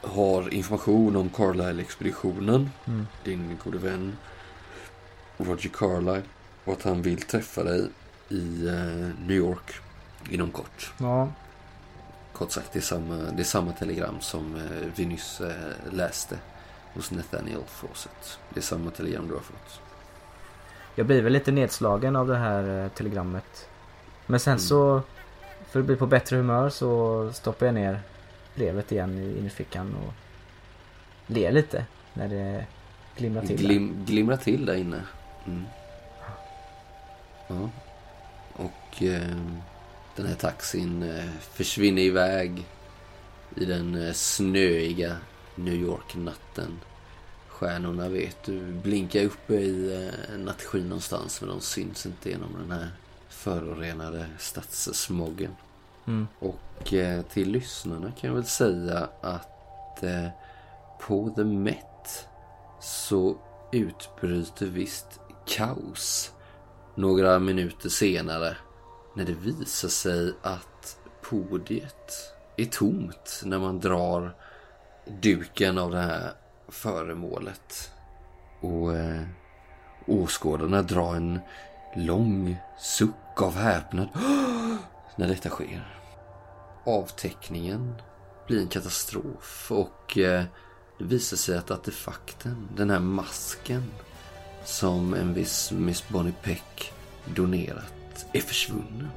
har 0.02 0.54
information 0.54 1.16
om 1.16 1.30
Carlisle-expeditionen. 1.30 2.70
Mm. 2.86 3.08
Din 3.24 3.58
gode 3.64 3.78
vän 3.78 4.18
Roger 5.38 5.70
Carlisle. 5.70 6.22
Och 6.66 6.74
att 6.74 6.84
han 6.84 7.02
vill 7.02 7.22
träffa 7.22 7.64
dig 7.64 7.90
i 8.30 8.68
eh, 8.68 9.26
New 9.28 9.38
York 9.38 9.74
inom 10.30 10.52
kort. 10.52 10.94
Ja. 10.98 11.30
Kort 12.34 12.52
sagt, 12.52 12.74
det 12.74 12.80
är 12.80 12.82
samma, 12.82 13.16
det 13.16 13.42
är 13.42 13.44
samma 13.44 13.72
telegram 13.72 14.16
som 14.22 14.56
eh, 14.56 14.88
vi 14.96 15.06
nyss 15.06 15.42
läste 15.92 16.38
hos 16.94 17.12
Nathaniel 17.12 17.64
Fawcett. 17.68 18.40
Det 18.54 18.60
är 18.60 18.64
samma 18.64 18.92
telegram 18.92 19.28
du 19.28 19.34
har 19.34 19.42
fått. 19.42 19.82
Jag 20.96 21.08
blir 21.08 21.22
väl 21.22 21.34
lite 21.34 21.52
nedslagen 21.52 22.16
av 22.16 22.28
det 22.28 22.38
här 22.38 22.90
telegrammet. 22.90 23.70
Men 24.26 24.40
sen 24.40 24.60
så, 24.60 25.02
för 25.70 25.80
att 25.80 25.86
bli 25.86 25.96
på 25.96 26.06
bättre 26.06 26.36
humör 26.38 26.70
så 26.70 27.32
stoppar 27.34 27.66
jag 27.66 27.76
ner 27.76 28.00
brevet 28.56 28.92
igen 28.92 29.18
i 29.18 29.40
innerfickan 29.40 29.96
och 29.96 30.14
ler 31.28 31.52
lite 31.52 31.86
när 32.14 32.28
det 32.28 32.66
glimrar 33.18 33.46
till. 33.46 33.58
Glim, 33.58 34.06
glimrar 34.06 34.38
till 34.38 34.66
där 34.66 34.76
inne. 34.76 35.02
Mm. 35.46 35.64
Ja. 37.48 37.70
Och 38.54 39.04
eh, 39.04 39.38
den 40.16 40.26
här 40.26 40.36
taxin 40.36 41.04
eh, 41.04 41.30
försvinner 41.54 42.02
iväg 42.02 42.66
i 43.56 43.66
den 43.66 44.08
eh, 44.08 44.14
snöiga 44.14 45.18
New 45.56 45.74
York-natten. 45.74 46.80
Stjärnorna 47.48 48.10
vet 48.10 48.44
du 48.44 48.60
blinkar 48.62 49.24
uppe 49.24 49.54
i 49.54 50.08
eh, 50.08 50.38
nattskyn 50.38 50.90
någonstans 50.90 51.42
men 51.42 51.50
de 51.50 51.62
syns 51.62 52.06
inte 52.06 52.30
genom 52.30 52.54
den 52.54 52.72
här 52.72 52.92
förorenade 53.46 54.26
stadssmoggen. 54.38 55.56
Mm. 56.08 56.28
Och 56.40 56.94
eh, 56.94 57.22
till 57.22 57.52
lyssnarna 57.52 58.12
kan 58.12 58.28
jag 58.28 58.36
väl 58.36 58.46
säga 58.46 59.10
att 59.22 60.04
eh, 60.04 60.28
på 61.00 61.30
The 61.36 61.44
Met 61.44 62.28
så 62.82 63.38
utbryter 63.72 64.66
visst 64.66 65.20
kaos 65.48 66.32
några 66.96 67.40
minuter 67.40 67.90
senare 67.90 68.58
när 69.16 69.26
det 69.26 69.34
visar 69.34 69.90
sig 69.90 70.34
att 70.42 70.98
podiet 71.22 72.12
är 72.58 72.66
tomt 72.66 73.42
när 73.44 73.60
man 73.60 73.80
drar 73.80 74.36
duken 75.22 75.78
av 75.78 75.92
det 75.92 76.02
här 76.02 76.32
föremålet. 76.68 77.92
Och 78.62 78.96
eh, 78.96 79.22
åskådarna 80.08 80.82
drar 80.82 81.16
en 81.16 81.40
lång 81.96 82.58
suck 82.80 83.42
av 83.42 83.56
häpnad 83.56 84.08
när 85.16 85.28
detta 85.28 85.50
sker. 85.50 85.98
Avteckningen 86.84 87.96
blir 88.48 88.60
en 88.60 88.68
katastrof 88.68 89.72
och 89.72 90.18
eh, 90.18 90.44
det 90.98 91.06
visar 91.06 91.38
sig 91.38 91.58
att 91.58 91.72
artefakten, 91.72 92.68
den 92.78 92.90
här 92.90 93.00
masken 93.00 93.84
som 94.66 95.14
en 95.14 95.34
viss 95.34 95.72
Miss 95.72 96.10
Bonnie 96.10 96.34
Peck 96.44 96.94
donerat 97.36 98.26
är 98.34 98.42
försvunnen. 98.42 99.10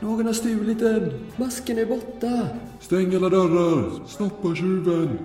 Någon 0.00 0.26
har 0.26 0.32
stulit 0.32 0.78
den! 0.78 1.26
Masken 1.36 1.78
är 1.78 1.86
borta! 1.86 2.48
Stäng 2.80 3.14
alla 3.14 3.28
dörrar! 3.28 4.06
Stoppa 4.06 4.54
tjuven! 4.54 5.18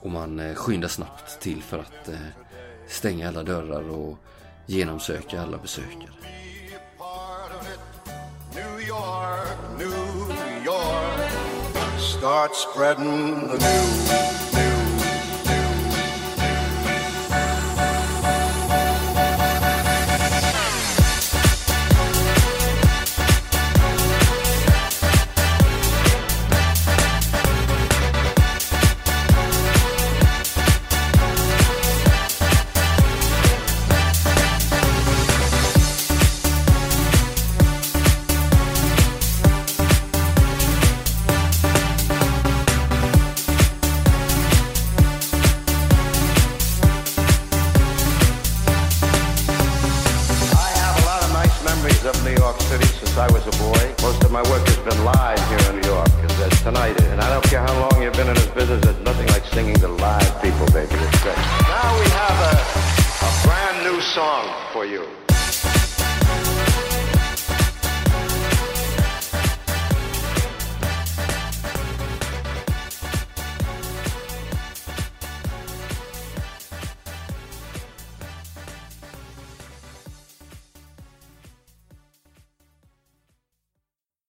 Och 0.00 0.10
man 0.10 0.40
eh, 0.40 0.54
skyndar 0.54 0.88
snabbt 0.88 1.40
till 1.40 1.62
för 1.62 1.78
att 1.78 2.08
eh, 2.08 2.14
stänga 2.88 3.28
alla 3.28 3.42
dörrar 3.42 3.90
och 3.90 4.18
genomsöka 4.68 5.42
alla 5.42 5.58
besökare. 5.58 6.08
New 8.54 8.88
York, 8.88 9.58
New 9.78 10.64
York. 10.64 11.30
Start 11.98 12.54
spreading 12.54 13.48
the 13.48 13.58
news. 13.58 14.67